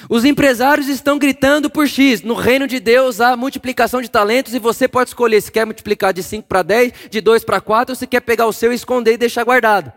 Os 0.09 0.25
empresários 0.25 0.87
estão 0.87 1.17
gritando 1.17 1.69
por 1.69 1.87
X. 1.87 2.21
No 2.21 2.33
reino 2.33 2.67
de 2.67 2.79
Deus 2.79 3.21
há 3.21 3.35
multiplicação 3.35 4.01
de 4.01 4.09
talentos 4.09 4.53
e 4.53 4.59
você 4.59 4.87
pode 4.87 5.09
escolher 5.09 5.41
se 5.41 5.51
quer 5.51 5.65
multiplicar 5.65 6.13
de 6.13 6.21
5 6.21 6.47
para 6.47 6.61
10, 6.61 6.93
de 7.09 7.21
2 7.21 7.43
para 7.43 7.61
4 7.61 7.93
ou 7.93 7.95
se 7.95 8.07
quer 8.07 8.21
pegar 8.21 8.47
o 8.47 8.53
seu, 8.53 8.73
esconder 8.73 9.13
e 9.13 9.17
deixar 9.17 9.43
guardado. 9.43 9.91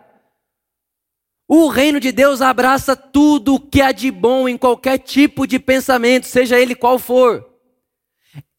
O 1.48 1.68
reino 1.68 1.98
de 1.98 2.12
Deus 2.12 2.42
abraça 2.42 2.94
tudo 2.94 3.54
o 3.54 3.60
que 3.60 3.80
há 3.80 3.90
de 3.90 4.10
bom 4.10 4.46
em 4.48 4.58
qualquer 4.58 4.98
tipo 4.98 5.46
de 5.46 5.58
pensamento, 5.58 6.26
seja 6.26 6.60
ele 6.60 6.74
qual 6.74 6.98
for. 6.98 7.47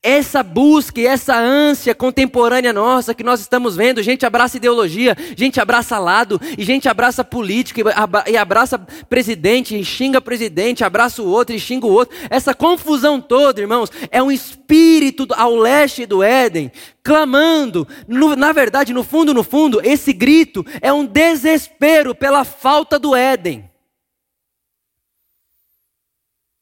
Essa 0.01 0.41
busca 0.41 1.01
e 1.01 1.05
essa 1.05 1.37
ânsia 1.37 1.93
contemporânea 1.93 2.71
nossa 2.71 3.13
que 3.13 3.21
nós 3.21 3.41
estamos 3.41 3.75
vendo, 3.75 4.01
gente 4.01 4.25
abraça 4.25 4.55
ideologia, 4.55 5.13
gente 5.35 5.59
abraça 5.59 5.99
lado, 5.99 6.39
e 6.57 6.63
gente 6.63 6.87
abraça 6.87 7.21
política, 7.21 7.81
e 8.25 8.37
abraça 8.37 8.79
presidente, 9.09 9.77
e 9.77 9.83
xinga 9.83 10.21
presidente, 10.21 10.85
abraça 10.85 11.21
o 11.21 11.27
outro 11.27 11.53
e 11.53 11.59
xinga 11.59 11.85
o 11.85 11.91
outro. 11.91 12.15
Essa 12.29 12.53
confusão 12.53 13.19
toda, 13.19 13.59
irmãos, 13.59 13.91
é 14.09 14.23
um 14.23 14.31
espírito 14.31 15.27
ao 15.35 15.53
leste 15.53 16.05
do 16.05 16.23
Éden, 16.23 16.71
clamando. 17.03 17.85
No, 18.07 18.37
na 18.37 18.53
verdade, 18.53 18.93
no 18.93 19.03
fundo, 19.03 19.33
no 19.33 19.43
fundo, 19.43 19.81
esse 19.83 20.13
grito 20.13 20.65
é 20.79 20.93
um 20.93 21.05
desespero 21.05 22.15
pela 22.15 22.45
falta 22.45 22.97
do 22.97 23.13
Éden. 23.13 23.69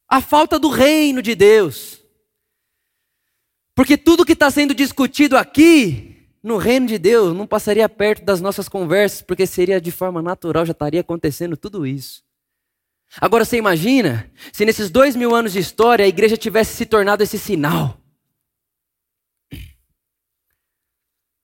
A 0.09 0.21
falta 0.21 0.57
do 0.57 0.69
reino 0.69 1.21
de 1.21 1.35
Deus. 1.35 1.96
Porque 3.77 3.95
tudo 3.95 4.25
que 4.25 4.33
está 4.33 4.49
sendo 4.49 4.73
discutido 4.73 5.37
aqui, 5.37 6.27
no 6.41 6.57
reino 6.57 6.87
de 6.87 6.97
Deus, 6.97 7.37
não 7.37 7.45
passaria 7.45 7.87
perto 7.87 8.25
das 8.25 8.41
nossas 8.41 8.67
conversas, 8.67 9.21
porque 9.21 9.45
seria 9.45 9.79
de 9.79 9.91
forma 9.91 10.19
natural, 10.19 10.65
já 10.65 10.71
estaria 10.71 11.01
acontecendo 11.01 11.55
tudo 11.55 11.85
isso. 11.85 12.23
Agora 13.21 13.45
você 13.45 13.55
imagina 13.55 14.31
se 14.51 14.65
nesses 14.65 14.89
dois 14.89 15.15
mil 15.15 15.35
anos 15.35 15.53
de 15.53 15.59
história 15.59 16.03
a 16.03 16.07
igreja 16.07 16.35
tivesse 16.35 16.75
se 16.75 16.87
tornado 16.87 17.21
esse 17.21 17.37
sinal. 17.37 18.01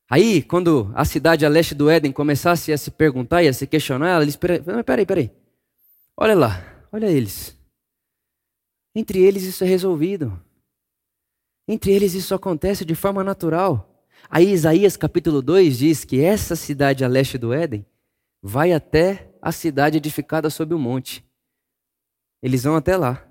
Aí, 0.10 0.42
quando 0.42 0.92
a 0.96 1.06
cidade 1.06 1.46
a 1.46 1.50
leste 1.50 1.76
do 1.76 1.88
Éden 1.88 2.12
começasse 2.12 2.74
a 2.74 2.78
se 2.80 2.90
perguntar 2.90 3.44
e 3.44 3.48
a 3.48 3.54
se 3.54 3.68
questionar, 3.68 4.20
eles, 4.24 4.36
peraí, 4.36 5.06
peraí, 5.06 5.32
olha 6.18 6.34
lá, 6.34 6.88
olha 6.92 7.06
eles. 7.06 7.56
Entre 8.96 9.20
eles 9.20 9.44
isso 9.44 9.64
é 9.64 9.68
resolvido. 9.68 10.42
Entre 11.68 11.92
eles 11.92 12.14
isso 12.14 12.36
acontece 12.36 12.84
de 12.84 12.96
forma 12.96 13.24
natural. 13.24 14.06
Aí 14.30 14.52
Isaías 14.52 14.98
capítulo 14.98 15.42
2 15.42 15.78
diz 15.78 16.04
que 16.04 16.22
essa 16.22 16.56
cidade 16.56 17.04
a 17.04 17.08
leste 17.08 17.38
do 17.38 17.54
Éden 17.54 17.86
vai 18.42 18.74
até 18.74 19.34
a 19.42 19.52
cidade 19.52 19.98
edificada 19.98 20.50
sob 20.50 20.74
o 20.74 20.80
monte. 20.80 21.26
Eles 22.42 22.64
vão 22.64 22.76
até 22.76 22.98
lá. 22.98 23.26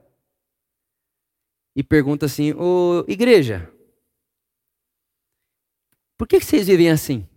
E 1.77 1.83
pergunta 1.83 2.27
assim: 2.27 2.53
Ô 2.55 3.05
igreja, 3.07 3.71
por 6.17 6.27
que 6.27 6.41
vocês 6.41 6.67
vivem 6.67 6.91
assim? 6.91 7.29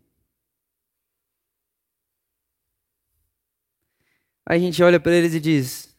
Aí 4.46 4.58
a 4.58 4.62
gente 4.62 4.82
olha 4.84 5.00
para 5.00 5.14
eles 5.14 5.34
e 5.34 5.40
diz: 5.40 5.98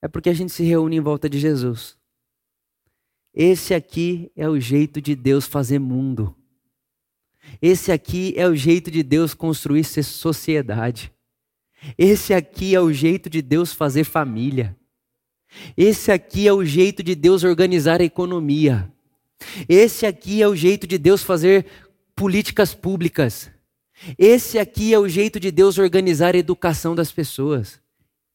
É 0.00 0.08
porque 0.08 0.30
a 0.30 0.34
gente 0.34 0.52
se 0.52 0.62
reúne 0.62 0.96
em 0.96 1.00
volta 1.00 1.28
de 1.28 1.38
Jesus. 1.38 1.98
Esse 3.36 3.74
aqui 3.74 4.32
é 4.34 4.48
o 4.48 4.58
jeito 4.58 4.98
de 4.98 5.14
Deus 5.14 5.44
fazer 5.44 5.78
mundo. 5.78 6.34
Esse 7.60 7.92
aqui 7.92 8.32
é 8.34 8.48
o 8.48 8.56
jeito 8.56 8.90
de 8.90 9.02
Deus 9.02 9.34
construir 9.34 9.84
sociedade. 9.84 11.12
Esse 11.98 12.32
aqui 12.32 12.74
é 12.74 12.80
o 12.80 12.90
jeito 12.90 13.28
de 13.28 13.42
Deus 13.42 13.74
fazer 13.74 14.04
família. 14.04 14.74
Esse 15.76 16.10
aqui 16.10 16.48
é 16.48 16.52
o 16.52 16.64
jeito 16.64 17.02
de 17.02 17.14
Deus 17.14 17.44
organizar 17.44 18.00
a 18.00 18.04
economia. 18.04 18.90
Esse 19.68 20.06
aqui 20.06 20.40
é 20.40 20.48
o 20.48 20.56
jeito 20.56 20.86
de 20.86 20.96
Deus 20.96 21.22
fazer 21.22 21.66
políticas 22.14 22.74
públicas. 22.74 23.50
Esse 24.16 24.58
aqui 24.58 24.94
é 24.94 24.98
o 24.98 25.06
jeito 25.06 25.38
de 25.38 25.50
Deus 25.50 25.76
organizar 25.76 26.34
a 26.34 26.38
educação 26.38 26.94
das 26.94 27.12
pessoas. 27.12 27.80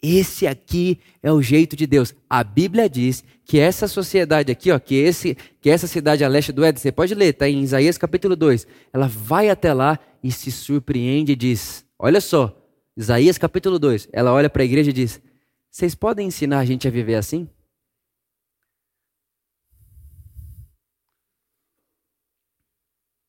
Esse 0.01 0.47
aqui 0.47 0.99
é 1.21 1.31
o 1.31 1.41
jeito 1.41 1.75
de 1.75 1.85
Deus. 1.85 2.15
A 2.27 2.43
Bíblia 2.43 2.89
diz 2.89 3.23
que 3.45 3.59
essa 3.59 3.87
sociedade 3.87 4.51
aqui, 4.51 4.71
ó, 4.71 4.79
que, 4.79 4.95
esse, 4.95 5.35
que 5.59 5.69
essa 5.69 5.85
cidade 5.85 6.23
a 6.23 6.27
leste 6.27 6.51
do 6.51 6.63
Éden, 6.63 6.81
você 6.81 6.91
pode 6.91 7.13
ler, 7.13 7.33
está 7.33 7.47
em 7.47 7.61
Isaías 7.61 7.99
capítulo 7.99 8.35
2. 8.35 8.65
Ela 8.91 9.07
vai 9.07 9.49
até 9.49 9.71
lá 9.73 9.99
e 10.23 10.31
se 10.31 10.51
surpreende 10.51 11.33
e 11.33 11.35
diz: 11.35 11.85
Olha 11.99 12.19
só, 12.19 12.57
Isaías 12.97 13.37
capítulo 13.37 13.77
2. 13.77 14.09
Ela 14.11 14.33
olha 14.33 14.49
para 14.49 14.63
a 14.63 14.65
igreja 14.65 14.89
e 14.89 14.93
diz: 14.93 15.21
Vocês 15.69 15.93
podem 15.93 16.27
ensinar 16.27 16.59
a 16.59 16.65
gente 16.65 16.87
a 16.87 16.91
viver 16.91 17.15
assim? 17.15 17.47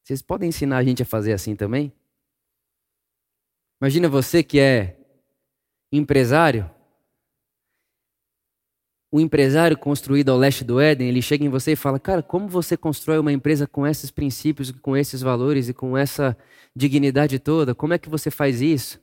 Vocês 0.02 0.22
podem 0.22 0.48
ensinar 0.48 0.78
a 0.78 0.84
gente 0.84 1.02
a 1.02 1.06
fazer 1.06 1.34
assim 1.34 1.54
também? 1.54 1.92
Imagina 3.80 4.08
você 4.08 4.42
que 4.42 4.58
é 4.58 5.01
empresário, 5.96 6.70
o 9.10 9.20
empresário 9.20 9.76
construído 9.76 10.30
ao 10.30 10.38
leste 10.38 10.64
do 10.64 10.80
Éden, 10.80 11.06
ele 11.06 11.20
chega 11.20 11.44
em 11.44 11.50
você 11.50 11.72
e 11.72 11.76
fala: 11.76 12.00
Cara, 12.00 12.22
como 12.22 12.48
você 12.48 12.76
constrói 12.78 13.18
uma 13.18 13.32
empresa 13.32 13.66
com 13.66 13.86
esses 13.86 14.10
princípios, 14.10 14.70
com 14.70 14.96
esses 14.96 15.20
valores 15.20 15.68
e 15.68 15.74
com 15.74 15.96
essa 15.96 16.36
dignidade 16.74 17.38
toda? 17.38 17.74
Como 17.74 17.92
é 17.92 17.98
que 17.98 18.08
você 18.08 18.30
faz 18.30 18.62
isso? 18.62 18.98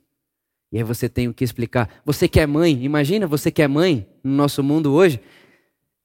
E 0.72 0.78
aí 0.78 0.84
você 0.84 1.08
tem 1.08 1.28
o 1.28 1.34
que 1.34 1.44
explicar. 1.44 1.88
Você 2.04 2.28
que 2.28 2.40
é 2.40 2.46
mãe, 2.46 2.84
imagina 2.84 3.26
você 3.26 3.50
que 3.50 3.62
é 3.62 3.68
mãe 3.68 4.06
no 4.22 4.32
nosso 4.32 4.62
mundo 4.62 4.92
hoje. 4.92 5.20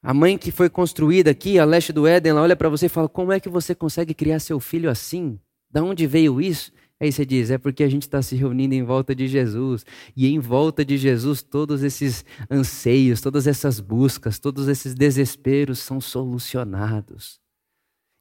A 0.03 0.13
mãe 0.13 0.37
que 0.37 0.51
foi 0.51 0.69
construída 0.69 1.31
aqui, 1.31 1.57
a 1.57 1.65
leste 1.65 1.91
do 1.91 2.05
Éden, 2.05 2.29
ela 2.29 2.41
olha 2.41 2.55
para 2.55 2.69
você 2.69 2.85
e 2.85 2.89
fala: 2.89 3.09
Como 3.09 3.31
é 3.31 3.39
que 3.39 3.49
você 3.49 3.73
consegue 3.73 4.13
criar 4.13 4.39
seu 4.39 4.59
filho 4.59 4.87
assim? 4.87 5.39
Da 5.71 5.83
onde 5.83 6.05
veio 6.05 6.39
isso? 6.39 6.71
Aí 6.99 7.11
você 7.11 7.25
diz, 7.25 7.51
é 7.51 7.57
porque 7.57 7.83
a 7.83 7.89
gente 7.89 8.03
está 8.03 8.21
se 8.21 8.35
reunindo 8.35 8.73
em 8.73 8.83
volta 8.83 9.13
de 9.13 9.27
Jesus. 9.27 9.85
E 10.15 10.27
em 10.27 10.39
volta 10.39 10.85
de 10.85 10.97
Jesus, 10.97 11.41
todos 11.41 11.83
esses 11.83 12.23
anseios, 12.49 13.19
todas 13.19 13.47
essas 13.47 13.79
buscas, 13.79 14.39
todos 14.39 14.67
esses 14.67 14.95
desesperos 14.95 15.79
são 15.79 15.99
solucionados. 15.99 17.39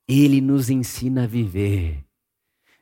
Ele 0.08 0.40
nos 0.40 0.70
ensina 0.70 1.24
a 1.24 1.26
viver. 1.26 2.04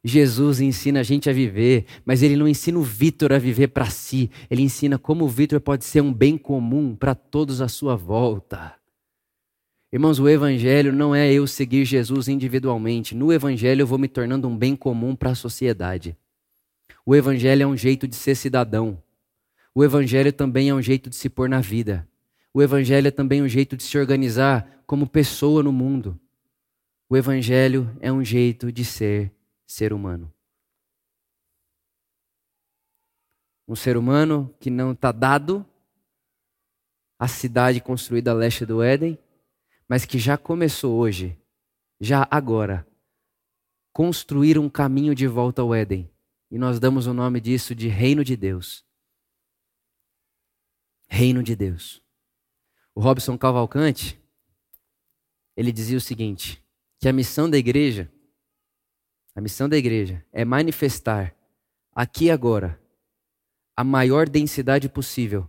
Jesus 0.04 0.60
ensina 0.60 1.00
a 1.00 1.02
gente 1.04 1.30
a 1.30 1.32
viver, 1.32 1.86
mas 2.04 2.22
ele 2.22 2.36
não 2.36 2.48
ensina 2.48 2.78
o 2.78 2.82
Vitor 2.82 3.32
a 3.32 3.38
viver 3.38 3.68
para 3.68 3.88
si. 3.88 4.30
Ele 4.50 4.62
ensina 4.62 4.98
como 4.98 5.24
o 5.24 5.28
Vitor 5.28 5.60
pode 5.60 5.84
ser 5.84 6.00
um 6.00 6.12
bem 6.12 6.36
comum 6.36 6.96
para 6.96 7.14
todos 7.14 7.60
à 7.60 7.68
sua 7.68 7.94
volta. 7.94 8.81
Irmãos, 9.92 10.18
o 10.18 10.26
Evangelho 10.26 10.90
não 10.90 11.14
é 11.14 11.30
eu 11.30 11.46
seguir 11.46 11.84
Jesus 11.84 12.26
individualmente. 12.26 13.14
No 13.14 13.30
Evangelho 13.30 13.82
eu 13.82 13.86
vou 13.86 13.98
me 13.98 14.08
tornando 14.08 14.48
um 14.48 14.56
bem 14.56 14.74
comum 14.74 15.14
para 15.14 15.32
a 15.32 15.34
sociedade. 15.34 16.16
O 17.04 17.14
Evangelho 17.14 17.64
é 17.64 17.66
um 17.66 17.76
jeito 17.76 18.08
de 18.08 18.16
ser 18.16 18.34
cidadão. 18.34 19.02
O 19.74 19.84
Evangelho 19.84 20.32
também 20.32 20.70
é 20.70 20.74
um 20.74 20.80
jeito 20.80 21.10
de 21.10 21.16
se 21.16 21.28
pôr 21.28 21.46
na 21.46 21.60
vida. 21.60 22.08
O 22.54 22.62
Evangelho 22.62 23.08
é 23.08 23.10
também 23.10 23.42
um 23.42 23.48
jeito 23.48 23.76
de 23.76 23.82
se 23.82 23.98
organizar 23.98 24.82
como 24.86 25.06
pessoa 25.06 25.62
no 25.62 25.72
mundo. 25.72 26.18
O 27.06 27.14
Evangelho 27.14 27.94
é 28.00 28.10
um 28.10 28.24
jeito 28.24 28.72
de 28.72 28.86
ser 28.86 29.30
ser 29.66 29.92
humano. 29.92 30.32
Um 33.68 33.76
ser 33.76 33.98
humano 33.98 34.54
que 34.58 34.70
não 34.70 34.92
está 34.92 35.12
dado 35.12 35.66
à 37.18 37.28
cidade 37.28 37.80
construída 37.80 38.30
a 38.30 38.34
leste 38.34 38.64
do 38.64 38.82
Éden, 38.82 39.18
mas 39.92 40.06
que 40.06 40.18
já 40.18 40.38
começou 40.38 40.98
hoje, 40.98 41.38
já 42.00 42.26
agora, 42.30 42.88
construir 43.92 44.58
um 44.58 44.66
caminho 44.66 45.14
de 45.14 45.26
volta 45.26 45.60
ao 45.60 45.74
Éden. 45.74 46.10
E 46.50 46.56
nós 46.56 46.80
damos 46.80 47.06
o 47.06 47.12
nome 47.12 47.42
disso 47.42 47.74
de 47.74 47.88
Reino 47.88 48.24
de 48.24 48.34
Deus. 48.34 48.86
Reino 51.06 51.42
de 51.42 51.54
Deus. 51.54 52.02
O 52.94 53.02
Robson 53.02 53.36
Cavalcante, 53.36 54.18
ele 55.54 55.70
dizia 55.70 55.98
o 55.98 56.00
seguinte: 56.00 56.64
que 56.98 57.06
a 57.06 57.12
missão 57.12 57.50
da 57.50 57.58
igreja 57.58 58.10
a 59.34 59.42
missão 59.42 59.68
da 59.68 59.76
igreja 59.76 60.24
é 60.32 60.42
manifestar 60.42 61.36
aqui 61.94 62.24
e 62.24 62.30
agora 62.30 62.80
a 63.76 63.84
maior 63.84 64.26
densidade 64.26 64.88
possível 64.88 65.46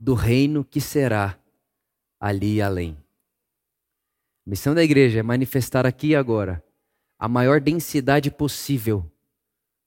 do 0.00 0.14
reino 0.14 0.64
que 0.64 0.80
será 0.80 1.38
ali 2.18 2.62
além. 2.62 3.03
A 4.46 4.50
missão 4.50 4.74
da 4.74 4.84
igreja 4.84 5.20
é 5.20 5.22
manifestar 5.22 5.86
aqui 5.86 6.08
e 6.08 6.16
agora 6.16 6.62
a 7.18 7.26
maior 7.26 7.60
densidade 7.60 8.30
possível 8.30 9.10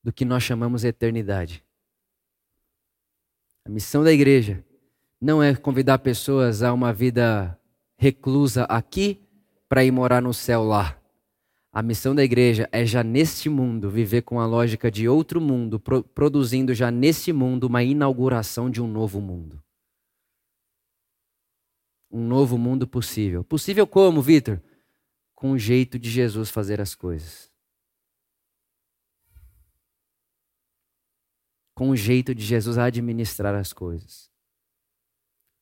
do 0.04 0.12
que 0.12 0.26
nós 0.26 0.42
chamamos 0.42 0.82
de 0.82 0.88
eternidade. 0.88 1.64
A 3.64 3.70
missão 3.70 4.04
da 4.04 4.12
igreja 4.12 4.64
não 5.22 5.44
é 5.44 5.54
convidar 5.56 6.00
pessoas 6.00 6.64
a 6.64 6.74
uma 6.74 6.92
vida 6.92 7.60
reclusa 7.98 8.64
aqui 8.64 9.22
para 9.70 9.84
ir 9.84 9.92
morar 9.92 10.22
no 10.22 10.34
céu 10.34 10.64
lá. 10.64 10.98
A 11.72 11.84
missão 11.84 12.16
da 12.16 12.24
igreja 12.24 12.68
é 12.72 12.84
já 12.86 13.04
neste 13.04 13.50
mundo 13.50 13.92
viver 13.92 14.24
com 14.24 14.40
a 14.40 14.48
lógica 14.48 14.90
de 14.90 15.08
outro 15.08 15.40
mundo, 15.40 15.80
pro, 15.80 16.02
produzindo 16.02 16.74
já 16.74 16.90
neste 16.90 17.32
mundo 17.32 17.66
uma 17.66 17.84
inauguração 17.84 18.70
de 18.72 18.82
um 18.82 18.88
novo 18.88 19.22
mundo. 19.22 19.62
Um 22.10 22.26
novo 22.26 22.58
mundo 22.58 22.88
possível. 22.88 23.44
Possível 23.44 23.86
como, 23.86 24.22
Vitor? 24.22 24.62
Com 25.36 25.52
o 25.52 25.58
jeito 25.60 26.00
de 26.00 26.10
Jesus 26.10 26.50
fazer 26.50 26.80
as 26.82 26.96
coisas. 26.96 27.52
Com 31.76 31.90
o 31.90 31.96
jeito 31.96 32.34
de 32.34 32.44
Jesus 32.44 32.78
administrar 32.78 33.54
as 33.54 33.72
coisas. 33.74 34.32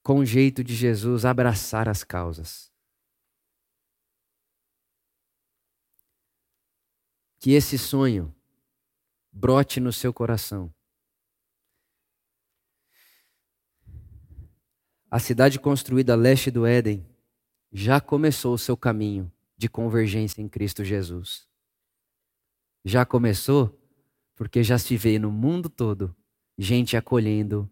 Com 0.04 0.20
o 0.20 0.26
jeito 0.26 0.64
de 0.64 0.76
Jesus 0.76 1.26
abraçar 1.26 1.90
as 1.90 2.04
causas. 2.04 2.74
que 7.46 7.52
esse 7.52 7.78
sonho 7.78 8.36
brote 9.32 9.80
no 9.80 9.94
seu 9.94 10.12
coração. 10.12 10.74
A 15.16 15.20
cidade 15.20 15.58
construída 15.58 16.12
a 16.12 16.16
leste 16.18 16.52
do 16.52 16.66
Éden 16.66 17.08
já 17.72 18.02
começou 18.02 18.54
o 18.54 18.58
seu 18.58 18.76
caminho 18.76 19.32
de 19.56 19.70
convergência 19.70 20.42
em 20.42 20.50
Cristo 20.50 20.84
Jesus. 20.84 21.48
Já 22.84 23.06
começou 23.06 23.82
porque 24.36 24.62
já 24.62 24.78
se 24.78 24.98
vê 24.98 25.18
no 25.18 25.32
mundo 25.32 25.70
todo 25.70 26.14
gente 26.58 26.98
acolhendo 26.98 27.72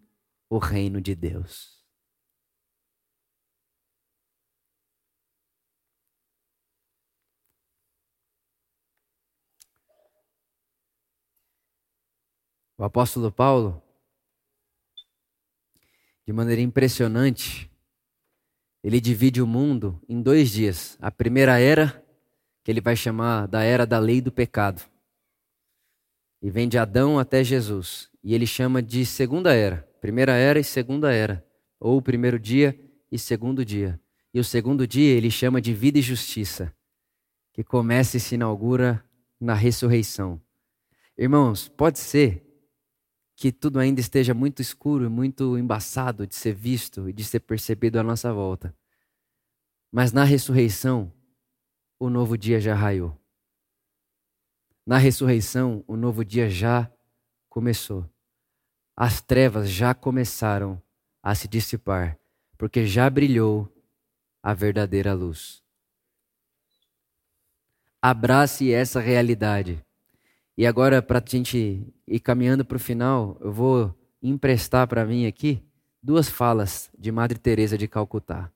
o 0.50 0.58
reino 0.58 1.02
de 1.02 1.14
Deus. 1.14 1.84
O 12.78 12.86
apóstolo 12.86 13.30
Paulo, 13.30 13.83
de 16.26 16.34
maneira 16.34 16.62
impressionante, 16.62 17.70
ele 18.84 19.00
divide 19.00 19.42
o 19.42 19.48
mundo 19.48 20.02
em 20.08 20.22
dois 20.22 20.52
dias. 20.52 20.98
A 21.02 21.12
primeira 21.12 21.60
era, 21.60 22.04
que 22.64 22.72
ele 22.72 22.82
vai 22.82 22.96
chamar 22.96 23.48
da 23.48 23.64
era 23.64 23.86
da 23.86 24.00
lei 24.00 24.22
do 24.22 24.32
pecado. 24.32 24.82
E 26.42 26.50
vem 26.50 26.68
de 26.68 26.78
Adão 26.78 27.18
até 27.18 27.44
Jesus. 27.44 28.10
E 28.24 28.34
ele 28.34 28.46
chama 28.46 28.82
de 28.82 29.06
segunda 29.06 29.54
era. 29.54 29.88
Primeira 30.02 30.34
era 30.34 30.60
e 30.60 30.64
segunda 30.64 31.14
era. 31.14 31.46
Ou 31.80 32.02
primeiro 32.02 32.38
dia 32.38 32.78
e 33.12 33.18
segundo 33.18 33.64
dia. 33.64 34.00
E 34.34 34.40
o 34.40 34.44
segundo 34.44 34.88
dia 34.88 35.16
ele 35.16 35.30
chama 35.30 35.62
de 35.62 35.74
vida 35.74 36.00
e 36.00 36.02
justiça, 36.02 36.74
que 37.54 37.64
começa 37.64 38.18
e 38.18 38.20
se 38.20 38.36
inaugura 38.36 39.04
na 39.40 39.54
ressurreição. 39.54 40.42
Irmãos, 41.16 41.70
pode 41.70 42.00
ser 42.00 42.43
que 43.44 43.52
tudo 43.52 43.78
ainda 43.78 44.00
esteja 44.00 44.34
muito 44.34 44.62
escuro 44.62 45.04
e 45.04 45.10
muito 45.10 45.58
embaçado 45.58 46.26
de 46.26 46.34
ser 46.34 46.54
visto 46.54 47.10
e 47.10 47.12
de 47.12 47.26
ser 47.26 47.42
percebido 47.42 48.00
à 48.00 48.04
nossa 48.04 48.32
volta. 48.32 48.74
Mas 49.92 50.14
na 50.14 50.24
ressurreição, 50.24 51.12
o 52.00 52.10
novo 52.10 52.38
dia 52.38 52.62
já 52.62 52.74
raiou. 52.74 53.20
Na 54.86 54.98
ressurreição, 54.98 55.84
o 55.86 55.98
novo 55.98 56.24
dia 56.24 56.50
já 56.50 56.90
começou. 57.50 58.10
As 58.96 59.20
trevas 59.20 59.70
já 59.70 59.94
começaram 59.94 60.82
a 61.22 61.36
se 61.36 61.46
dissipar, 61.46 62.18
porque 62.58 62.88
já 62.88 63.10
brilhou 63.10 63.70
a 64.42 64.54
verdadeira 64.54 65.14
luz. 65.14 65.62
Abrace 68.02 68.72
essa 68.72 69.02
realidade. 69.02 69.86
E 70.58 70.68
agora, 70.68 71.02
para 71.02 71.20
a 71.20 71.24
gente 71.28 71.88
ir 72.08 72.20
caminhando 72.20 72.64
para 72.64 72.78
o 72.78 72.80
final, 72.80 73.38
eu 73.42 73.52
vou 73.52 73.96
emprestar 74.22 74.88
para 74.88 75.06
mim 75.06 75.26
aqui 75.26 75.64
duas 76.02 76.30
falas 76.30 76.92
de 76.98 77.12
Madre 77.12 77.40
Teresa 77.40 77.78
de 77.78 77.88
Calcutá. 77.88 78.52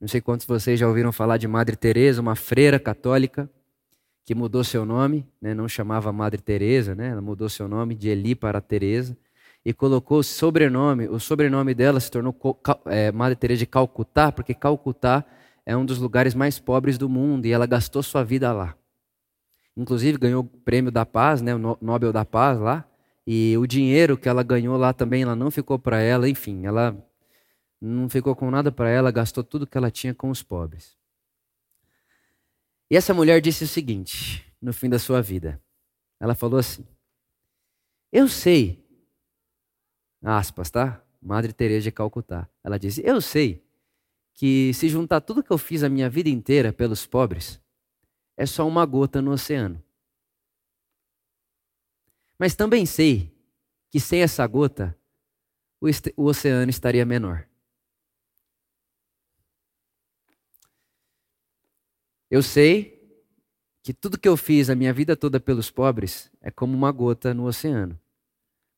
Não 0.00 0.08
sei 0.08 0.20
quantos 0.20 0.46
de 0.46 0.52
vocês 0.52 0.80
já 0.80 0.88
ouviram 0.88 1.12
falar 1.12 1.36
de 1.36 1.46
Madre 1.46 1.76
Teresa, 1.76 2.20
uma 2.20 2.34
freira 2.34 2.78
católica 2.78 3.48
que 4.24 4.34
mudou 4.34 4.64
seu 4.64 4.84
nome, 4.84 5.26
né? 5.40 5.52
não 5.52 5.68
chamava 5.68 6.12
Madre 6.12 6.40
Teresa, 6.40 6.94
né? 6.94 7.08
ela 7.10 7.20
mudou 7.20 7.48
seu 7.48 7.68
nome 7.68 7.94
de 7.94 8.08
Eli 8.08 8.34
para 8.34 8.60
Teresa 8.60 9.16
e 9.64 9.72
colocou 9.72 10.18
o 10.18 10.24
sobrenome. 10.24 11.08
O 11.08 11.20
sobrenome 11.20 11.74
dela 11.74 12.00
se 12.00 12.10
tornou 12.10 12.34
é, 12.86 13.12
Madre 13.12 13.36
Teresa 13.36 13.60
de 13.60 13.66
Calcutá, 13.66 14.32
porque 14.32 14.54
Calcutá 14.54 15.24
é 15.66 15.76
um 15.76 15.84
dos 15.84 15.98
lugares 15.98 16.34
mais 16.34 16.58
pobres 16.58 16.96
do 16.96 17.08
mundo 17.08 17.46
e 17.46 17.52
ela 17.52 17.66
gastou 17.66 18.02
sua 18.02 18.24
vida 18.24 18.52
lá. 18.52 18.74
Inclusive 19.76 20.18
ganhou 20.18 20.42
o 20.42 20.44
prêmio 20.44 20.90
da 20.90 21.06
paz, 21.06 21.40
né, 21.40 21.54
o 21.54 21.78
Nobel 21.80 22.12
da 22.12 22.24
Paz 22.24 22.58
lá. 22.58 22.84
E 23.26 23.56
o 23.56 23.66
dinheiro 23.66 24.18
que 24.18 24.28
ela 24.28 24.42
ganhou 24.42 24.76
lá 24.76 24.92
também, 24.92 25.22
ela 25.22 25.36
não 25.36 25.50
ficou 25.50 25.78
para 25.78 26.00
ela, 26.00 26.28
enfim, 26.28 26.66
ela 26.66 26.96
não 27.80 28.08
ficou 28.08 28.34
com 28.34 28.50
nada 28.50 28.70
para 28.70 28.90
ela, 28.90 29.10
gastou 29.10 29.42
tudo 29.42 29.66
que 29.66 29.78
ela 29.78 29.90
tinha 29.90 30.14
com 30.14 30.28
os 30.28 30.42
pobres. 30.42 30.96
E 32.90 32.96
essa 32.96 33.14
mulher 33.14 33.40
disse 33.40 33.64
o 33.64 33.68
seguinte, 33.68 34.52
no 34.60 34.72
fim 34.72 34.88
da 34.88 34.98
sua 34.98 35.22
vida. 35.22 35.60
Ela 36.20 36.34
falou 36.34 36.58
assim: 36.58 36.86
Eu 38.12 38.28
sei, 38.28 38.86
aspas, 40.22 40.70
tá? 40.70 41.02
Madre 41.20 41.52
Teresa 41.52 41.84
de 41.84 41.92
Calcutá. 41.92 42.48
Ela 42.62 42.78
disse: 42.78 43.02
Eu 43.04 43.20
sei 43.20 43.64
que 44.34 44.74
se 44.74 44.88
juntar 44.88 45.20
tudo 45.20 45.42
que 45.42 45.50
eu 45.50 45.58
fiz 45.58 45.82
a 45.82 45.88
minha 45.88 46.10
vida 46.10 46.28
inteira 46.28 46.72
pelos 46.72 47.06
pobres, 47.06 47.60
é 48.42 48.46
só 48.46 48.66
uma 48.66 48.84
gota 48.84 49.22
no 49.22 49.30
oceano. 49.30 49.80
Mas 52.36 52.56
também 52.56 52.84
sei 52.84 53.32
que 53.88 54.00
sem 54.00 54.20
essa 54.20 54.44
gota, 54.48 54.98
o, 55.80 55.86
o 56.16 56.24
oceano 56.24 56.68
estaria 56.68 57.06
menor. 57.06 57.48
Eu 62.28 62.42
sei 62.42 63.00
que 63.80 63.94
tudo 63.94 64.18
que 64.18 64.28
eu 64.28 64.36
fiz 64.36 64.68
a 64.68 64.74
minha 64.74 64.92
vida 64.92 65.16
toda 65.16 65.38
pelos 65.38 65.70
pobres 65.70 66.28
é 66.40 66.50
como 66.50 66.76
uma 66.76 66.90
gota 66.90 67.32
no 67.32 67.44
oceano. 67.44 67.96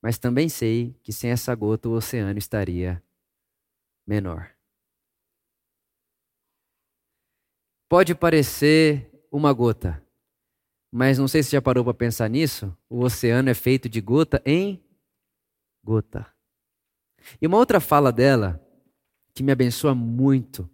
Mas 0.02 0.18
também 0.18 0.46
sei 0.46 0.94
que 1.02 1.10
sem 1.10 1.30
essa 1.30 1.54
gota 1.54 1.88
o 1.88 1.92
oceano 1.92 2.38
estaria 2.38 3.02
menor. 4.06 4.54
Pode 7.88 8.14
parecer 8.14 9.13
uma 9.36 9.52
gota. 9.52 10.00
Mas 10.92 11.18
não 11.18 11.26
sei 11.26 11.42
se 11.42 11.50
já 11.50 11.60
parou 11.60 11.82
para 11.82 11.92
pensar 11.92 12.30
nisso. 12.30 12.76
O 12.88 13.00
oceano 13.00 13.50
é 13.50 13.54
feito 13.54 13.88
de 13.88 14.00
gota 14.00 14.40
em 14.46 14.80
gota. 15.82 16.26
E 17.42 17.46
uma 17.46 17.56
outra 17.56 17.80
fala 17.80 18.12
dela 18.12 18.60
que 19.34 19.42
me 19.42 19.50
abençoa 19.50 19.92
muito, 19.92 20.70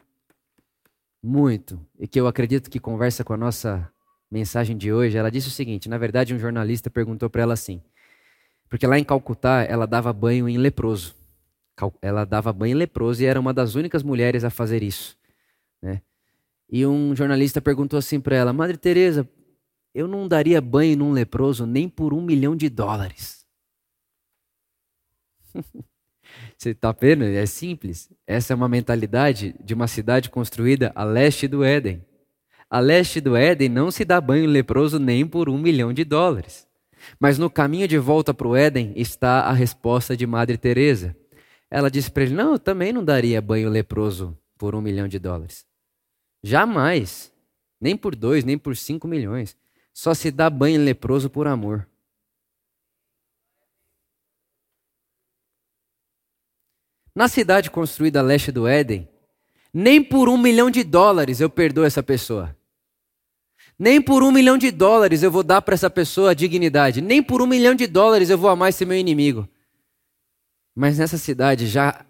muito, 1.23 1.81
e 1.99 2.07
que 2.07 2.21
eu 2.21 2.27
acredito 2.27 2.69
que 2.69 2.79
conversa 2.79 3.25
com 3.25 3.33
a 3.33 3.37
nossa 3.37 3.91
mensagem 4.31 4.77
de 4.77 4.93
hoje, 4.93 5.17
ela 5.17 5.31
disse 5.31 5.49
o 5.49 5.53
seguinte: 5.53 5.89
na 5.89 5.97
verdade, 5.97 6.35
um 6.35 6.39
jornalista 6.39 6.91
perguntou 6.91 7.31
para 7.31 7.43
ela 7.43 7.55
assim, 7.55 7.81
porque 8.69 8.87
lá 8.87 8.99
em 8.99 9.05
Calcutá 9.05 9.63
ela 9.63 9.87
dava 9.87 10.13
banho 10.13 10.47
em 10.47 10.59
leproso. 10.59 11.15
Ela 12.03 12.27
dava 12.27 12.53
banho 12.53 12.73
em 12.73 12.79
leproso 12.79 13.23
e 13.23 13.27
era 13.27 13.41
uma 13.41 13.55
das 13.55 13.75
únicas 13.75 14.03
mulheres 14.03 14.45
a 14.45 14.51
fazer 14.51 14.83
isso. 14.83 15.17
Né? 15.81 16.03
E 16.71 16.87
um 16.87 17.17
jornalista 17.17 17.61
perguntou 17.61 17.99
assim 17.99 18.21
para 18.21 18.37
ela: 18.37 18.53
Madre 18.53 18.77
Teresa, 18.77 19.29
eu 19.95 20.07
não 20.07 20.29
daria 20.29 20.61
banho 20.61 20.97
num 20.97 21.13
leproso 21.13 21.67
nem 21.67 21.89
por 21.89 22.15
um 22.15 22.23
milhão 22.23 22.55
de 22.55 22.69
dólares. 22.69 23.45
Você 26.57 26.71
está 26.71 26.93
vendo? 26.93 27.25
É 27.25 27.45
simples. 27.47 28.09
Essa 28.27 28.53
é 28.53 28.57
uma 28.57 28.69
mentalidade 28.69 29.55
de 29.65 29.75
uma 29.75 29.89
cidade 29.89 30.31
construída 30.31 30.93
a 30.95 31.03
leste 31.03 31.49
do 31.49 31.65
Éden. 31.65 32.05
A 32.69 32.79
leste 32.79 33.21
do 33.21 33.37
Éden 33.37 33.69
não 33.69 33.91
se 33.91 34.05
dá 34.05 34.21
banho 34.21 34.49
leproso 34.49 35.01
nem 35.01 35.27
por 35.27 35.49
um 35.49 35.59
milhão 35.59 35.93
de 35.93 36.05
dólares. 36.05 36.69
Mas 37.19 37.37
no 37.37 37.51
caminho 37.51 37.89
de 37.89 37.99
volta 37.99 38.33
para 38.33 38.47
o 38.47 38.55
Éden 38.55 38.93
está 38.95 39.41
a 39.41 39.53
resposta 39.53 40.17
de 40.17 40.27
Madre 40.27 40.57
Teresa. 40.57 41.17
Ela 41.69 41.91
disse 41.91 42.11
para 42.11 42.23
ele: 42.23 42.35
Não, 42.35 42.53
eu 42.53 42.59
também 42.59 42.93
não 42.93 43.05
daria 43.05 43.41
banho 43.41 43.69
leproso 43.69 44.39
por 44.57 44.75
um 44.77 44.81
milhão 44.81 45.09
de 45.09 45.19
dólares. 45.19 45.70
Jamais. 46.43 47.33
Nem 47.81 47.97
por 47.97 48.15
dois, 48.15 48.45
nem 48.45 48.59
por 48.59 48.77
cinco 48.77 49.09
milhões. 49.09 49.57
Só 49.93 50.15
se 50.15 50.31
dá 50.31 50.49
banho 50.49 50.83
leproso 50.83 51.29
por 51.29 51.47
amor. 51.47 51.89
Na 57.15 57.29
cidade 57.29 57.71
construída 57.71 58.21
a 58.21 58.23
leste 58.23 58.53
do 58.53 58.67
Éden, 58.67 59.09
nem 59.73 60.03
por 60.03 60.29
um 60.29 60.39
milhão 60.39 60.71
de 60.71 60.83
dólares 60.85 61.41
eu 61.41 61.51
perdoo 61.51 61.85
essa 61.85 62.03
pessoa. 62.03 62.57
Nem 63.79 64.01
por 64.01 64.23
um 64.23 64.31
milhão 64.31 64.59
de 64.59 64.71
dólares 64.71 65.23
eu 65.23 65.31
vou 65.31 65.43
dar 65.43 65.63
para 65.63 65.75
essa 65.75 65.89
pessoa 65.89 66.31
a 66.31 66.35
dignidade. 66.35 67.01
Nem 67.01 67.23
por 67.23 67.41
um 67.41 67.47
milhão 67.47 67.75
de 67.75 67.87
dólares 67.87 68.31
eu 68.31 68.39
vou 68.39 68.51
amar 68.51 68.69
esse 68.69 68.85
meu 68.85 68.97
inimigo. 68.97 69.49
Mas 70.75 70.99
nessa 70.99 71.19
cidade 71.19 71.67
já 71.67 72.05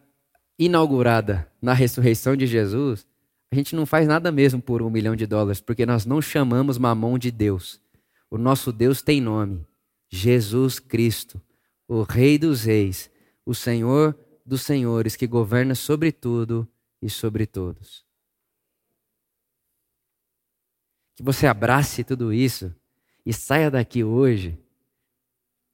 inaugurada 0.59 1.51
na 1.62 1.72
ressurreição 1.72 2.37
de 2.37 2.47
Jesus, 2.47 3.07
a 3.53 3.57
gente 3.57 3.74
não 3.74 3.84
faz 3.84 4.07
nada 4.07 4.30
mesmo 4.30 4.62
por 4.62 4.80
um 4.80 4.88
milhão 4.88 5.16
de 5.16 5.26
dólares, 5.26 5.61
porque 5.61 5.84
nós 5.84 6.07
não 6.07 6.22
chamamos 6.22 6.78
mamão 6.78 7.18
de 7.18 7.32
Deus. 7.32 7.80
O 8.30 8.38
nosso 8.38 8.72
Deus 8.72 9.03
tem 9.03 9.20
nome: 9.20 9.66
Jesus 10.09 10.78
Cristo, 10.78 11.40
o 11.88 12.03
Rei 12.03 12.38
dos 12.38 12.62
Reis, 12.64 13.11
o 13.44 13.53
Senhor 13.53 14.16
dos 14.46 14.62
Senhores, 14.62 15.16
que 15.16 15.26
governa 15.26 15.74
sobre 15.74 16.12
tudo 16.12 16.66
e 17.03 17.11
sobre 17.11 17.44
todos. 17.44 18.05
Que 21.16 21.22
você 21.22 21.46
abrace 21.48 22.05
tudo 22.05 22.32
isso 22.32 22.72
e 23.26 23.32
saia 23.32 23.70
daqui 23.70 24.05
hoje 24.05 24.57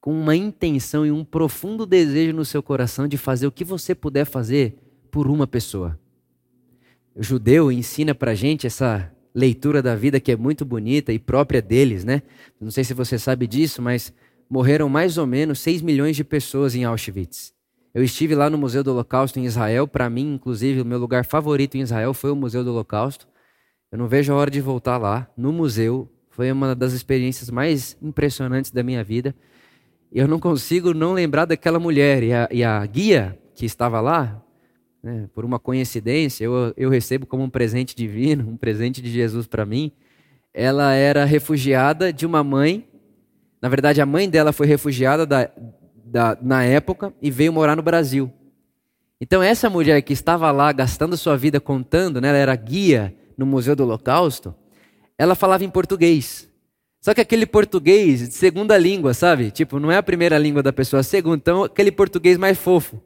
com 0.00 0.18
uma 0.18 0.34
intenção 0.34 1.04
e 1.04 1.12
um 1.12 1.24
profundo 1.24 1.84
desejo 1.84 2.32
no 2.32 2.44
seu 2.44 2.62
coração 2.62 3.06
de 3.06 3.18
fazer 3.18 3.46
o 3.46 3.52
que 3.52 3.64
você 3.64 3.94
puder 3.94 4.24
fazer 4.24 4.78
por 5.10 5.26
uma 5.26 5.46
pessoa 5.46 5.98
judeu 7.18 7.72
ensina 7.72 8.14
para 8.14 8.34
gente 8.34 8.66
essa 8.66 9.10
leitura 9.34 9.82
da 9.82 9.94
vida 9.94 10.20
que 10.20 10.32
é 10.32 10.36
muito 10.36 10.64
bonita 10.64 11.12
e 11.12 11.18
própria 11.18 11.60
deles, 11.60 12.04
né? 12.04 12.22
Não 12.60 12.70
sei 12.70 12.84
se 12.84 12.94
você 12.94 13.18
sabe 13.18 13.46
disso, 13.46 13.82
mas 13.82 14.12
morreram 14.48 14.88
mais 14.88 15.18
ou 15.18 15.26
menos 15.26 15.58
6 15.60 15.82
milhões 15.82 16.16
de 16.16 16.24
pessoas 16.24 16.74
em 16.74 16.84
Auschwitz. 16.84 17.52
Eu 17.96 18.02
estive 18.02 18.34
lá 18.34 18.50
no 18.50 18.58
Museu 18.58 18.84
do 18.84 18.90
Holocausto 18.90 19.38
em 19.38 19.46
Israel. 19.46 19.88
Para 19.88 20.10
mim, 20.10 20.34
inclusive, 20.34 20.82
o 20.82 20.84
meu 20.84 20.98
lugar 20.98 21.24
favorito 21.24 21.76
em 21.76 21.80
Israel 21.80 22.12
foi 22.12 22.30
o 22.30 22.36
Museu 22.36 22.62
do 22.62 22.70
Holocausto. 22.70 23.26
Eu 23.90 23.98
não 23.98 24.06
vejo 24.06 24.32
a 24.32 24.36
hora 24.36 24.50
de 24.50 24.60
voltar 24.60 24.98
lá, 24.98 25.26
no 25.36 25.52
museu. 25.52 26.06
Foi 26.28 26.52
uma 26.52 26.74
das 26.74 26.92
experiências 26.92 27.48
mais 27.48 27.96
impressionantes 28.02 28.70
da 28.70 28.82
minha 28.82 29.02
vida. 29.02 29.34
Eu 30.12 30.28
não 30.28 30.38
consigo 30.38 30.92
não 30.92 31.14
lembrar 31.14 31.46
daquela 31.46 31.78
mulher. 31.78 32.22
E 32.22 32.32
a, 32.32 32.48
e 32.50 32.62
a 32.62 32.84
guia 32.84 33.38
que 33.54 33.64
estava 33.64 34.00
lá, 34.00 34.42
né, 35.06 35.28
por 35.32 35.44
uma 35.44 35.60
coincidência, 35.60 36.44
eu, 36.44 36.74
eu 36.76 36.90
recebo 36.90 37.26
como 37.26 37.44
um 37.44 37.48
presente 37.48 37.94
divino, 37.94 38.50
um 38.50 38.56
presente 38.56 39.00
de 39.00 39.08
Jesus 39.08 39.46
para 39.46 39.64
mim. 39.64 39.92
Ela 40.52 40.94
era 40.94 41.24
refugiada 41.24 42.12
de 42.12 42.26
uma 42.26 42.42
mãe. 42.42 42.84
Na 43.62 43.68
verdade, 43.68 44.00
a 44.00 44.06
mãe 44.06 44.28
dela 44.28 44.52
foi 44.52 44.66
refugiada 44.66 45.24
da, 45.24 45.48
da, 46.04 46.36
na 46.42 46.64
época 46.64 47.14
e 47.22 47.30
veio 47.30 47.52
morar 47.52 47.76
no 47.76 47.82
Brasil. 47.82 48.32
Então, 49.20 49.40
essa 49.40 49.70
mulher 49.70 50.02
que 50.02 50.12
estava 50.12 50.50
lá 50.50 50.72
gastando 50.72 51.16
sua 51.16 51.36
vida 51.36 51.60
contando, 51.60 52.20
né, 52.20 52.30
ela 52.30 52.38
era 52.38 52.56
guia 52.56 53.14
no 53.38 53.46
Museu 53.46 53.76
do 53.76 53.84
Holocausto, 53.84 54.56
ela 55.16 55.36
falava 55.36 55.64
em 55.64 55.70
português. 55.70 56.48
Só 57.00 57.14
que 57.14 57.20
aquele 57.20 57.46
português 57.46 58.28
de 58.28 58.34
segunda 58.34 58.76
língua, 58.76 59.14
sabe? 59.14 59.52
Tipo, 59.52 59.78
não 59.78 59.92
é 59.92 59.98
a 59.98 60.02
primeira 60.02 60.36
língua 60.36 60.64
da 60.64 60.72
pessoa, 60.72 60.98
a 60.98 61.04
segunda. 61.04 61.36
Então, 61.36 61.62
aquele 61.62 61.92
português 61.92 62.36
mais 62.36 62.58
fofo. 62.58 63.00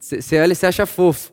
Você 0.00 0.40
olha 0.40 0.52
e 0.52 0.56
você 0.56 0.66
acha 0.66 0.86
fofo. 0.86 1.32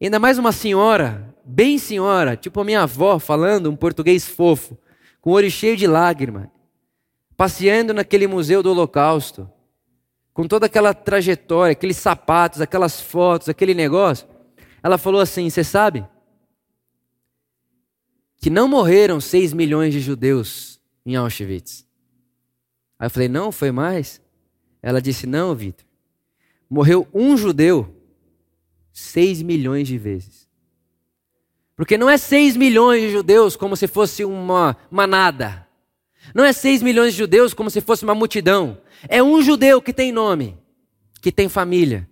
Ainda 0.00 0.18
mais 0.18 0.38
uma 0.38 0.50
senhora, 0.50 1.34
bem 1.44 1.78
senhora, 1.78 2.36
tipo 2.36 2.60
a 2.60 2.64
minha 2.64 2.82
avó, 2.82 3.18
falando 3.18 3.70
um 3.70 3.76
português 3.76 4.26
fofo, 4.26 4.78
com 5.20 5.30
o 5.30 5.34
olho 5.34 5.50
cheio 5.50 5.76
de 5.76 5.86
lágrima, 5.86 6.50
passeando 7.36 7.92
naquele 7.92 8.26
museu 8.26 8.62
do 8.62 8.70
Holocausto, 8.70 9.50
com 10.32 10.48
toda 10.48 10.66
aquela 10.66 10.94
trajetória, 10.94 11.72
aqueles 11.72 11.98
sapatos, 11.98 12.60
aquelas 12.62 13.00
fotos, 13.00 13.48
aquele 13.48 13.74
negócio. 13.74 14.26
Ela 14.82 14.96
falou 14.96 15.20
assim: 15.20 15.48
Você 15.50 15.62
sabe 15.62 16.06
que 18.38 18.48
não 18.48 18.66
morreram 18.66 19.20
6 19.20 19.52
milhões 19.52 19.92
de 19.92 20.00
judeus 20.00 20.80
em 21.04 21.14
Auschwitz? 21.14 21.86
Aí 22.98 23.06
eu 23.06 23.10
falei: 23.10 23.28
Não, 23.28 23.52
foi 23.52 23.70
mais? 23.70 24.20
Ela 24.82 25.00
disse: 25.00 25.26
Não, 25.26 25.54
Vitor 25.54 25.91
morreu 26.72 27.06
um 27.12 27.36
judeu 27.36 27.94
seis 28.90 29.42
milhões 29.42 29.86
de 29.86 29.98
vezes. 29.98 30.48
Porque 31.76 31.98
não 31.98 32.08
é 32.08 32.16
seis 32.16 32.56
milhões 32.56 33.02
de 33.02 33.10
judeus 33.10 33.56
como 33.56 33.76
se 33.76 33.86
fosse 33.86 34.24
uma 34.24 34.74
manada. 34.90 35.68
Não 36.34 36.42
é 36.42 36.52
seis 36.52 36.80
milhões 36.82 37.12
de 37.12 37.18
judeus 37.18 37.52
como 37.52 37.68
se 37.68 37.82
fosse 37.82 38.04
uma 38.04 38.14
multidão. 38.14 38.80
É 39.06 39.22
um 39.22 39.42
judeu 39.42 39.82
que 39.82 39.92
tem 39.92 40.10
nome, 40.10 40.56
que 41.20 41.30
tem 41.30 41.46
família, 41.46 42.08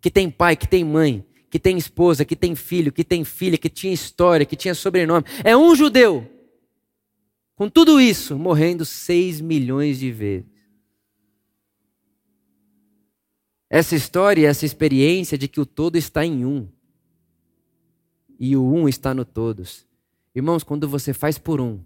que 0.00 0.10
tem 0.10 0.30
pai, 0.30 0.54
que 0.54 0.68
tem 0.68 0.84
mãe, 0.84 1.26
que 1.50 1.58
tem 1.58 1.76
esposa, 1.76 2.24
que 2.24 2.36
tem 2.36 2.54
filho, 2.54 2.92
que 2.92 3.02
tem 3.02 3.24
filha, 3.24 3.58
que 3.58 3.68
tinha 3.68 3.92
história, 3.92 4.46
que 4.46 4.54
tinha 4.54 4.76
sobrenome. 4.76 5.24
É 5.42 5.56
um 5.56 5.74
judeu. 5.74 6.30
Com 7.56 7.68
tudo 7.68 8.00
isso, 8.00 8.38
morrendo 8.38 8.84
seis 8.84 9.40
milhões 9.40 9.98
de 9.98 10.12
vezes. 10.12 10.53
Essa 13.68 13.94
história, 13.94 14.48
essa 14.48 14.64
experiência 14.64 15.38
de 15.38 15.48
que 15.48 15.60
o 15.60 15.66
todo 15.66 15.96
está 15.96 16.24
em 16.24 16.44
um. 16.44 16.68
E 18.38 18.56
o 18.56 18.64
um 18.64 18.88
está 18.88 19.14
no 19.14 19.24
todos. 19.24 19.86
Irmãos, 20.34 20.62
quando 20.64 20.88
você 20.88 21.12
faz 21.12 21.38
por 21.38 21.60
um, 21.60 21.80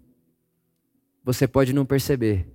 você 1.23 1.47
pode 1.47 1.73
não 1.73 1.85
perceber, 1.85 2.47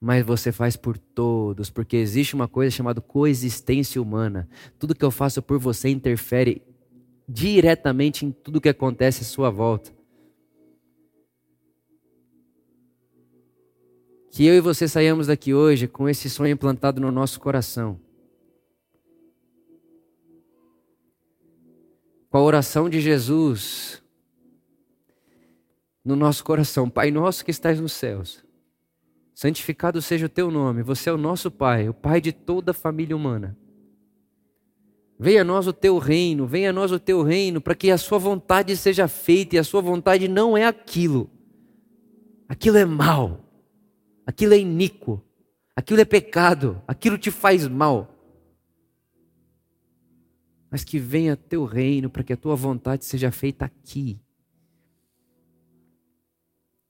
mas 0.00 0.24
você 0.24 0.52
faz 0.52 0.76
por 0.76 0.98
todos, 0.98 1.70
porque 1.70 1.96
existe 1.96 2.34
uma 2.34 2.46
coisa 2.46 2.70
chamada 2.70 3.00
coexistência 3.00 4.00
humana. 4.00 4.48
Tudo 4.78 4.94
que 4.94 5.04
eu 5.04 5.10
faço 5.10 5.40
por 5.40 5.58
você 5.58 5.88
interfere 5.88 6.62
diretamente 7.26 8.26
em 8.26 8.30
tudo 8.30 8.60
que 8.60 8.68
acontece 8.68 9.22
à 9.22 9.24
sua 9.24 9.48
volta. 9.48 9.90
Que 14.30 14.44
eu 14.44 14.54
e 14.54 14.60
você 14.60 14.86
saiamos 14.86 15.28
daqui 15.28 15.54
hoje 15.54 15.86
com 15.88 16.08
esse 16.08 16.28
sonho 16.28 16.52
implantado 16.52 17.00
no 17.00 17.10
nosso 17.10 17.40
coração. 17.40 18.03
Com 22.34 22.38
a 22.38 22.42
oração 22.42 22.90
de 22.90 23.00
Jesus 23.00 24.02
no 26.04 26.16
nosso 26.16 26.42
coração. 26.42 26.90
Pai 26.90 27.12
nosso 27.12 27.44
que 27.44 27.52
estás 27.52 27.80
nos 27.80 27.92
céus, 27.92 28.44
santificado 29.32 30.02
seja 30.02 30.26
o 30.26 30.28
teu 30.28 30.50
nome. 30.50 30.82
Você 30.82 31.08
é 31.08 31.12
o 31.12 31.16
nosso 31.16 31.48
Pai, 31.48 31.88
o 31.88 31.94
Pai 31.94 32.20
de 32.20 32.32
toda 32.32 32.72
a 32.72 32.74
família 32.74 33.14
humana. 33.14 33.56
Venha 35.16 35.42
a 35.42 35.44
nós 35.44 35.68
o 35.68 35.72
teu 35.72 35.96
reino, 35.96 36.44
venha 36.44 36.70
a 36.70 36.72
nós 36.72 36.90
o 36.90 36.98
teu 36.98 37.22
reino, 37.22 37.60
para 37.60 37.76
que 37.76 37.88
a 37.88 37.96
sua 37.96 38.18
vontade 38.18 38.76
seja 38.76 39.06
feita, 39.06 39.54
e 39.54 39.58
a 39.60 39.62
sua 39.62 39.80
vontade 39.80 40.26
não 40.26 40.56
é 40.56 40.66
aquilo. 40.66 41.30
Aquilo 42.48 42.78
é 42.78 42.84
mal, 42.84 43.44
aquilo 44.26 44.54
é 44.54 44.58
iníquo, 44.58 45.22
aquilo 45.76 46.00
é 46.00 46.04
pecado, 46.04 46.82
aquilo 46.88 47.16
te 47.16 47.30
faz 47.30 47.68
mal 47.68 48.13
mas 50.74 50.82
que 50.82 50.98
venha 50.98 51.36
teu 51.36 51.64
reino 51.64 52.10
para 52.10 52.24
que 52.24 52.32
a 52.32 52.36
tua 52.36 52.56
vontade 52.56 53.04
seja 53.04 53.30
feita 53.30 53.64
aqui. 53.64 54.18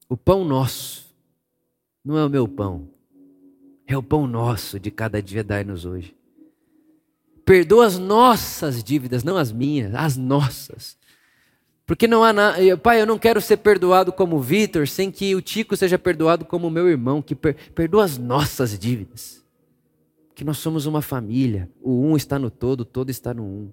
O 0.08 0.16
pão 0.16 0.42
nosso 0.42 1.14
não 2.02 2.16
é 2.16 2.24
o 2.24 2.30
meu 2.30 2.48
pão, 2.48 2.88
é 3.86 3.94
o 3.94 4.02
pão 4.02 4.26
nosso 4.26 4.80
de 4.80 4.90
cada 4.90 5.20
dia 5.20 5.44
dai-nos 5.44 5.84
hoje. 5.84 6.16
Perdoa 7.44 7.84
as 7.84 7.98
nossas 7.98 8.82
dívidas, 8.82 9.22
não 9.22 9.36
as 9.36 9.52
minhas, 9.52 9.94
as 9.94 10.16
nossas. 10.16 10.96
Porque 11.84 12.08
não 12.08 12.24
há 12.24 12.32
nada. 12.32 12.78
Pai, 12.78 13.02
eu 13.02 13.06
não 13.06 13.18
quero 13.18 13.38
ser 13.38 13.58
perdoado 13.58 14.14
como 14.14 14.40
Vitor 14.40 14.88
sem 14.88 15.10
que 15.10 15.34
o 15.34 15.42
Tico 15.42 15.76
seja 15.76 15.98
perdoado 15.98 16.46
como 16.46 16.70
meu 16.70 16.88
irmão, 16.88 17.20
que 17.20 17.34
per... 17.34 17.54
perdoa 17.74 18.04
as 18.04 18.16
nossas 18.16 18.78
dívidas. 18.78 19.43
Que 20.34 20.44
nós 20.44 20.58
somos 20.58 20.86
uma 20.86 21.00
família. 21.00 21.70
O 21.80 22.02
um 22.02 22.16
está 22.16 22.38
no 22.38 22.50
todo, 22.50 22.80
o 22.80 22.84
todo 22.84 23.10
está 23.10 23.32
no 23.32 23.44
um. 23.44 23.72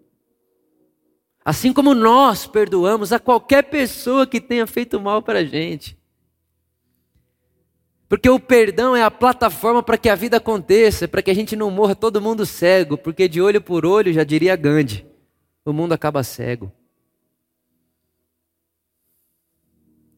Assim 1.44 1.74
como 1.74 1.96
nós 1.96 2.46
perdoamos 2.46 3.12
a 3.12 3.20
qualquer 3.20 3.64
pessoa 3.64 4.28
que 4.28 4.40
tenha 4.40 4.68
feito 4.68 5.00
mal 5.00 5.24
para 5.24 5.40
a 5.40 5.44
gente. 5.44 5.98
Porque 8.08 8.30
o 8.30 8.40
perdão 8.40 8.94
é 8.94 9.02
a 9.02 9.10
plataforma 9.10 9.82
para 9.82 9.98
que 9.98 10.10
a 10.10 10.16
vida 10.16 10.36
aconteça, 10.36 11.08
para 11.08 11.22
que 11.22 11.32
a 11.32 11.34
gente 11.34 11.56
não 11.56 11.72
morra 11.72 11.96
todo 11.96 12.22
mundo 12.22 12.46
cego, 12.46 12.98
porque 12.98 13.28
de 13.28 13.42
olho 13.42 13.62
por 13.62 13.86
olho, 13.86 14.12
já 14.12 14.24
diria 14.24 14.56
Gandhi, 14.56 15.06
o 15.64 15.72
mundo 15.72 15.94
acaba 15.94 16.22
cego. 16.22 16.72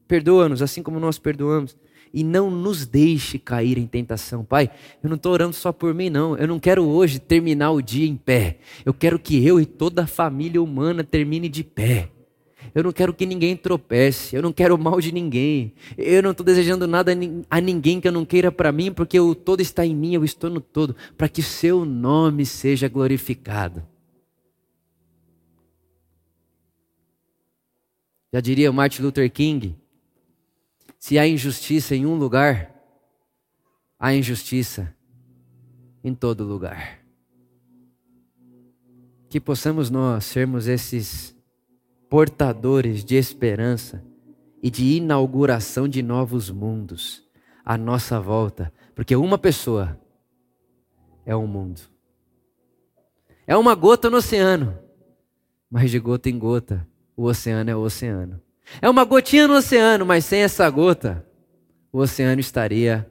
Perdoa-nos 0.08 0.62
assim 0.62 0.82
como 0.82 1.00
nós 1.00 1.20
perdoamos. 1.20 1.78
E 2.14 2.24
não 2.24 2.52
nos 2.52 2.86
deixe 2.86 3.40
cair 3.40 3.78
em 3.78 3.88
tentação. 3.88 4.46
Pai, 4.46 4.70
eu 5.02 5.10
não 5.10 5.16
estou 5.16 5.32
orando 5.32 5.56
só 5.56 5.72
por 5.72 5.96
mim, 5.96 6.12
não. 6.12 6.38
Eu 6.38 6.48
não 6.48 6.60
quero 6.60 6.84
hoje 6.84 7.18
terminar 7.18 7.72
o 7.72 7.82
dia 7.82 8.08
em 8.08 8.16
pé. 8.16 8.60
Eu 8.86 8.94
quero 8.94 9.18
que 9.18 9.44
eu 9.44 9.60
e 9.60 9.66
toda 9.66 10.04
a 10.04 10.08
família 10.08 10.62
humana 10.62 11.04
termine 11.04 11.50
de 11.50 11.64
pé. 11.64 12.10
Eu 12.76 12.84
não 12.84 12.92
quero 12.92 13.14
que 13.14 13.26
ninguém 13.26 13.56
tropece. 13.56 14.36
Eu 14.36 14.42
não 14.42 14.54
quero 14.54 14.78
mal 14.78 15.02
de 15.02 15.12
ninguém. 15.12 15.74
Eu 15.98 16.22
não 16.22 16.32
estou 16.32 16.46
desejando 16.46 16.88
nada 16.88 17.14
a 17.50 17.62
ninguém 17.62 18.00
que 18.00 18.08
eu 18.08 18.12
não 18.12 18.26
queira 18.26 18.52
para 18.52 18.72
mim, 18.72 18.92
porque 18.92 19.20
o 19.20 19.34
todo 19.34 19.62
está 19.62 19.86
em 19.86 19.96
mim, 19.96 20.14
eu 20.14 20.24
estou 20.24 20.50
no 20.50 20.62
todo, 20.62 20.96
para 21.18 21.28
que 21.28 21.42
seu 21.42 21.84
nome 21.84 22.46
seja 22.46 22.88
glorificado. 22.88 23.84
Já 28.34 28.40
diria 28.40 28.72
Martin 28.72 29.04
Luther 29.04 29.32
King: 29.32 29.76
se 31.04 31.20
há 31.20 31.28
injustiça 31.28 31.94
em 31.94 32.06
um 32.06 32.16
lugar, 32.16 32.74
há 34.00 34.16
injustiça 34.16 34.96
em 36.02 36.16
todo 36.16 36.46
lugar. 36.46 37.02
Que 39.28 39.38
possamos 39.38 39.90
nós 39.90 40.24
sermos 40.24 40.66
esses 40.66 41.36
portadores 42.10 43.04
de 43.04 43.16
esperança 43.16 44.02
e 44.62 44.72
de 44.72 44.96
inauguração 44.96 45.90
de 45.90 46.02
novos 46.02 46.50
mundos 46.50 47.22
à 47.66 47.78
nossa 47.78 48.18
volta, 48.18 48.72
porque 48.96 49.14
uma 49.14 49.38
pessoa 49.38 50.00
é 51.26 51.36
um 51.36 51.46
mundo. 51.46 51.82
É 53.46 53.58
uma 53.58 53.76
gota 53.76 54.10
no 54.10 54.16
oceano, 54.16 54.80
mas 55.70 55.92
de 55.92 56.00
gota 56.00 56.30
em 56.30 56.40
gota, 56.40 56.88
o 57.14 57.26
oceano 57.26 57.70
é 57.70 57.76
o 57.76 57.82
oceano. 57.82 58.42
É 58.82 58.90
uma 58.90 59.04
gotinha 59.04 59.48
no 59.48 59.56
oceano, 59.56 60.06
mas 60.06 60.26
sem 60.26 60.42
essa 60.42 60.70
gota, 60.70 61.26
o 61.92 62.00
oceano 62.00 62.40
estaria 62.40 63.10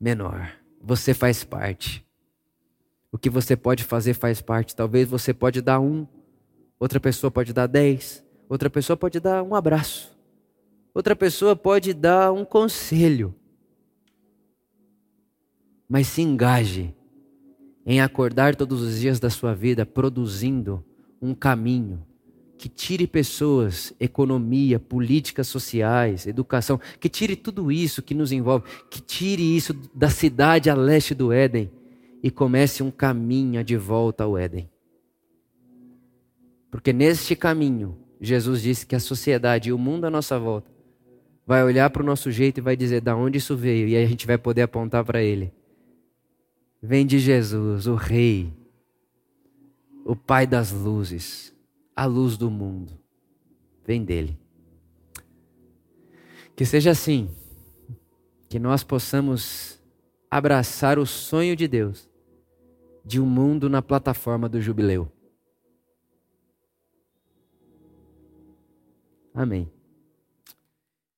menor. 0.00 0.52
Você 0.82 1.14
faz 1.14 1.44
parte. 1.44 2.04
O 3.12 3.18
que 3.18 3.28
você 3.28 3.56
pode 3.56 3.84
fazer 3.84 4.14
faz 4.14 4.40
parte. 4.40 4.74
Talvez 4.74 5.08
você 5.08 5.34
pode 5.34 5.60
dar 5.60 5.80
um 5.80 6.06
Outra 6.80 6.98
pessoa 6.98 7.30
pode 7.30 7.52
dar 7.52 7.66
dez. 7.66 8.24
Outra 8.48 8.70
pessoa 8.70 8.96
pode 8.96 9.20
dar 9.20 9.42
um 9.42 9.54
abraço. 9.54 10.18
Outra 10.94 11.14
pessoa 11.14 11.54
pode 11.54 11.92
dar 11.92 12.32
um 12.32 12.42
conselho. 12.42 13.34
Mas 15.86 16.06
se 16.06 16.22
engaje 16.22 16.94
em 17.84 18.00
acordar 18.00 18.56
todos 18.56 18.80
os 18.80 18.98
dias 18.98 19.20
da 19.20 19.28
sua 19.28 19.54
vida 19.54 19.84
produzindo 19.84 20.82
um 21.20 21.34
caminho 21.34 22.02
que 22.60 22.68
tire 22.68 23.06
pessoas, 23.06 23.94
economia, 23.98 24.78
políticas 24.78 25.48
sociais, 25.48 26.26
educação, 26.26 26.78
que 27.00 27.08
tire 27.08 27.34
tudo 27.34 27.72
isso 27.72 28.02
que 28.02 28.12
nos 28.12 28.32
envolve, 28.32 28.66
que 28.90 29.00
tire 29.00 29.56
isso 29.56 29.72
da 29.94 30.10
cidade 30.10 30.68
a 30.68 30.74
leste 30.74 31.14
do 31.14 31.32
Éden 31.32 31.70
e 32.22 32.30
comece 32.30 32.82
um 32.82 32.90
caminho 32.90 33.64
de 33.64 33.78
volta 33.78 34.24
ao 34.24 34.36
Éden. 34.36 34.68
Porque 36.70 36.92
neste 36.92 37.34
caminho, 37.34 37.96
Jesus 38.20 38.60
disse 38.60 38.84
que 38.84 38.94
a 38.94 39.00
sociedade 39.00 39.70
e 39.70 39.72
o 39.72 39.78
mundo 39.78 40.04
à 40.04 40.10
nossa 40.10 40.38
volta 40.38 40.70
vai 41.46 41.64
olhar 41.64 41.88
para 41.88 42.02
o 42.02 42.06
nosso 42.06 42.30
jeito 42.30 42.58
e 42.58 42.60
vai 42.60 42.76
dizer 42.76 43.00
da 43.00 43.16
onde 43.16 43.38
isso 43.38 43.56
veio, 43.56 43.88
e 43.88 43.96
aí 43.96 44.04
a 44.04 44.06
gente 44.06 44.26
vai 44.26 44.36
poder 44.36 44.60
apontar 44.60 45.02
para 45.02 45.22
ele. 45.22 45.50
Vem 46.82 47.06
de 47.06 47.18
Jesus, 47.18 47.86
o 47.86 47.94
Rei, 47.94 48.52
o 50.04 50.14
Pai 50.14 50.46
das 50.46 50.70
luzes, 50.70 51.58
a 51.94 52.04
luz 52.06 52.36
do 52.36 52.50
mundo. 52.50 52.98
Vem 53.84 54.04
dele. 54.04 54.38
Que 56.54 56.64
seja 56.64 56.90
assim, 56.90 57.30
que 58.48 58.58
nós 58.58 58.84
possamos 58.84 59.80
abraçar 60.30 60.98
o 60.98 61.06
sonho 61.06 61.56
de 61.56 61.66
Deus 61.66 62.08
de 63.04 63.20
um 63.20 63.26
mundo 63.26 63.68
na 63.68 63.80
plataforma 63.80 64.48
do 64.48 64.60
jubileu. 64.60 65.10
Amém. 69.34 69.70